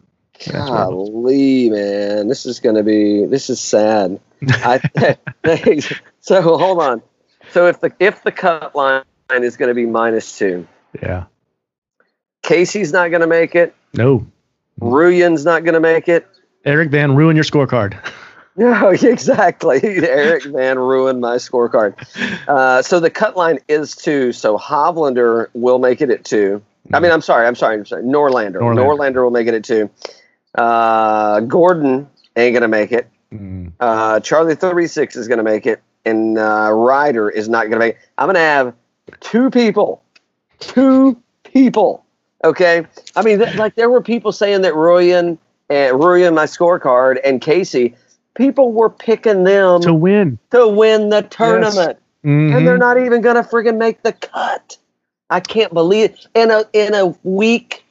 Golly, 0.51 1.69
man, 1.69 2.29
this 2.29 2.47
is 2.47 2.61
going 2.61 2.77
to 2.77 2.83
be. 2.83 3.27
This 3.27 3.51
is 3.51 3.61
sad. 3.61 4.19
I, 4.49 5.17
so 6.21 6.43
hold 6.43 6.81
on. 6.81 7.03
So 7.51 7.67
if 7.67 7.81
the 7.81 7.93
if 7.99 8.23
the 8.23 8.33
cut 8.33 8.75
line 8.75 9.05
is 9.31 9.57
going 9.57 9.69
to 9.69 9.75
be 9.75 9.87
minus 9.87 10.39
two, 10.39 10.67
yeah. 11.03 11.25
Casey's 12.43 12.93
not 12.93 13.11
going 13.11 13.21
to 13.21 13.27
make 13.27 13.55
it. 13.55 13.75
No. 13.95 14.27
Ruyan's 14.81 15.45
not 15.45 15.65
going 15.65 15.75
to 15.75 15.81
make 15.81 16.09
it. 16.09 16.27
Eric 16.65 16.91
Van 16.91 17.15
ruin 17.15 17.37
your 17.37 17.45
scorecard. 17.45 17.99
No, 18.57 18.89
exactly. 18.89 19.81
Eric 19.85 20.45
Van 20.45 20.79
ruined 20.79 21.21
my 21.21 21.37
scorecard. 21.37 21.95
Uh, 22.49 22.83
so 22.83 23.01
the 23.01 23.09
cut 23.09 23.37
line 23.37 23.59
is 23.69 23.95
two. 23.95 24.33
So 24.33 24.59
Hovlander 24.59 25.49
will 25.55 25.79
make 25.79 26.03
it 26.03 26.11
at 26.11 26.25
two. 26.25 26.61
I 26.93 27.01
mean, 27.01 27.13
I'm 27.13 27.21
sorry. 27.21 27.47
I'm 27.47 27.55
sorry. 27.55 27.77
I'm 27.77 27.87
sorry. 27.87 28.03
Norlander. 28.03 28.57
Norlander, 28.57 28.99
Norlander 28.99 29.23
will 29.23 29.31
make 29.31 29.47
it 29.47 29.55
at 29.55 29.65
two. 29.65 29.89
Uh, 30.55 31.41
Gordon 31.41 32.09
ain't 32.37 32.55
gonna 32.55 32.69
make 32.69 32.93
it. 32.93 33.09
Mm. 33.33 33.73
Uh, 33.79 34.21
Charlie 34.21 34.57
36 34.57 35.17
is 35.17 35.29
gonna 35.29 35.43
make 35.43 35.67
it, 35.67 35.81
and 36.05 36.37
uh, 36.39 36.71
Ryder 36.73 37.31
is 37.31 37.49
not 37.49 37.65
gonna 37.65 37.79
make. 37.79 37.95
It. 37.95 38.01
I'm 38.19 38.27
gonna 38.27 38.41
have 38.41 38.75
two 39.21 39.51
people, 39.51 40.03
two 40.59 41.21
people. 41.45 42.05
Okay, 42.43 42.85
I 43.15 43.23
mean, 43.23 43.39
th- 43.39 43.55
like 43.57 43.75
there 43.77 43.91
were 43.91 44.01
people 44.01 44.33
saying 44.33 44.63
that 44.63 44.75
Ruyan 44.75 45.39
and 45.69 45.97
Ruyan, 45.97 46.35
my 46.35 46.47
scorecard, 46.47 47.21
and 47.25 47.41
Casey, 47.41 47.95
people 48.35 48.73
were 48.73 48.91
picking 48.91 49.45
them 49.45 49.81
to 49.83 49.95
win 49.95 50.39
to 50.51 50.69
win 50.69 51.09
the 51.09 51.23
tournament, 51.23 51.99
yes. 51.99 52.31
mm-hmm. 52.31 52.57
and 52.57 52.67
they're 52.67 52.79
not 52.79 52.99
even 52.99 53.21
gonna 53.21 53.43
friggin' 53.43 53.79
make 53.79 54.03
the 54.03 54.13
cut. 54.13 54.77
I 55.29 55.41
can't 55.41 55.73
believe 55.73 56.11
it 56.11 56.27
in 56.35 56.51
a 56.51 56.65
in 56.73 56.95
a 56.95 57.07
week. 57.23 57.85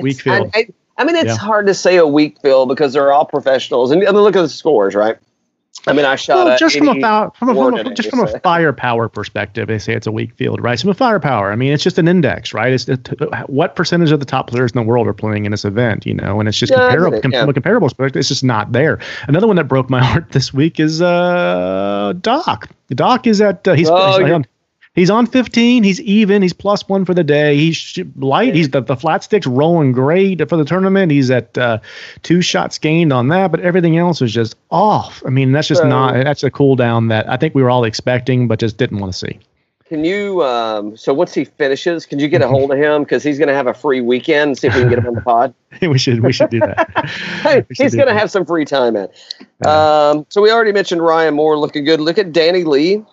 Week 0.00 0.20
field. 0.20 0.50
I, 0.54 0.58
I, 0.58 0.68
I 0.98 1.04
mean, 1.04 1.16
it's 1.16 1.28
yeah. 1.28 1.36
hard 1.36 1.66
to 1.66 1.74
say 1.74 1.96
a 1.96 2.06
weak 2.06 2.40
field 2.40 2.68
because 2.68 2.92
they're 2.92 3.12
all 3.12 3.24
professionals, 3.24 3.90
and 3.90 4.02
I 4.06 4.12
mean, 4.12 4.20
look 4.20 4.36
at 4.36 4.42
the 4.42 4.48
scores, 4.48 4.94
right? 4.94 5.18
I 5.88 5.92
mean, 5.92 6.04
I 6.04 6.16
shot 6.16 6.46
well, 6.46 6.58
just 6.58 6.76
from 6.76 6.88
a, 6.88 7.30
from 7.38 7.48
a, 7.48 7.54
from 7.54 7.74
a 7.74 7.94
just 7.94 8.10
from 8.10 8.20
a 8.20 8.40
firepower 8.40 9.08
perspective. 9.08 9.68
They 9.68 9.78
say 9.78 9.94
it's 9.94 10.06
a 10.06 10.12
weak 10.12 10.34
field, 10.34 10.60
right? 10.62 10.78
So, 10.78 10.88
a 10.90 10.94
firepower, 10.94 11.50
I 11.50 11.56
mean, 11.56 11.72
it's 11.72 11.82
just 11.82 11.98
an 11.98 12.08
index, 12.08 12.52
right? 12.54 12.72
It's 12.72 12.88
it, 12.88 13.08
what 13.48 13.76
percentage 13.76 14.12
of 14.12 14.20
the 14.20 14.26
top 14.26 14.48
players 14.48 14.72
in 14.72 14.76
the 14.76 14.86
world 14.86 15.06
are 15.06 15.14
playing 15.14 15.44
in 15.44 15.50
this 15.50 15.64
event, 15.64 16.06
you 16.06 16.14
know? 16.14 16.40
And 16.40 16.48
it's 16.48 16.58
just 16.58 16.72
yeah, 16.72 16.78
comparable 16.78 17.20
yeah. 17.24 17.40
from 17.40 17.48
a 17.50 17.52
comparable 17.52 17.88
perspective. 17.88 18.20
It's 18.20 18.28
just 18.28 18.44
not 18.44 18.72
there. 18.72 18.98
Another 19.26 19.46
one 19.46 19.56
that 19.56 19.64
broke 19.64 19.90
my 19.90 20.02
heart 20.04 20.30
this 20.32 20.52
week 20.52 20.78
is 20.80 21.02
uh, 21.02 22.14
Doc. 22.20 22.68
Doc 22.88 23.26
is 23.26 23.40
at 23.40 23.66
uh, 23.66 23.74
he's, 23.74 23.88
oh, 23.90 24.24
he's 24.24 24.46
He's 24.98 25.10
on 25.10 25.26
15. 25.26 25.84
He's 25.84 26.00
even. 26.00 26.42
He's 26.42 26.52
plus 26.52 26.88
one 26.88 27.04
for 27.04 27.14
the 27.14 27.22
day. 27.22 27.56
He's 27.56 28.00
light. 28.16 28.52
He's 28.52 28.70
the, 28.70 28.80
the 28.80 28.96
flat 28.96 29.22
sticks 29.22 29.46
rolling 29.46 29.92
great 29.92 30.48
for 30.48 30.56
the 30.56 30.64
tournament. 30.64 31.12
He's 31.12 31.30
at 31.30 31.56
uh, 31.56 31.78
two 32.24 32.42
shots 32.42 32.78
gained 32.78 33.12
on 33.12 33.28
that, 33.28 33.52
but 33.52 33.60
everything 33.60 33.96
else 33.96 34.20
is 34.20 34.32
just 34.32 34.56
off. 34.72 35.22
I 35.24 35.30
mean, 35.30 35.52
that's 35.52 35.68
just 35.68 35.82
so, 35.82 35.88
not. 35.88 36.14
That's 36.14 36.42
a 36.42 36.50
cool 36.50 36.74
down 36.74 37.06
that 37.08 37.30
I 37.30 37.36
think 37.36 37.54
we 37.54 37.62
were 37.62 37.70
all 37.70 37.84
expecting, 37.84 38.48
but 38.48 38.58
just 38.58 38.76
didn't 38.76 38.98
want 38.98 39.12
to 39.12 39.18
see. 39.20 39.38
Can 39.88 40.04
you? 40.04 40.42
Um, 40.42 40.96
so 40.96 41.14
once 41.14 41.32
he 41.32 41.44
finishes, 41.44 42.04
can 42.04 42.18
you 42.18 42.26
get 42.26 42.42
a 42.42 42.48
hold 42.48 42.72
of 42.72 42.78
him 42.78 43.04
because 43.04 43.22
he's 43.22 43.38
going 43.38 43.48
to 43.48 43.54
have 43.54 43.68
a 43.68 43.74
free 43.74 44.00
weekend? 44.00 44.58
See 44.58 44.66
if 44.66 44.74
we 44.74 44.80
can 44.80 44.90
get 44.90 44.98
him 44.98 45.06
on 45.06 45.14
the 45.14 45.20
pod. 45.20 45.54
we 45.80 45.96
should. 45.96 46.24
We 46.24 46.32
should 46.32 46.50
do 46.50 46.58
that. 46.58 46.90
hey, 47.42 47.64
he's 47.72 47.94
going 47.94 48.08
to 48.08 48.14
have 48.14 48.32
some 48.32 48.44
free 48.44 48.64
time, 48.64 48.94
man. 48.94 49.08
Um, 49.64 50.26
so 50.28 50.42
we 50.42 50.50
already 50.50 50.72
mentioned 50.72 51.02
Ryan 51.02 51.34
Moore 51.34 51.56
looking 51.56 51.84
good. 51.84 52.00
Look 52.00 52.18
at 52.18 52.32
Danny 52.32 52.64
Lee. 52.64 53.04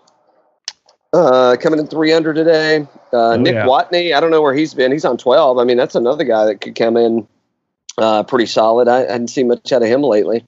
Uh, 1.15 1.56
coming 1.56 1.80
in 1.80 1.88
300 1.88 2.34
today. 2.34 2.82
Uh, 3.13 3.32
oh, 3.32 3.36
Nick 3.38 3.54
yeah. 3.54 3.65
Watney, 3.65 4.13
I 4.13 4.19
don't 4.19 4.32
know 4.32 4.41
where 4.41 4.54
he's 4.54 4.73
been. 4.73 4.91
He's 4.91 5.06
on 5.06 5.17
12. 5.17 5.58
I 5.58 5.63
mean, 5.63 5.78
that's 5.78 5.95
another 5.95 6.25
guy 6.25 6.43
that 6.43 6.60
could 6.60 6.75
come 6.75 6.97
in 6.97 7.25
uh, 7.97 8.23
pretty 8.23 8.47
solid. 8.47 8.89
I, 8.89 8.97
I 8.97 9.12
hadn't 9.12 9.30
seen 9.30 9.47
much 9.47 9.71
out 9.71 9.82
of 9.82 9.88
him 9.88 10.01
lately. 10.01 10.43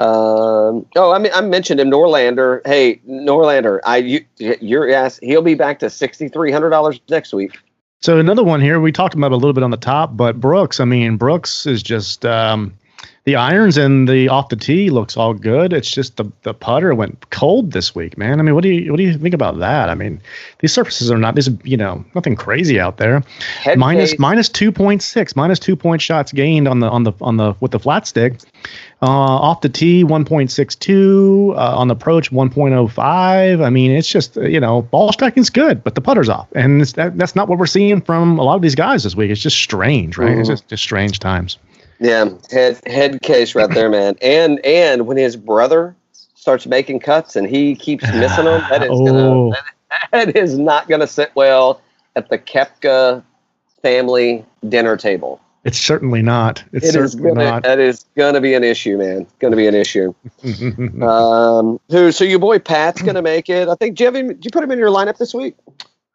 Um, 0.00 0.84
oh, 0.96 1.12
I 1.14 1.18
mean, 1.20 1.30
I 1.32 1.42
mentioned 1.42 1.78
him, 1.78 1.90
Norlander. 1.90 2.60
Hey, 2.66 2.96
Norlander, 3.08 3.78
I 3.84 3.98
you, 3.98 4.24
you're 4.38 4.90
asked. 4.90 5.20
He'll 5.22 5.42
be 5.42 5.54
back 5.54 5.78
to 5.80 5.90
sixty 5.90 6.28
three 6.28 6.50
hundred 6.50 6.70
dollars 6.70 6.98
next 7.08 7.32
week. 7.32 7.58
So 8.00 8.18
another 8.18 8.42
one 8.42 8.62
here. 8.62 8.80
We 8.80 8.92
talked 8.92 9.14
about 9.14 9.30
a 9.30 9.36
little 9.36 9.52
bit 9.52 9.62
on 9.62 9.70
the 9.70 9.76
top, 9.76 10.16
but 10.16 10.40
Brooks. 10.40 10.80
I 10.80 10.86
mean, 10.86 11.18
Brooks 11.18 11.66
is 11.66 11.82
just 11.82 12.24
um, 12.24 12.74
the 13.24 13.36
irons 13.36 13.76
and 13.76 14.08
the 14.08 14.28
off 14.28 14.48
the 14.48 14.56
tee 14.56 14.90
looks 14.90 15.16
all 15.16 15.34
good. 15.34 15.72
It's 15.72 15.90
just 15.90 16.16
the 16.16 16.30
the 16.42 16.54
putter 16.54 16.94
went 16.94 17.30
cold 17.30 17.72
this 17.72 17.94
week, 17.94 18.16
man. 18.16 18.40
I 18.40 18.42
mean, 18.42 18.54
what 18.54 18.62
do 18.62 18.70
you 18.70 18.90
what 18.90 18.96
do 18.96 19.02
you 19.02 19.16
think 19.16 19.34
about 19.34 19.58
that? 19.58 19.90
I 19.90 19.94
mean, 19.94 20.22
these 20.60 20.72
surfaces 20.72 21.10
are 21.10 21.18
not 21.18 21.34
this 21.34 21.50
you 21.62 21.76
know 21.76 22.04
nothing 22.14 22.34
crazy 22.34 22.80
out 22.80 22.96
there. 22.96 23.22
Minus, 23.76 24.18
minus 24.18 24.48
two 24.48 24.72
point 24.72 25.02
six, 25.02 25.36
minus 25.36 25.58
two 25.58 25.76
point 25.76 26.00
shots 26.00 26.32
gained 26.32 26.66
on 26.66 26.80
the 26.80 26.88
on 26.88 27.02
the 27.04 27.12
on 27.20 27.36
the 27.36 27.54
with 27.60 27.72
the 27.72 27.78
flat 27.78 28.06
stick. 28.06 28.34
Uh, 29.02 29.06
off 29.06 29.62
the 29.62 29.68
tee, 29.70 30.04
1.62. 30.04 31.52
Uh, 31.52 31.54
on 31.54 31.88
the 31.88 31.94
approach, 31.94 32.30
1.05. 32.30 33.64
I 33.64 33.70
mean, 33.70 33.90
it's 33.92 34.06
just, 34.06 34.36
you 34.36 34.60
know, 34.60 34.82
ball 34.82 35.10
striking's 35.10 35.48
good, 35.48 35.82
but 35.82 35.94
the 35.94 36.02
putter's 36.02 36.28
off. 36.28 36.48
And 36.54 36.82
that, 36.82 37.16
that's 37.16 37.34
not 37.34 37.48
what 37.48 37.58
we're 37.58 37.64
seeing 37.64 38.02
from 38.02 38.38
a 38.38 38.42
lot 38.42 38.56
of 38.56 38.62
these 38.62 38.74
guys 38.74 39.04
this 39.04 39.16
week. 39.16 39.30
It's 39.30 39.40
just 39.40 39.56
strange, 39.56 40.18
right? 40.18 40.32
Mm-hmm. 40.32 40.40
It's 40.40 40.50
just, 40.50 40.68
just 40.68 40.82
strange 40.82 41.18
times. 41.18 41.56
Yeah, 42.00 42.30
head 42.50 42.80
head 42.86 43.22
case 43.22 43.54
right 43.54 43.70
there, 43.70 43.90
man. 43.90 44.16
And 44.22 44.64
and 44.64 45.06
when 45.06 45.16
his 45.16 45.36
brother 45.36 45.94
starts 46.34 46.66
making 46.66 47.00
cuts 47.00 47.36
and 47.36 47.46
he 47.46 47.74
keeps 47.74 48.04
missing 48.12 48.46
them, 48.46 48.62
that 48.70 48.82
is 48.82 48.90
oh. 48.92 49.04
gonna 49.06 49.50
that, 49.90 50.32
that 50.32 50.36
is 50.36 50.58
not 50.58 50.88
gonna 50.88 51.06
sit 51.06 51.30
well 51.34 51.82
at 52.16 52.28
the 52.30 52.38
Koepka 52.38 53.22
family 53.82 54.44
dinner 54.68 54.96
table. 54.96 55.40
It's 55.64 55.78
certainly 55.78 56.22
not. 56.22 56.64
It's 56.72 56.86
it 56.86 56.92
certainly 56.92 57.32
gonna, 57.32 57.44
not. 57.44 57.62
That 57.64 57.78
is 57.78 58.06
going 58.16 58.32
to 58.32 58.40
be 58.40 58.54
an 58.54 58.64
issue, 58.64 58.96
man. 58.96 59.26
Going 59.40 59.50
to 59.50 59.56
be 59.56 59.66
an 59.66 59.74
issue. 59.74 60.14
um, 61.02 61.78
who? 61.90 62.12
So 62.12 62.24
your 62.24 62.38
boy 62.38 62.58
Pat's 62.58 63.02
going 63.02 63.14
to 63.14 63.22
make 63.22 63.50
it. 63.50 63.68
I 63.68 63.74
think. 63.74 63.96
Do 63.96 64.04
you, 64.04 64.06
have 64.06 64.16
him, 64.16 64.28
did 64.28 64.44
you 64.46 64.50
put 64.50 64.64
him 64.64 64.70
in 64.70 64.78
your 64.78 64.88
lineup 64.88 65.18
this 65.18 65.34
week? 65.34 65.54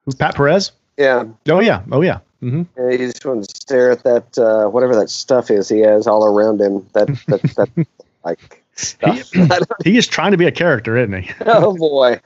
Who's 0.06 0.16
Pat 0.16 0.34
Perez? 0.34 0.72
Yeah. 0.98 1.26
Oh 1.50 1.60
yeah. 1.60 1.84
Oh 1.92 2.02
yeah. 2.02 2.20
Mm-hmm. 2.42 2.64
Yeah, 2.78 2.92
you 2.92 2.98
just 2.98 3.26
want 3.26 3.48
to 3.48 3.56
stare 3.56 3.92
at 3.92 4.04
that 4.04 4.38
uh, 4.38 4.68
whatever 4.68 4.96
that 4.96 5.10
stuff 5.10 5.50
is 5.50 5.68
he 5.68 5.80
has 5.80 6.06
all 6.06 6.26
around 6.26 6.62
him. 6.62 6.86
That 6.94 7.08
that, 7.28 7.42
that 7.76 7.88
like 8.24 8.64
stuff. 8.76 9.32
He, 9.84 9.92
he, 9.92 9.98
is 9.98 10.06
trying 10.06 10.32
to 10.32 10.38
be 10.38 10.46
a 10.46 10.52
character, 10.52 10.98
isn't 10.98 11.24
he? 11.24 11.32
oh 11.46 11.76
boy. 11.76 12.20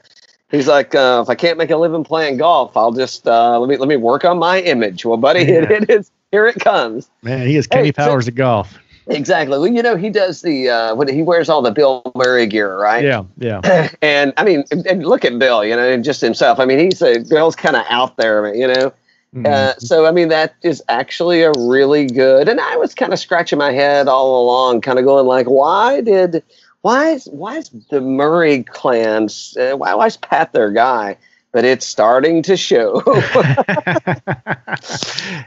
He's 0.50 0.66
like, 0.66 0.96
uh, 0.96 1.22
if 1.24 1.30
I 1.30 1.36
can't 1.36 1.58
make 1.58 1.70
a 1.70 1.76
living 1.76 2.02
playing 2.02 2.38
golf, 2.38 2.76
I'll 2.76 2.90
just 2.90 3.26
uh, 3.28 3.58
let 3.60 3.68
me 3.68 3.76
let 3.76 3.88
me 3.88 3.96
work 3.96 4.24
on 4.24 4.38
my 4.38 4.60
image. 4.60 5.04
Well, 5.04 5.16
buddy, 5.16 5.40
yeah. 5.40 5.62
it, 5.62 5.70
it 5.70 5.90
is 5.90 6.10
here. 6.32 6.46
It 6.46 6.58
comes. 6.58 7.08
Man, 7.22 7.46
he 7.46 7.56
is 7.56 7.68
Kenny 7.68 7.86
hey, 7.86 7.92
Powers 7.92 8.24
so, 8.24 8.30
of 8.30 8.34
golf. 8.34 8.78
Exactly. 9.06 9.58
Well, 9.58 9.68
you 9.68 9.82
know, 9.82 9.96
he 9.96 10.10
does 10.10 10.42
the 10.42 10.68
uh, 10.68 10.94
when 10.94 11.08
he 11.08 11.22
wears 11.22 11.48
all 11.48 11.62
the 11.62 11.70
Bill 11.70 12.02
Murray 12.14 12.46
gear, 12.46 12.76
right? 12.78 13.04
Yeah, 13.04 13.24
yeah. 13.38 13.90
and 14.02 14.32
I 14.36 14.44
mean, 14.44 14.64
and 14.70 15.04
look 15.06 15.24
at 15.24 15.38
Bill, 15.38 15.64
you 15.64 15.74
know, 15.74 15.96
just 16.00 16.20
himself. 16.20 16.58
I 16.58 16.64
mean, 16.64 16.78
he's 16.78 17.02
a 17.02 17.18
Bill's 17.18 17.56
kind 17.56 17.76
of 17.76 17.84
out 17.88 18.16
there, 18.16 18.54
you 18.54 18.66
know. 18.66 18.92
Mm-hmm. 19.34 19.46
Uh, 19.46 19.74
so 19.78 20.06
I 20.06 20.10
mean 20.10 20.28
that 20.28 20.54
is 20.62 20.82
actually 20.88 21.42
a 21.42 21.52
really 21.56 22.06
good. 22.06 22.48
And 22.48 22.60
I 22.60 22.76
was 22.76 22.94
kind 22.94 23.12
of 23.12 23.18
scratching 23.18 23.58
my 23.58 23.72
head 23.72 24.08
all 24.08 24.42
along, 24.42 24.80
kind 24.80 24.98
of 24.98 25.04
going 25.04 25.26
like, 25.26 25.46
why 25.46 26.00
did, 26.00 26.42
why 26.82 27.10
is 27.10 27.26
why 27.26 27.58
is 27.58 27.70
the 27.90 28.00
Murray 28.00 28.64
clan, 28.64 29.28
uh, 29.58 29.76
why 29.76 29.94
why 29.94 30.06
is 30.06 30.16
Pat 30.16 30.52
their 30.52 30.70
guy? 30.70 31.16
But 31.52 31.64
it's 31.64 31.84
starting 31.84 32.44
to 32.44 32.56
show. 32.56 33.00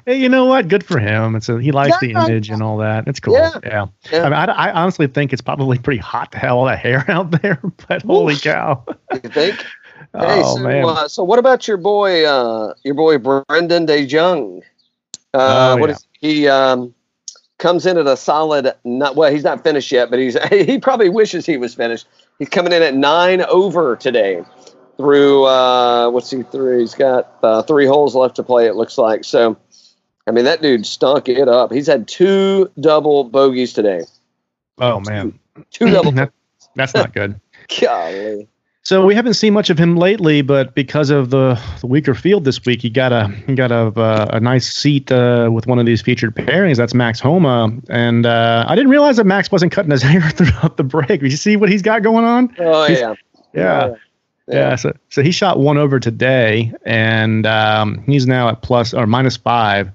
hey, 0.05 0.17
you 0.17 0.27
know 0.27 0.45
what? 0.45 0.67
Good 0.67 0.85
for 0.85 0.99
him. 0.99 1.35
It's 1.35 1.47
a, 1.47 1.61
he 1.61 1.71
likes 1.71 1.95
yeah, 1.95 1.99
the 2.01 2.11
image 2.11 2.49
and 2.49 2.61
all 2.61 2.75
that. 2.77 3.07
It's 3.07 3.21
cool. 3.21 3.35
Yeah. 3.35 3.51
yeah. 3.63 3.85
yeah. 4.11 4.23
I, 4.23 4.25
mean, 4.25 4.33
I, 4.33 4.45
I, 4.45 4.71
honestly 4.73 5.07
think 5.07 5.31
it's 5.31 5.41
probably 5.41 5.77
pretty 5.77 6.01
hot 6.01 6.33
to 6.33 6.39
have 6.39 6.51
all 6.51 6.65
that 6.65 6.79
hair 6.79 7.05
out 7.09 7.41
there. 7.41 7.61
But 7.87 8.01
holy 8.01 8.35
cow! 8.35 8.83
you 9.13 9.29
think? 9.29 9.63
Hey, 10.15 10.41
oh, 10.43 10.57
so, 10.57 10.63
man. 10.63 10.85
Uh, 10.85 11.07
so 11.07 11.23
what 11.23 11.39
about 11.39 11.67
your 11.67 11.77
boy, 11.77 12.23
uh, 12.23 12.75
your 12.83 12.93
boy 12.93 13.17
Brendan 13.17 13.87
de 13.87 14.05
Jonge? 14.05 14.61
Uh, 15.33 15.75
oh, 15.75 15.77
what 15.77 15.89
is 15.89 16.05
he? 16.19 16.47
Um, 16.47 16.93
comes 17.57 17.85
in 17.85 17.97
at 17.97 18.05
a 18.05 18.15
solid. 18.15 18.73
Not 18.83 19.15
well. 19.15 19.31
He's 19.31 19.43
not 19.43 19.63
finished 19.63 19.91
yet, 19.91 20.11
but 20.11 20.19
he's 20.19 20.37
he 20.49 20.77
probably 20.77 21.09
wishes 21.09 21.45
he 21.45 21.57
was 21.57 21.73
finished. 21.73 22.07
He's 22.37 22.49
coming 22.49 22.73
in 22.73 22.83
at 22.83 22.93
nine 22.93 23.41
over 23.41 23.95
today. 23.95 24.43
Through 24.97 25.45
uh, 25.45 26.09
what's 26.11 26.29
he 26.29 26.43
through? 26.43 26.79
He's 26.79 26.93
got 26.93 27.33
uh, 27.41 27.63
three 27.63 27.85
holes 27.85 28.15
left 28.15 28.35
to 28.35 28.43
play. 28.43 28.67
It 28.67 28.75
looks 28.75 28.97
like 28.97 29.23
so. 29.23 29.57
I 30.27 30.31
mean, 30.31 30.45
that 30.45 30.61
dude 30.61 30.85
stunk 30.85 31.27
it 31.27 31.49
up. 31.49 31.71
He's 31.71 31.87
had 31.87 32.07
two 32.07 32.71
double 32.79 33.23
bogeys 33.25 33.73
today. 33.73 34.03
Oh 34.77 34.99
man, 34.99 35.37
two, 35.71 35.87
two 35.87 35.91
double. 35.91 36.11
that, 36.13 36.31
that's 36.75 36.93
not 36.93 37.13
good. 37.13 37.39
Golly. 37.81 38.47
So 38.85 39.05
we 39.05 39.15
haven't 39.15 39.35
seen 39.35 39.53
much 39.53 39.69
of 39.69 39.79
him 39.79 39.95
lately, 39.95 40.41
but 40.41 40.75
because 40.75 41.09
of 41.09 41.29
the, 41.29 41.57
the 41.79 41.87
weaker 41.87 42.13
field 42.13 42.43
this 42.43 42.63
week, 42.65 42.81
he 42.81 42.89
got 42.89 43.13
a 43.13 43.29
he 43.47 43.55
got 43.55 43.71
a 43.71 43.97
uh, 43.99 44.27
a 44.33 44.39
nice 44.41 44.71
seat 44.71 45.09
uh, 45.09 45.49
with 45.51 45.67
one 45.67 45.79
of 45.79 45.85
these 45.85 46.01
featured 46.01 46.35
pairings. 46.35 46.75
That's 46.75 46.93
Max 46.93 47.19
Homa, 47.21 47.71
and 47.89 48.25
uh, 48.25 48.65
I 48.67 48.75
didn't 48.75 48.91
realize 48.91 49.15
that 49.17 49.25
Max 49.25 49.51
wasn't 49.51 49.71
cutting 49.71 49.91
his 49.91 50.01
hair 50.03 50.21
throughout 50.29 50.75
the 50.75 50.83
break. 50.83 51.07
Did 51.21 51.31
you 51.31 51.37
see 51.37 51.55
what 51.55 51.69
he's 51.69 51.81
got 51.81 52.03
going 52.03 52.25
on? 52.25 52.53
Oh 52.59 52.85
He's- 52.85 52.99
yeah. 52.99 53.13
Yeah. 53.53 53.87
Yeah. 53.87 53.95
Yeah, 54.47 54.75
so 54.75 54.93
so 55.09 55.21
he 55.23 55.31
shot 55.31 55.59
one 55.59 55.77
over 55.77 55.99
today, 55.99 56.73
and 56.85 57.45
um, 57.45 58.03
he's 58.05 58.27
now 58.27 58.49
at 58.49 58.61
plus 58.61 58.93
or 58.93 59.07
minus 59.07 59.37
five, 59.37 59.89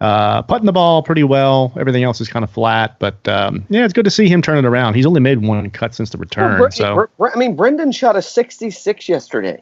uh, 0.00 0.40
putting 0.42 0.64
the 0.64 0.72
ball 0.72 1.02
pretty 1.02 1.22
well. 1.22 1.72
Everything 1.78 2.02
else 2.02 2.18
is 2.20 2.28
kind 2.28 2.42
of 2.42 2.50
flat, 2.50 2.98
but 2.98 3.26
um, 3.28 3.62
yeah, 3.68 3.84
it's 3.84 3.92
good 3.92 4.06
to 4.06 4.10
see 4.10 4.26
him 4.26 4.40
turn 4.40 4.56
it 4.56 4.64
around. 4.64 4.94
He's 4.94 5.04
only 5.04 5.20
made 5.20 5.42
one 5.42 5.68
cut 5.70 5.94
since 5.94 6.08
the 6.10 6.16
return, 6.18 6.52
Well, 6.58 6.68
Bre- 6.68 6.74
so 6.74 6.94
Bre- 6.94 7.04
Bre- 7.18 7.28
I 7.34 7.36
mean, 7.38 7.56
Brendan 7.56 7.92
shot 7.92 8.16
a 8.16 8.22
66 8.22 9.06
yesterday. 9.06 9.58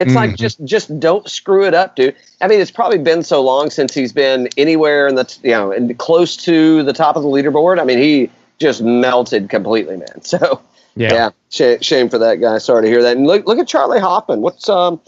It's 0.00 0.12
Mhm. 0.12 0.16
like 0.16 0.36
just 0.36 0.62
just 0.64 1.00
don't 1.00 1.26
screw 1.28 1.64
it 1.64 1.72
up, 1.74 1.96
dude. 1.96 2.14
I 2.42 2.46
mean, 2.46 2.60
it's 2.60 2.70
probably 2.70 2.98
been 2.98 3.22
so 3.22 3.40
long 3.40 3.70
since 3.70 3.94
he's 3.94 4.12
been 4.12 4.48
anywhere 4.58 5.08
in 5.08 5.14
the 5.14 5.34
you 5.42 5.50
know 5.52 5.72
in 5.72 5.92
close 5.94 6.36
to 6.44 6.82
the 6.82 6.92
top 6.92 7.16
of 7.16 7.22
the 7.22 7.28
leaderboard. 7.28 7.80
I 7.80 7.84
mean, 7.84 7.98
he 7.98 8.30
just 8.58 8.82
melted 8.82 9.48
completely, 9.48 9.96
man. 9.96 10.08
So 10.22 10.60
yeah, 10.98 11.12
yeah, 11.12 11.30
sh- 11.78 11.84
shame 11.84 12.08
for 12.08 12.18
that 12.18 12.36
guy. 12.36 12.58
Sorry 12.58 12.82
to 12.82 12.88
hear 12.88 13.02
that. 13.02 13.16
And 13.16 13.26
look 13.26 13.46
look 13.46 13.58
at 13.58 13.68
Charley 13.68 14.00
Hoffman. 14.00 14.40
What's 14.40 14.68
um 14.68 15.00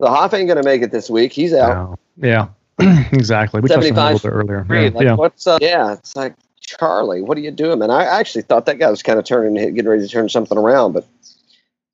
the 0.00 0.08
Hoff 0.08 0.34
ain't 0.34 0.48
gonna 0.48 0.62
make 0.62 0.82
it 0.82 0.90
this 0.90 1.08
week. 1.08 1.32
He's 1.32 1.52
out. 1.54 1.96
No. 2.16 2.28
yeah, 2.28 2.48
exactly. 3.12 3.60
We 3.60 3.68
touched 3.68 3.76
on 3.76 3.82
a 3.82 3.94
75 3.94 4.14
little 4.14 4.30
bit 4.30 4.36
earlier. 4.36 4.66
Yeah, 4.68 4.90
Like 4.94 5.04
yeah. 5.04 5.14
what's 5.14 5.46
uh, 5.46 5.58
yeah, 5.60 5.92
it's 5.92 6.16
like 6.16 6.34
Charlie, 6.60 7.22
what 7.22 7.38
are 7.38 7.42
you 7.42 7.50
doing, 7.50 7.78
man? 7.78 7.90
I 7.90 8.04
I 8.04 8.20
actually 8.20 8.42
thought 8.42 8.66
that 8.66 8.78
guy 8.78 8.90
was 8.90 9.02
kind 9.02 9.18
of 9.18 9.24
turning, 9.24 9.54
getting 9.54 9.88
ready 9.88 10.02
to 10.02 10.08
turn 10.08 10.28
something 10.28 10.58
around, 10.58 10.92
but 10.92 11.06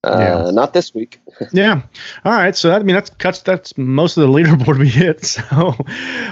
uh, 0.05 0.17
Yeah. 0.19 0.51
not 0.51 0.73
this 0.73 0.95
week. 0.95 1.21
Yeah. 1.53 1.83
All 2.25 2.33
right. 2.33 2.55
So 2.57 2.69
that, 2.69 2.81
I 2.81 2.85
mean 2.85 2.95
that's 2.95 3.11
cuts 3.11 3.43
that's 3.43 3.77
most 3.79 4.17
of 4.17 4.23
the 4.23 4.29
leaderboard 4.37 4.79
we 4.79 4.89
hit. 4.89 5.23
So 5.25 5.75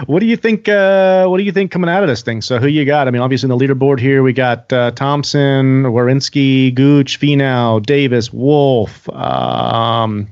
what 0.06 0.20
do 0.20 0.26
you 0.26 0.36
think 0.36 0.68
uh 0.68 1.26
what 1.26 1.38
do 1.38 1.44
you 1.44 1.52
think 1.52 1.70
coming 1.70 1.90
out 1.90 2.02
of 2.02 2.08
this 2.08 2.22
thing? 2.22 2.42
So 2.42 2.58
who 2.58 2.66
you 2.66 2.84
got? 2.84 3.08
I 3.08 3.10
mean 3.10 3.22
obviously 3.22 3.50
in 3.50 3.56
the 3.58 3.64
leaderboard 3.64 3.98
here 4.00 4.22
we 4.22 4.32
got 4.32 4.72
uh, 4.72 4.90
Thompson, 4.92 5.84
Werenski, 5.84 6.74
Gooch, 6.74 7.18
Finau, 7.20 7.84
Davis, 7.84 8.32
Wolff, 8.32 9.08
um 9.10 10.28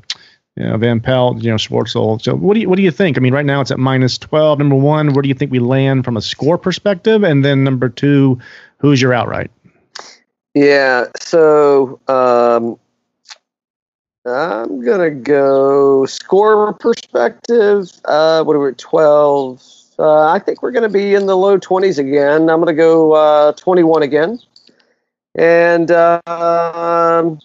you 0.56 0.64
know, 0.64 0.76
Van 0.76 0.98
Pelt, 0.98 1.40
you 1.40 1.50
know, 1.50 1.56
Schwartzel. 1.56 2.20
So 2.20 2.34
what 2.34 2.54
do 2.54 2.60
you 2.60 2.68
what 2.68 2.76
do 2.76 2.82
you 2.82 2.90
think? 2.90 3.16
I 3.16 3.20
mean, 3.20 3.32
right 3.32 3.46
now 3.46 3.60
it's 3.60 3.70
at 3.70 3.78
minus 3.78 4.18
twelve. 4.18 4.58
Number 4.58 4.74
one, 4.74 5.12
where 5.12 5.22
do 5.22 5.28
you 5.28 5.34
think 5.34 5.52
we 5.52 5.60
land 5.60 6.04
from 6.04 6.16
a 6.16 6.20
score 6.20 6.58
perspective? 6.58 7.22
And 7.22 7.44
then 7.44 7.62
number 7.62 7.88
two, 7.88 8.40
who's 8.78 9.00
your 9.00 9.14
outright? 9.14 9.52
Yeah, 10.54 11.04
so 11.20 12.00
um, 12.08 12.76
I'm 14.28 14.84
gonna 14.84 15.10
go 15.10 16.06
score 16.06 16.72
perspective. 16.74 17.90
Uh, 18.04 18.42
what 18.44 18.54
are 18.56 18.60
we? 18.60 18.68
at? 18.70 18.78
Twelve. 18.78 19.62
Uh, 19.98 20.28
I 20.28 20.38
think 20.38 20.62
we're 20.62 20.70
gonna 20.70 20.88
be 20.88 21.14
in 21.14 21.26
the 21.26 21.36
low 21.36 21.58
twenties 21.58 21.98
again. 21.98 22.48
I'm 22.48 22.60
gonna 22.60 22.74
go 22.74 23.12
uh, 23.12 23.52
twenty-one 23.52 24.02
again, 24.02 24.38
and 25.34 25.90
uh, 25.90 26.20
um, 26.26 27.40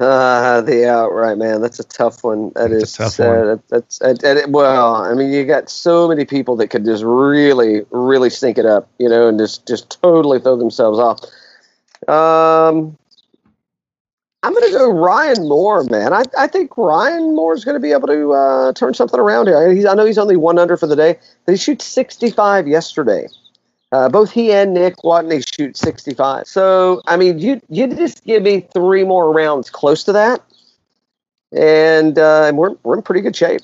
uh, 0.00 0.60
the 0.62 0.88
outright 0.88 1.38
man. 1.38 1.60
That's 1.60 1.78
a 1.80 1.84
tough 1.84 2.22
one. 2.24 2.52
That 2.54 2.70
That's 2.70 2.84
is 2.84 2.94
a 2.94 2.98
tough 2.98 3.20
uh, 3.20 3.24
one. 3.24 3.46
that- 3.46 3.68
that's 3.68 4.00
uh, 4.00 4.14
uh, 4.24 4.48
well. 4.48 4.96
I 4.96 5.14
mean, 5.14 5.32
you 5.32 5.44
got 5.44 5.68
so 5.68 6.08
many 6.08 6.24
people 6.24 6.56
that 6.56 6.68
could 6.68 6.84
just 6.84 7.02
really, 7.04 7.82
really 7.90 8.30
sink 8.30 8.58
it 8.58 8.66
up, 8.66 8.88
you 8.98 9.08
know, 9.08 9.28
and 9.28 9.38
just 9.38 9.66
just 9.66 10.00
totally 10.00 10.38
throw 10.40 10.56
themselves 10.56 10.98
off. 10.98 11.20
Um, 12.08 12.96
I'm 14.42 14.52
going 14.52 14.70
to 14.70 14.78
go 14.78 14.90
Ryan 14.90 15.48
Moore, 15.48 15.82
man. 15.84 16.12
I, 16.12 16.22
I 16.38 16.46
think 16.46 16.76
Ryan 16.76 17.34
Moore 17.34 17.54
is 17.54 17.64
going 17.64 17.74
to 17.74 17.80
be 17.80 17.90
able 17.90 18.06
to 18.06 18.32
uh, 18.32 18.72
turn 18.72 18.94
something 18.94 19.18
around 19.18 19.48
here. 19.48 19.72
He's, 19.72 19.84
I 19.84 19.94
know 19.94 20.04
he's 20.04 20.18
only 20.18 20.36
one 20.36 20.58
under 20.58 20.76
for 20.76 20.86
the 20.86 20.94
day, 20.94 21.18
but 21.44 21.52
he 21.52 21.58
shoots 21.58 21.84
65 21.86 22.68
yesterday. 22.68 23.28
Uh, 23.90 24.08
both 24.08 24.30
he 24.30 24.52
and 24.52 24.74
Nick 24.74 24.96
Watney 24.98 25.42
shoot 25.56 25.76
65. 25.76 26.46
So, 26.46 27.00
I 27.06 27.16
mean, 27.16 27.38
you 27.38 27.60
you 27.70 27.86
just 27.86 28.22
give 28.24 28.42
me 28.42 28.68
three 28.74 29.02
more 29.02 29.32
rounds 29.32 29.70
close 29.70 30.04
to 30.04 30.12
that, 30.12 30.42
and 31.52 32.18
uh, 32.18 32.52
we're 32.54 32.76
we're 32.82 32.96
in 32.96 33.02
pretty 33.02 33.22
good 33.22 33.34
shape. 33.34 33.62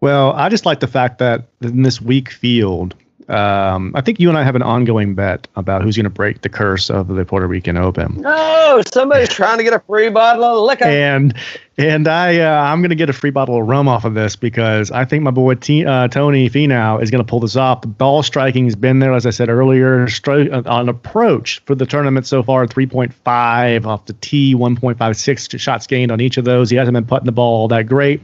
Well, 0.00 0.32
I 0.34 0.48
just 0.48 0.64
like 0.64 0.78
the 0.78 0.86
fact 0.86 1.18
that 1.18 1.48
in 1.60 1.82
this 1.82 2.00
weak 2.00 2.30
field, 2.30 2.94
um, 3.28 3.92
I 3.94 4.00
think 4.00 4.20
you 4.20 4.28
and 4.28 4.38
I 4.38 4.42
have 4.42 4.56
an 4.56 4.62
ongoing 4.62 5.14
bet 5.14 5.46
about 5.56 5.82
who's 5.82 5.96
going 5.96 6.04
to 6.04 6.10
break 6.10 6.42
the 6.42 6.48
curse 6.48 6.90
of 6.90 7.08
the 7.08 7.24
Puerto 7.24 7.46
Rican 7.46 7.76
Open. 7.76 8.20
No, 8.20 8.82
somebody's 8.92 9.28
trying 9.30 9.58
to 9.58 9.64
get 9.64 9.72
a 9.72 9.80
free 9.80 10.08
bottle 10.08 10.44
of 10.44 10.66
liquor. 10.66 10.84
And 10.84 11.34
and 11.78 12.06
I 12.06 12.38
uh, 12.38 12.62
I'm 12.62 12.80
going 12.80 12.90
to 12.90 12.96
get 12.96 13.08
a 13.08 13.12
free 13.12 13.30
bottle 13.30 13.60
of 13.60 13.66
rum 13.66 13.88
off 13.88 14.04
of 14.04 14.14
this 14.14 14.36
because 14.36 14.90
I 14.90 15.04
think 15.04 15.22
my 15.22 15.30
boy 15.30 15.54
T, 15.54 15.86
uh, 15.86 16.08
Tony 16.08 16.50
Finau 16.50 17.02
is 17.02 17.10
going 17.10 17.24
to 17.24 17.28
pull 17.28 17.40
this 17.40 17.56
off. 17.56 17.80
The 17.80 17.86
ball 17.86 18.22
striking 18.22 18.64
has 18.64 18.76
been 18.76 18.98
there, 18.98 19.14
as 19.14 19.26
I 19.26 19.30
said 19.30 19.48
earlier, 19.48 20.06
stro- 20.06 20.52
uh, 20.52 20.68
on 20.70 20.88
approach 20.88 21.60
for 21.64 21.74
the 21.74 21.86
tournament 21.86 22.26
so 22.26 22.42
far, 22.42 22.66
3.5 22.66 23.86
off 23.86 24.06
the 24.06 24.12
tee, 24.14 24.54
1.56 24.54 25.58
shots 25.58 25.86
gained 25.86 26.12
on 26.12 26.20
each 26.20 26.36
of 26.36 26.44
those. 26.44 26.70
He 26.70 26.76
hasn't 26.76 26.94
been 26.94 27.06
putting 27.06 27.26
the 27.26 27.32
ball 27.32 27.62
all 27.62 27.68
that 27.68 27.86
great. 27.86 28.20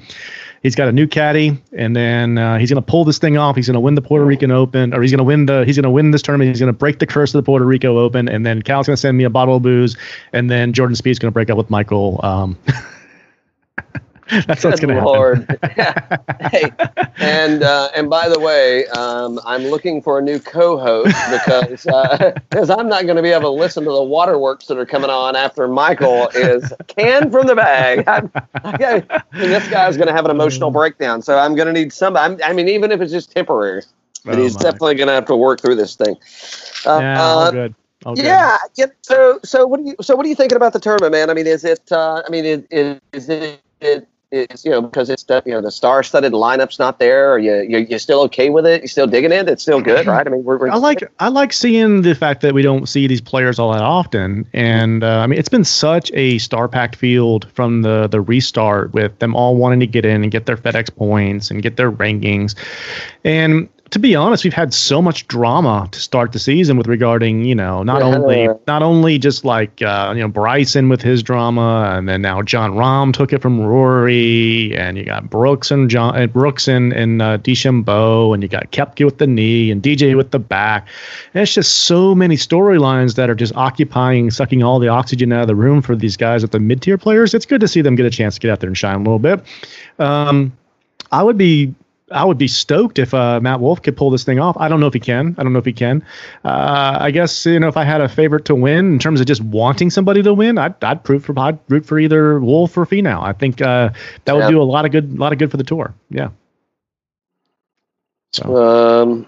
He's 0.63 0.75
got 0.75 0.89
a 0.89 0.93
new 0.93 1.07
caddy, 1.07 1.57
and 1.73 1.95
then 1.95 2.37
uh, 2.37 2.59
he's 2.59 2.71
going 2.71 2.83
to 2.83 2.87
pull 2.87 3.05
this 3.05 3.19
thing 3.19 3.39
off. 3.39 3.55
He's 3.55 3.67
going 3.67 3.75
to 3.75 3.81
win 3.81 3.95
the 3.95 4.03
Puerto 4.03 4.25
Rican 4.25 4.51
Open, 4.51 4.93
or 4.93 5.03
he's 5.03 5.13
going 5.13 5.19
to 5.19 5.25
win 5.25 5.47
the 5.47 5.65
he's 5.65 5.77
going 5.77 5.85
to 5.85 5.91
win 5.91 6.11
this 6.11 6.23
tournament. 6.23 6.49
He's 6.49 6.61
going 6.61 6.73
to 6.73 6.79
break 6.79 6.99
the 6.99 7.07
curse 7.07 7.35
of 7.35 7.39
the 7.39 7.47
Puerto 7.47 7.65
Rico 7.65 7.99
Open, 7.99 8.29
and 8.29 8.45
then 8.45 8.63
Cal's 8.63 8.87
going 8.87 8.97
to 8.97 9.01
send 9.01 9.17
me 9.17 9.25
a 9.25 9.31
bottle 9.31 9.57
of 9.57 9.63
booze, 9.63 9.97
and 10.33 10.51
then 10.51 10.73
Jordan 10.73 10.97
Spieth's 10.97 11.19
going 11.19 11.31
to 11.31 11.35
break 11.35 11.51
up 11.51 11.57
with 11.57 11.71
Michael. 11.71 12.21
Um, 12.23 12.59
that's 14.47 14.65
what's 14.65 14.81
going 14.81 14.95
to 14.95 15.01
happen. 15.01 15.47
Hey, 16.51 16.71
and 17.19 17.63
uh, 17.63 17.89
and 17.95 18.09
by 18.09 18.29
the 18.29 18.39
way, 18.39 18.87
um, 18.89 19.41
I'm 19.45 19.65
looking 19.65 20.01
for 20.01 20.19
a 20.19 20.23
new 20.23 20.39
co-host 20.39 21.15
because 21.31 21.85
because 22.51 22.71
I'm 22.71 22.89
not 22.89 23.05
going 23.05 23.17
to 23.17 23.23
be 23.23 23.31
able 23.31 23.43
to 23.55 23.61
listen 23.61 23.85
to 23.85 23.91
the 23.91 24.03
waterworks 24.03 24.67
that 24.67 24.79
are 24.79 24.87
coming 24.87 25.11
on 25.11 25.37
after 25.37 25.69
Michael 25.69 26.29
is 26.35 26.73
canned 26.87 27.33
from 27.33 27.47
the 27.47 27.55
bag. 27.57 28.05
I'm, 28.07 28.31
I, 28.65 29.03
this 29.33 29.69
guy's 29.69 29.97
going 29.97 30.09
to 30.09 30.13
have 30.13 30.25
an 30.25 30.31
emotional 30.31 30.71
breakdown, 30.71 31.23
so 31.23 31.39
I'm 31.39 31.55
going 31.55 31.67
to 31.67 31.73
need 31.73 31.93
somebody. 31.93 32.43
I'm, 32.43 32.51
I 32.51 32.55
mean, 32.55 32.69
even 32.69 32.93
if 32.93 33.01
it's 33.01 33.13
just 33.13 33.33
temporary, 33.33 33.83
but 34.25 34.39
Oh, 34.39 34.43
he's 34.43 34.55
my. 34.55 34.61
definitely 34.63 34.95
going 34.95 35.09
to 35.09 35.15
have 35.15 35.27
to 35.27 35.37
work 35.37 35.61
through 35.61 35.77
this 35.77 35.97
thing. 35.97 36.17
Uh, 36.87 36.99
Yeah, 37.01 37.23
all 37.23 37.39
uh, 37.41 37.51
good. 37.51 37.75
All 38.07 38.15
good. 38.15 38.25
yeah, 38.25 38.59
yeah. 38.77 38.87
So, 39.03 39.41
so 39.45 39.67
what 39.67 39.81
do 39.81 39.87
you? 39.87 39.97
So, 40.01 40.15
what 40.17 40.25
are 40.25 40.29
you 40.29 40.35
thinking 40.37 40.57
about 40.57 40.73
the 40.73 40.81
tournament, 40.81 41.13
man? 41.13 41.31
I 41.31 41.35
mean, 41.35 41.47
is 41.47 41.65
it? 41.65 41.91
Uh, 41.91 42.23
I 42.27 42.31
mean, 42.31 42.45
is, 42.45 42.63
is, 42.71 43.01
is 43.13 43.29
it? 43.81 44.09
It 44.31 44.51
it's 44.51 44.65
you 44.65 44.71
know 44.71 44.83
because 44.83 45.11
it's 45.11 45.25
you 45.47 45.53
know 45.53 45.61
the 45.61 45.71
star-studded 45.71 46.33
lineup's 46.33 46.79
not 46.79 46.99
there. 46.99 47.33
Are 47.33 47.39
you 47.39 47.63
you 47.63 47.79
you 47.79 47.99
still 47.99 48.21
okay 48.23 48.51
with 48.51 48.67
it? 48.67 48.83
you're 48.83 48.89
still 48.89 49.07
digging 49.07 49.33
it? 49.33 49.49
It's 49.49 49.63
still 49.63 49.81
good, 49.81 50.07
right? 50.07 50.27
I 50.27 50.31
mean, 50.31 50.45
we're, 50.45 50.59
we're 50.59 50.71
I 50.71 50.77
like 50.77 51.03
I 51.19 51.29
like 51.29 51.53
seeing 51.53 52.03
the 52.03 52.15
fact 52.15 52.41
that 52.43 52.55
we 52.55 52.63
don't 52.63 52.89
see 52.89 53.07
these 53.07 53.21
players 53.21 53.59
all 53.59 53.73
that 53.73 53.83
often, 53.83 54.47
and 54.53 55.03
uh, 55.03 55.19
I 55.19 55.27
mean 55.27 55.39
it's 55.39 55.49
been 55.49 55.65
such 55.65 56.11
a 56.15 56.39
star-packed 56.39 56.97
field 56.97 57.51
from 57.53 57.83
the 57.83 58.09
the 58.09 58.21
restart 58.21 58.93
with 58.93 59.19
them 59.19 59.35
all 59.35 59.57
wanting 59.57 59.81
to 59.81 59.87
get 59.87 60.05
in 60.05 60.23
and 60.23 60.31
get 60.31 60.47
their 60.47 60.57
FedEx 60.57 60.95
points 60.95 61.51
and 61.51 61.63
get 61.63 61.77
their 61.77 61.91
rankings, 61.91 62.55
and 63.25 63.69
to 63.91 63.99
be 63.99 64.15
honest, 64.15 64.45
we've 64.45 64.53
had 64.53 64.75
so 64.75 65.01
much 65.01 65.27
drama 65.29 65.89
to 65.93 66.01
start 66.01 66.33
the 66.33 66.39
season 66.39 66.77
with 66.77 66.87
regarding 66.87 67.45
you 67.45 67.55
know 67.55 67.83
not 67.83 68.01
Yeah. 68.01 68.17
only 68.17 68.49
not 68.67 68.83
only 68.83 69.19
just 69.19 69.45
like 69.45 69.81
uh, 69.83 70.13
you 70.15 70.21
know 70.23 70.29
Bryson 70.29 70.89
with 70.89 71.01
his 71.03 71.23
drama, 71.23 71.95
and 71.97 72.09
then 72.09 72.21
now 72.23 72.43
Jon 72.43 72.73
Rahm 72.73 73.13
took 73.13 73.33
it 73.33 73.41
from 73.41 73.61
Rory, 73.61 74.77
and 74.77 74.99
you 74.99 75.05
got 75.05 75.31
Brooks 75.31 75.71
and 75.71 75.89
John 75.89 76.17
and 76.17 76.33
Brooks 76.33 76.69
and 76.69 76.93
and 76.93 77.23
uh, 77.23 77.39
DeChambeau, 77.39 78.35
and 78.35 78.43
you 78.43 78.49
got 78.49 78.71
Koepka 78.73 79.05
with 79.05 79.19
the 79.19 79.27
knee 79.27 79.71
and 79.71 79.83
DJ 79.83 80.17
with 80.17 80.31
the 80.33 80.39
back, 80.39 80.87
and 81.35 81.43
it's 81.43 81.55
just 81.55 81.85
so 81.85 82.15
many 82.15 82.37
storylines 82.37 83.15
that 83.15 83.31
are 83.31 83.35
just 83.35 83.55
occupying, 83.57 84.31
sucking 84.31 84.63
all 84.63 84.79
the 84.79 84.89
oxygen 84.89 85.33
out 85.33 85.43
of 85.43 85.47
the 85.49 85.55
room 85.57 85.83
for 85.83 85.97
these 85.97 86.17
guys 86.17 86.45
at 86.45 86.51
the 86.53 86.61
mid 86.61 86.83
tier 86.83 86.99
players. 86.99 87.33
It's 87.35 87.47
good 87.47 87.61
to 87.61 87.69
see 87.69 87.81
them 87.81 87.95
get 87.97 88.07
a 88.07 88.11
chance 88.11 88.35
to 88.35 88.41
get 88.41 88.51
out 88.51 88.61
there 88.61 88.69
and 88.69 88.77
shine 88.77 88.97
a 88.97 88.99
little 88.99 89.19
bit. 89.19 89.41
Um, 89.99 90.53
I 91.11 91.23
would 91.23 91.39
be 91.39 91.75
I 92.11 92.25
would 92.25 92.39
be 92.39 92.49
stoked 92.49 92.99
if 92.99 93.13
uh, 93.13 93.39
Matt 93.41 93.61
Wolff 93.61 93.83
could 93.83 93.97
pull 93.97 94.11
this 94.11 94.25
thing 94.25 94.39
off. 94.39 94.57
I 94.59 94.69
don't 94.69 94.81
know 94.81 94.87
if 94.87 94.95
he 94.95 95.01
can. 95.01 95.35
I 95.39 95.43
don't 95.43 95.53
know 95.53 95.59
if 95.59 95.65
he 95.65 95.73
can. 95.73 96.03
Uh, 96.45 96.97
I 97.01 97.11
guess 97.11 97.45
you 97.45 97.61
know 97.61 97.69
if 97.69 97.77
I 97.77 97.85
had 97.85 98.01
a 98.01 98.09
favorite 98.09 98.45
to 98.47 98.55
win 98.55 98.93
in 98.95 98.99
terms 98.99 99.21
of 99.21 99.27
just 99.27 99.43
wanting 99.43 99.91
somebody 99.91 100.23
to 100.23 100.33
win, 100.33 100.57
I'd 100.59 100.83
I'd 100.83 101.07
root 101.09 101.21
for 101.25 101.39
I'd 101.39 101.59
root 101.69 101.85
for 101.85 101.99
either 101.99 102.41
Wolff 102.41 102.77
or 102.79 102.87
Finau. 102.87 103.23
I 103.23 103.33
think 103.33 103.61
uh, 103.61 103.91
that 104.25 104.33
would 104.35 104.41
Yeah. 104.45 104.51
do 104.51 104.63
a 104.63 104.65
lot 104.65 104.85
of 104.87 104.91
good, 104.93 105.13
a 105.13 105.21
lot 105.21 105.33
of 105.33 105.39
good 105.39 105.51
for 105.51 105.57
the 105.59 105.65
tour. 105.65 105.95
Yeah. 106.11 106.31
So 108.33 108.57
Um, 108.57 109.27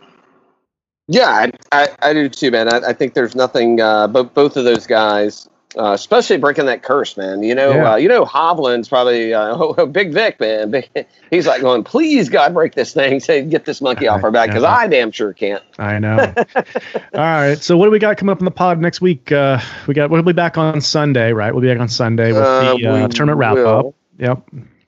yeah, 1.08 1.28
I, 1.28 1.52
I, 1.72 1.88
I 2.02 2.12
do 2.12 2.28
too, 2.28 2.50
man. 2.50 2.72
I, 2.72 2.88
I 2.88 2.92
think 2.92 3.14
there's 3.14 3.34
nothing. 3.34 3.80
Uh, 3.80 4.06
but 4.08 4.34
both 4.34 4.56
of 4.56 4.64
those 4.64 4.86
guys 4.86 5.48
uh, 5.78 5.92
especially 5.92 6.36
breaking 6.36 6.66
that 6.66 6.82
curse, 6.82 7.16
man. 7.16 7.42
You 7.42 7.54
know, 7.54 7.70
Yeah. 7.72 7.92
uh, 7.92 7.96
you 7.96 8.08
know, 8.08 8.24
Hovland's 8.24 8.88
probably 8.88 9.32
uh, 9.34 9.56
oh, 9.58 9.86
Big 9.86 10.12
Vic, 10.12 10.40
man. 10.40 10.70
Big, 10.70 10.88
he's 11.30 11.46
like 11.46 11.60
going, 11.60 11.84
please 11.84 12.28
God, 12.28 12.52
break 12.54 12.74
this 12.74 12.92
thing, 12.92 13.20
say 13.20 13.42
get 13.42 13.64
this 13.64 13.80
monkey 13.80 14.08
off 14.08 14.24
our 14.24 14.30
back, 14.30 14.48
because 14.48 14.64
I 14.64 14.86
damn 14.88 15.10
sure 15.12 15.32
can't. 15.32 15.62
I 15.78 15.98
know. 15.98 16.32
All 16.36 17.20
right. 17.20 17.58
So 17.58 17.76
what 17.76 17.86
do 17.86 17.90
we 17.90 17.98
got 17.98 18.16
coming 18.16 18.32
up 18.32 18.38
in 18.40 18.44
the 18.44 18.50
pod 18.50 18.80
next 18.80 19.00
week? 19.00 19.30
Uh, 19.32 19.60
we 19.86 19.94
got 19.94 20.10
we'll 20.10 20.22
be 20.22 20.32
back 20.32 20.58
on 20.58 20.80
Sunday, 20.80 21.32
right? 21.32 21.52
We'll 21.52 21.62
be 21.62 21.68
back 21.68 21.80
on 21.80 21.88
Sunday 21.88 22.32
with 22.32 22.42
Uh, 22.42 22.76
the 22.76 22.86
uh, 22.86 23.02
we 23.02 23.08
tournament 23.14 23.38
wrap 23.38 23.56
up. 23.58 23.84
will. 23.84 23.94
Yep. 24.18 24.42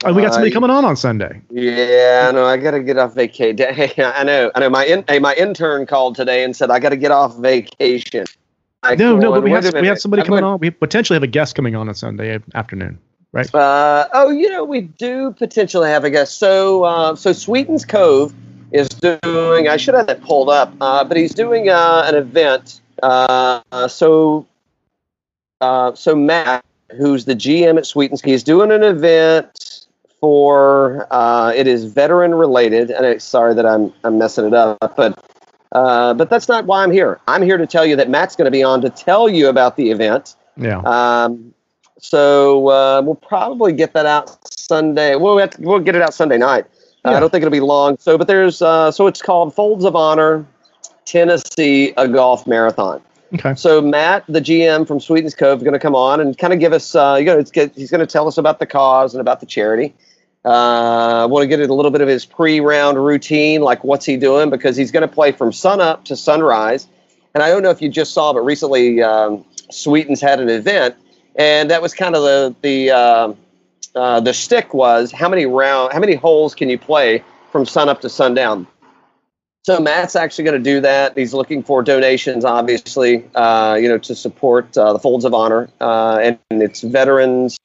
Oh, 0.04 0.12
we 0.12 0.20
got 0.20 0.32
somebody 0.32 0.50
Uh, 0.50 0.54
coming 0.54 0.70
on 0.70 0.84
on 0.84 0.96
Sunday. 0.96 1.40
Yeah, 1.48 2.26
I 2.28 2.32
know. 2.32 2.44
I 2.44 2.56
gotta 2.56 2.80
get 2.82 2.98
off 2.98 3.14
vacation. 3.14 4.04
I 4.04 4.24
know. 4.24 4.50
I 4.52 4.58
know. 4.58 4.68
My 4.68 4.84
in, 4.84 5.04
hey, 5.06 5.20
my 5.20 5.32
intern 5.34 5.86
called 5.86 6.16
today 6.16 6.42
and 6.42 6.56
said 6.56 6.72
I 6.72 6.80
got 6.80 6.88
to 6.88 6.96
get 6.96 7.12
off 7.12 7.36
vacation. 7.38 8.26
No, 8.84 9.16
no, 9.16 9.30
but 9.30 9.44
we 9.44 9.50
have 9.52 9.72
we 9.74 9.86
have 9.86 10.00
somebody 10.00 10.22
I'm 10.22 10.26
coming 10.26 10.40
going, 10.40 10.54
on. 10.54 10.58
We 10.58 10.70
potentially 10.70 11.14
have 11.14 11.22
a 11.22 11.28
guest 11.28 11.54
coming 11.54 11.76
on 11.76 11.88
on 11.88 11.94
Sunday 11.94 12.40
afternoon. 12.54 12.98
Right? 13.32 13.52
Uh, 13.54 14.08
oh, 14.12 14.30
you 14.30 14.50
know, 14.50 14.64
we 14.64 14.82
do 14.82 15.32
potentially 15.32 15.88
have 15.88 16.04
a 16.04 16.10
guest. 16.10 16.38
So, 16.38 16.84
uh, 16.84 17.16
so 17.16 17.32
Sweetens 17.32 17.84
Cove 17.84 18.34
is 18.72 18.88
doing. 18.88 19.68
I 19.68 19.76
should 19.76 19.94
have 19.94 20.06
that 20.08 20.22
pulled 20.22 20.50
up, 20.50 20.74
uh, 20.80 21.04
but 21.04 21.16
he's 21.16 21.32
doing 21.32 21.68
uh, 21.68 22.04
an 22.06 22.14
event. 22.14 22.80
Uh, 23.02 23.62
so, 23.88 24.46
uh, 25.60 25.94
so 25.94 26.14
Matt, 26.14 26.64
who's 26.98 27.24
the 27.24 27.34
GM 27.34 27.78
at 27.78 27.86
Sweetens, 27.86 28.20
he's 28.20 28.42
doing 28.42 28.70
an 28.70 28.82
event 28.82 29.86
for. 30.20 31.06
Uh, 31.10 31.52
it 31.54 31.66
is 31.66 31.84
veteran 31.84 32.34
related, 32.34 32.90
and 32.90 33.06
I, 33.06 33.16
sorry 33.18 33.54
that 33.54 33.64
I'm 33.64 33.92
I'm 34.02 34.18
messing 34.18 34.46
it 34.46 34.54
up, 34.54 34.96
but. 34.96 35.18
Uh, 35.72 36.14
but 36.14 36.28
that's 36.28 36.48
not 36.48 36.66
why 36.66 36.82
I'm 36.82 36.90
here. 36.90 37.18
I'm 37.26 37.42
here 37.42 37.56
to 37.56 37.66
tell 37.66 37.86
you 37.86 37.96
that 37.96 38.10
Matt's 38.10 38.36
going 38.36 38.46
to 38.46 38.50
be 38.50 38.62
on 38.62 38.80
to 38.82 38.90
tell 38.90 39.28
you 39.28 39.48
about 39.48 39.76
the 39.76 39.90
event. 39.90 40.36
Yeah. 40.56 40.80
Um, 40.80 41.54
so 41.98 42.68
uh, 42.68 43.02
we'll 43.02 43.14
probably 43.14 43.72
get 43.72 43.94
that 43.94 44.06
out 44.06 44.36
Sunday. 44.50 45.16
We'll 45.16 45.38
have 45.38 45.50
to, 45.50 45.62
we'll 45.62 45.78
get 45.78 45.94
it 45.94 46.02
out 46.02 46.12
Sunday 46.12 46.36
night. 46.36 46.66
Uh, 47.04 47.12
I 47.12 47.20
don't 47.20 47.30
think 47.30 47.42
it'll 47.42 47.50
be 47.50 47.60
long. 47.60 47.96
So, 47.98 48.18
but 48.18 48.26
there's 48.26 48.62
uh, 48.62 48.92
so 48.92 49.06
it's 49.06 49.22
called 49.22 49.54
Folds 49.54 49.84
of 49.84 49.96
Honor, 49.96 50.46
Tennessee, 51.04 51.92
a 51.96 52.06
golf 52.06 52.46
marathon. 52.46 53.00
Okay. 53.34 53.54
So 53.54 53.80
Matt, 53.80 54.24
the 54.28 54.40
GM 54.40 54.86
from 54.86 55.00
Sweetens 55.00 55.34
Cove, 55.34 55.58
is 55.58 55.64
going 55.64 55.72
to 55.72 55.80
come 55.80 55.94
on 55.94 56.20
and 56.20 56.36
kind 56.36 56.52
of 56.52 56.60
give 56.60 56.72
us. 56.72 56.94
Uh, 56.94 57.16
you 57.18 57.26
know, 57.26 57.38
he's 57.38 57.90
going 57.90 58.00
to 58.00 58.06
tell 58.06 58.28
us 58.28 58.36
about 58.36 58.58
the 58.58 58.66
cause 58.66 59.14
and 59.14 59.20
about 59.20 59.40
the 59.40 59.46
charity. 59.46 59.94
Uh, 60.44 61.22
I 61.22 61.24
want 61.26 61.44
to 61.44 61.46
get 61.46 61.60
a 61.60 61.72
little 61.72 61.90
bit 61.92 62.00
of 62.00 62.08
his 62.08 62.24
pre-round 62.24 63.02
routine, 63.02 63.60
like 63.60 63.84
what's 63.84 64.04
he 64.04 64.16
doing, 64.16 64.50
because 64.50 64.76
he's 64.76 64.90
going 64.90 65.08
to 65.08 65.14
play 65.14 65.30
from 65.32 65.52
sunup 65.52 66.04
to 66.06 66.16
sunrise. 66.16 66.88
And 67.34 67.42
I 67.42 67.48
don't 67.48 67.62
know 67.62 67.70
if 67.70 67.80
you 67.80 67.88
just 67.88 68.12
saw, 68.12 68.32
but 68.32 68.40
recently 68.40 69.02
um, 69.02 69.44
Sweetens 69.70 70.20
had 70.20 70.40
an 70.40 70.48
event, 70.48 70.96
and 71.36 71.70
that 71.70 71.80
was 71.80 71.94
kind 71.94 72.14
of 72.14 72.22
the 72.22 72.54
the 72.60 72.90
um 72.90 73.36
uh, 73.94 74.20
the 74.20 74.32
stick 74.32 74.74
was 74.74 75.12
how 75.12 75.28
many 75.28 75.46
round, 75.46 75.92
how 75.92 76.00
many 76.00 76.14
holes 76.14 76.54
can 76.54 76.68
you 76.68 76.78
play 76.78 77.22
from 77.50 77.66
sunup 77.66 78.00
to 78.00 78.08
sundown. 78.08 78.66
So 79.64 79.78
Matt's 79.78 80.16
actually 80.16 80.44
going 80.44 80.62
to 80.62 80.70
do 80.70 80.80
that. 80.80 81.16
He's 81.16 81.34
looking 81.34 81.62
for 81.62 81.82
donations, 81.82 82.44
obviously, 82.44 83.24
uh, 83.34 83.78
you 83.80 83.88
know, 83.88 83.98
to 83.98 84.14
support 84.14 84.76
uh, 84.76 84.92
the 84.92 84.98
Folds 84.98 85.24
of 85.24 85.34
Honor, 85.34 85.68
uh, 85.80 86.18
and 86.18 86.38
it's 86.50 86.80
veterans, 86.80 87.58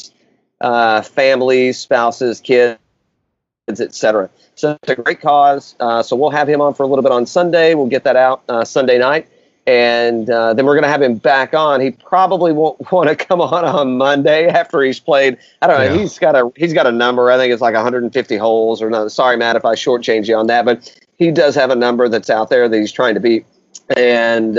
uh, 0.62 1.01
families, 1.01 1.80
spouses, 1.80 2.39
kids, 2.39 2.80
etc. 3.68 4.30
So 4.55 4.78
it's 4.82 4.91
a 4.91 4.95
great 4.95 5.22
cause. 5.22 5.76
Uh, 5.80 6.01
so 6.01 6.16
we'll 6.16 6.32
have 6.32 6.49
him 6.49 6.62
on 6.62 6.74
for 6.74 6.84
a 6.84 6.88
little 6.88 7.03
bit 7.03 7.12
on 7.12 7.26
Sunday. 7.26 7.76
We'll 7.76 7.88
get 7.88 8.03
that 8.05 8.16
out 8.16 8.43
uh, 8.49 8.66
Sunday 8.66 8.97
night, 8.97 9.28
and 9.68 10.30
uh, 10.30 10.53
then 10.53 10.66
we're 10.66 10.74
going 10.74 10.84
to 10.84 10.89
have 10.89 11.01
him 11.01 11.16
back 11.16 11.53
on. 11.53 11.82
He 11.82 11.91
probably 11.91 12.53
won't 12.53 12.91
want 12.91 13.10
to 13.10 13.16
come 13.16 13.41
on 13.41 13.66
on 13.66 13.97
Monday 13.97 14.47
after 14.47 14.82
he's 14.82 14.99
played. 14.99 15.38
I 15.62 15.68
don't 15.68 15.80
know. 15.80 15.93
Yeah. 15.93 15.99
He's 15.99 16.18
got 16.18 16.36
a 16.36 16.51
he's 16.55 16.74
got 16.74 16.88
a 16.88 16.91
number. 16.91 17.30
I 17.30 17.38
think 17.38 17.53
it's 17.53 17.62
like 17.62 17.76
150 17.76 18.38
holes 18.38 18.82
or 18.82 18.89
no. 18.89 19.08
Sorry, 19.08 19.38
Matt, 19.38 19.55
if 19.55 19.66
I 19.66 19.76
shortchange 19.76 20.28
you 20.28 20.36
on 20.36 20.47
that, 20.47 20.66
but 20.66 20.97
he 21.18 21.32
does 21.32 21.55
have 21.55 21.70
a 21.70 21.76
number 21.76 22.10
that's 22.10 22.30
out 22.30 22.49
there 22.49 22.68
that 22.68 22.78
he's 22.78 22.91
trying 22.91 23.14
to 23.14 23.20
beat, 23.20 23.45
and. 23.95 24.58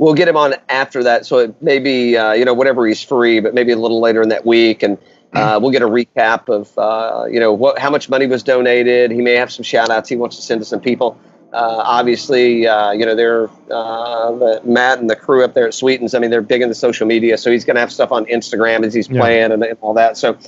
We'll 0.00 0.14
get 0.14 0.28
him 0.28 0.36
on 0.38 0.54
after 0.70 1.02
that, 1.04 1.26
so 1.26 1.36
it 1.40 1.60
may 1.62 1.78
be 1.78 2.16
uh, 2.16 2.32
you 2.32 2.46
know 2.46 2.54
whatever 2.54 2.86
he's 2.86 3.02
free, 3.02 3.38
but 3.38 3.52
maybe 3.52 3.70
a 3.70 3.76
little 3.76 4.00
later 4.00 4.22
in 4.22 4.30
that 4.30 4.46
week, 4.46 4.82
and 4.82 4.96
uh, 5.34 5.58
we'll 5.60 5.72
get 5.72 5.82
a 5.82 5.86
recap 5.86 6.48
of 6.48 6.72
uh, 6.78 7.26
you 7.26 7.38
know 7.38 7.52
what 7.52 7.78
how 7.78 7.90
much 7.90 8.08
money 8.08 8.26
was 8.26 8.42
donated. 8.42 9.10
He 9.10 9.20
may 9.20 9.34
have 9.34 9.52
some 9.52 9.62
shout 9.62 9.90
outs 9.90 10.08
he 10.08 10.16
wants 10.16 10.36
to 10.36 10.42
send 10.42 10.62
to 10.62 10.64
some 10.64 10.80
people. 10.80 11.20
Uh, 11.52 11.82
obviously, 11.84 12.66
uh, 12.66 12.92
you 12.92 13.04
know 13.04 13.14
they're 13.14 13.50
uh, 13.70 14.60
Matt 14.64 15.00
and 15.00 15.10
the 15.10 15.16
crew 15.16 15.44
up 15.44 15.52
there 15.52 15.66
at 15.66 15.74
Sweetens. 15.74 16.14
I 16.14 16.18
mean, 16.18 16.30
they're 16.30 16.40
big 16.40 16.62
into 16.62 16.74
social 16.74 17.06
media, 17.06 17.36
so 17.36 17.50
he's 17.50 17.66
going 17.66 17.74
to 17.74 17.80
have 17.80 17.92
stuff 17.92 18.10
on 18.10 18.24
Instagram 18.24 18.86
as 18.86 18.94
he's 18.94 19.06
Yeah. 19.06 19.20
playing 19.20 19.52
and, 19.52 19.62
and 19.62 19.76
all 19.82 19.92
that. 19.92 20.16
So, 20.16 20.38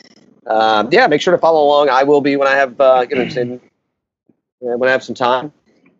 uh, 0.46 0.86
yeah, 0.90 1.06
make 1.08 1.20
sure 1.20 1.32
to 1.32 1.38
follow 1.38 1.62
along. 1.62 1.90
I 1.90 2.04
will 2.04 2.22
be 2.22 2.36
when 2.36 2.48
I 2.48 2.54
have 2.54 2.80
uh, 2.80 3.04
you 3.06 3.16
know 3.16 3.60
when 4.60 4.88
I 4.88 4.92
have 4.92 5.04
some 5.04 5.14
time. 5.14 5.52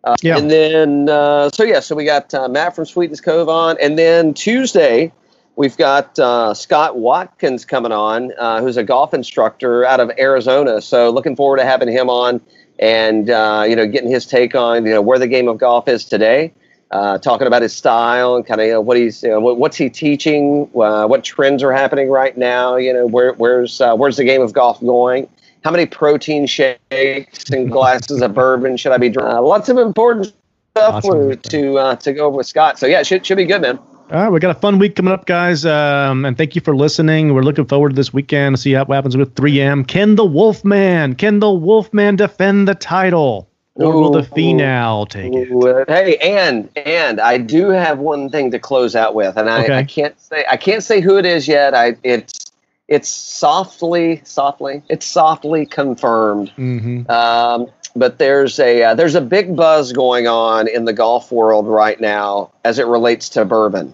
Uh, 0.03 0.15
Yeah. 0.21 0.37
And 0.37 0.51
then, 0.51 1.09
uh, 1.09 1.49
so 1.53 1.63
yeah, 1.63 1.79
so 1.79 1.95
we 1.95 2.05
got 2.05 2.33
uh, 2.33 2.47
Matt 2.49 2.75
from 2.75 2.85
Sweetens 2.85 3.21
Cove 3.21 3.49
on, 3.49 3.77
and 3.81 3.97
then 3.97 4.33
Tuesday 4.33 5.11
we've 5.55 5.77
got 5.77 6.17
uh, 6.19 6.53
Scott 6.53 6.97
Watkins 6.97 7.63
coming 7.65 7.91
on, 7.91 8.31
uh, 8.37 8.61
who's 8.61 8.77
a 8.77 8.83
golf 8.83 9.13
instructor 9.13 9.85
out 9.85 9.99
of 9.99 10.11
Arizona. 10.17 10.81
So 10.81 11.09
looking 11.09 11.35
forward 11.35 11.57
to 11.57 11.65
having 11.65 11.89
him 11.89 12.09
on, 12.09 12.41
and 12.79 13.29
uh, 13.29 13.65
you 13.67 13.75
know, 13.75 13.87
getting 13.87 14.09
his 14.09 14.25
take 14.25 14.55
on 14.55 14.85
you 14.85 14.91
know 14.91 15.01
where 15.01 15.19
the 15.19 15.27
game 15.27 15.47
of 15.47 15.57
golf 15.57 15.87
is 15.87 16.05
today. 16.05 16.53
Uh, 16.91 17.17
talking 17.17 17.47
about 17.47 17.63
his 17.63 17.75
style 17.75 18.35
and 18.35 18.45
kind 18.45 18.61
of 18.61 18.67
you 18.67 18.73
know, 18.73 18.81
what 18.81 18.95
he's 18.95 19.23
you 19.23 19.29
know, 19.29 19.39
what, 19.39 19.57
what's 19.57 19.75
he 19.77 19.89
teaching, 19.89 20.69
uh, 20.75 21.07
what 21.07 21.23
trends 21.23 21.63
are 21.63 21.71
happening 21.71 22.07
right 22.07 22.37
now. 22.37 22.75
You 22.75 22.93
know 22.93 23.07
where 23.07 23.33
where's 23.33 23.81
uh, 23.81 23.95
where's 23.95 24.17
the 24.17 24.23
game 24.23 24.41
of 24.41 24.53
golf 24.53 24.79
going? 24.81 25.27
How 25.63 25.71
many 25.71 25.85
protein 25.85 26.45
shakes 26.45 27.49
and 27.51 27.71
glasses 27.71 28.21
of 28.21 28.33
bourbon 28.33 28.77
should 28.77 28.91
I 28.91 28.97
be 28.97 29.09
drinking? 29.09 29.35
Uh, 29.37 29.41
lots 29.41 29.69
of 29.69 29.77
important 29.77 30.27
stuff 30.75 31.05
Awesome. 31.05 31.37
to 31.37 31.77
uh, 31.77 31.95
to 31.97 32.13
go 32.13 32.27
over 32.27 32.37
with 32.37 32.47
Scott. 32.47 32.77
So 32.79 32.85
yeah, 32.87 32.99
it 32.99 33.07
should 33.07 33.25
should 33.25 33.37
be 33.37 33.45
good, 33.45 33.61
man. 33.61 33.79
All 34.11 34.21
right, 34.21 34.29
we 34.29 34.39
got 34.39 34.55
a 34.55 34.59
fun 34.59 34.77
week 34.79 34.95
coming 34.97 35.13
up, 35.13 35.25
guys. 35.25 35.65
Um, 35.65 36.25
and 36.25 36.37
thank 36.37 36.55
you 36.55 36.61
for 36.61 36.75
listening. 36.75 37.33
We're 37.33 37.41
looking 37.41 37.65
forward 37.65 37.89
to 37.89 37.95
this 37.95 38.13
weekend 38.13 38.55
to 38.57 38.61
see 38.61 38.75
what 38.75 38.89
happens 38.89 39.15
with 39.15 39.33
3M. 39.35 39.87
Can 39.87 40.15
the 40.15 40.25
Wolfman? 40.25 41.15
Can 41.15 41.39
the 41.39 41.51
Wolfman 41.51 42.17
defend 42.17 42.67
the 42.67 42.75
title, 42.75 43.47
or 43.75 43.93
will 43.93 44.11
the. 44.11 44.21
Finau 44.21 45.07
take 45.07 45.31
it? 45.33 45.87
Hey, 45.89 46.17
and 46.17 46.69
and 46.75 47.21
I 47.21 47.37
do 47.37 47.69
have 47.69 47.99
one 47.99 48.29
thing 48.29 48.51
to 48.51 48.59
close 48.59 48.95
out 48.95 49.15
with, 49.15 49.37
and 49.37 49.49
I, 49.49 49.63
Okay. 49.63 49.77
I 49.77 49.83
can't 49.85 50.19
say 50.19 50.45
I 50.51 50.57
can't 50.57 50.83
say 50.83 50.99
who 50.99 51.17
it 51.17 51.25
is 51.25 51.47
yet. 51.47 51.73
I 51.73 51.95
it's 52.03 52.42
it's 52.87 53.09
softly 53.09 54.21
softly 54.25 54.83
it's 54.89 55.05
softly 55.05 55.65
confirmed. 55.65 56.51
Mm-hmm. 56.57 57.09
Um, 57.09 57.67
but 57.95 58.17
there's 58.17 58.59
a 58.59 58.83
uh, 58.83 58.95
there's 58.95 59.15
a 59.15 59.21
big 59.21 59.55
buzz 59.55 59.93
going 59.93 60.27
on 60.27 60.67
in 60.67 60.85
the 60.85 60.93
golf 60.93 61.31
world 61.31 61.67
right 61.67 61.99
now 61.99 62.51
as 62.65 62.79
it 62.79 62.87
relates 62.87 63.29
to 63.29 63.45
bourbon, 63.45 63.93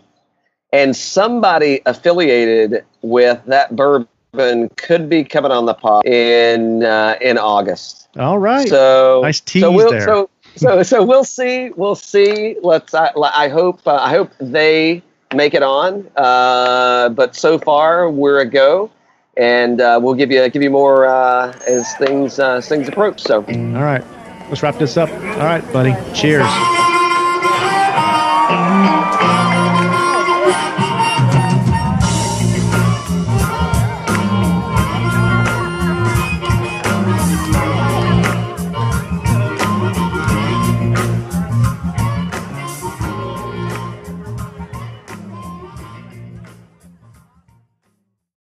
and 0.71 0.95
somebody 0.95 1.81
affiliated 1.85 2.85
with 3.01 3.43
that 3.45 3.75
bourbon 3.75 4.69
could 4.77 5.09
be 5.09 5.23
coming 5.23 5.51
on 5.51 5.65
the 5.65 5.73
pod 5.73 6.05
in 6.05 6.83
uh, 6.83 7.17
in 7.21 7.37
August. 7.37 8.07
All 8.17 8.39
right. 8.39 8.67
So 8.67 9.21
Nice 9.23 9.41
tease 9.41 9.63
so 9.63 9.71
we'll, 9.71 9.91
there. 9.91 10.05
So 10.05 10.29
so 10.55 10.83
so 10.83 11.03
we'll 11.03 11.25
see. 11.25 11.69
We'll 11.71 11.95
see. 11.95 12.55
Let's. 12.63 12.93
I, 12.93 13.11
I 13.15 13.49
hope. 13.49 13.85
Uh, 13.85 13.95
I 13.95 14.09
hope 14.09 14.31
they 14.39 15.03
make 15.35 15.53
it 15.53 15.63
on. 15.63 16.09
Uh, 16.15 17.09
but 17.09 17.35
so 17.35 17.57
far, 17.57 18.09
we're 18.09 18.39
a 18.39 18.45
go, 18.45 18.89
and 19.37 19.81
uh, 19.81 19.99
we'll 20.01 20.15
give 20.15 20.31
you 20.31 20.47
give 20.49 20.63
you 20.63 20.69
more 20.69 21.05
uh, 21.05 21.53
as 21.67 21.95
things 21.95 22.39
uh, 22.39 22.55
as 22.55 22.67
things 22.67 22.87
approach. 22.87 23.21
So, 23.21 23.37
all 23.37 23.83
right, 23.83 24.03
let's 24.49 24.63
wrap 24.63 24.77
this 24.77 24.97
up. 24.97 25.09
All 25.09 25.45
right, 25.45 25.63
buddy. 25.71 25.93
Cheers. 26.13 26.45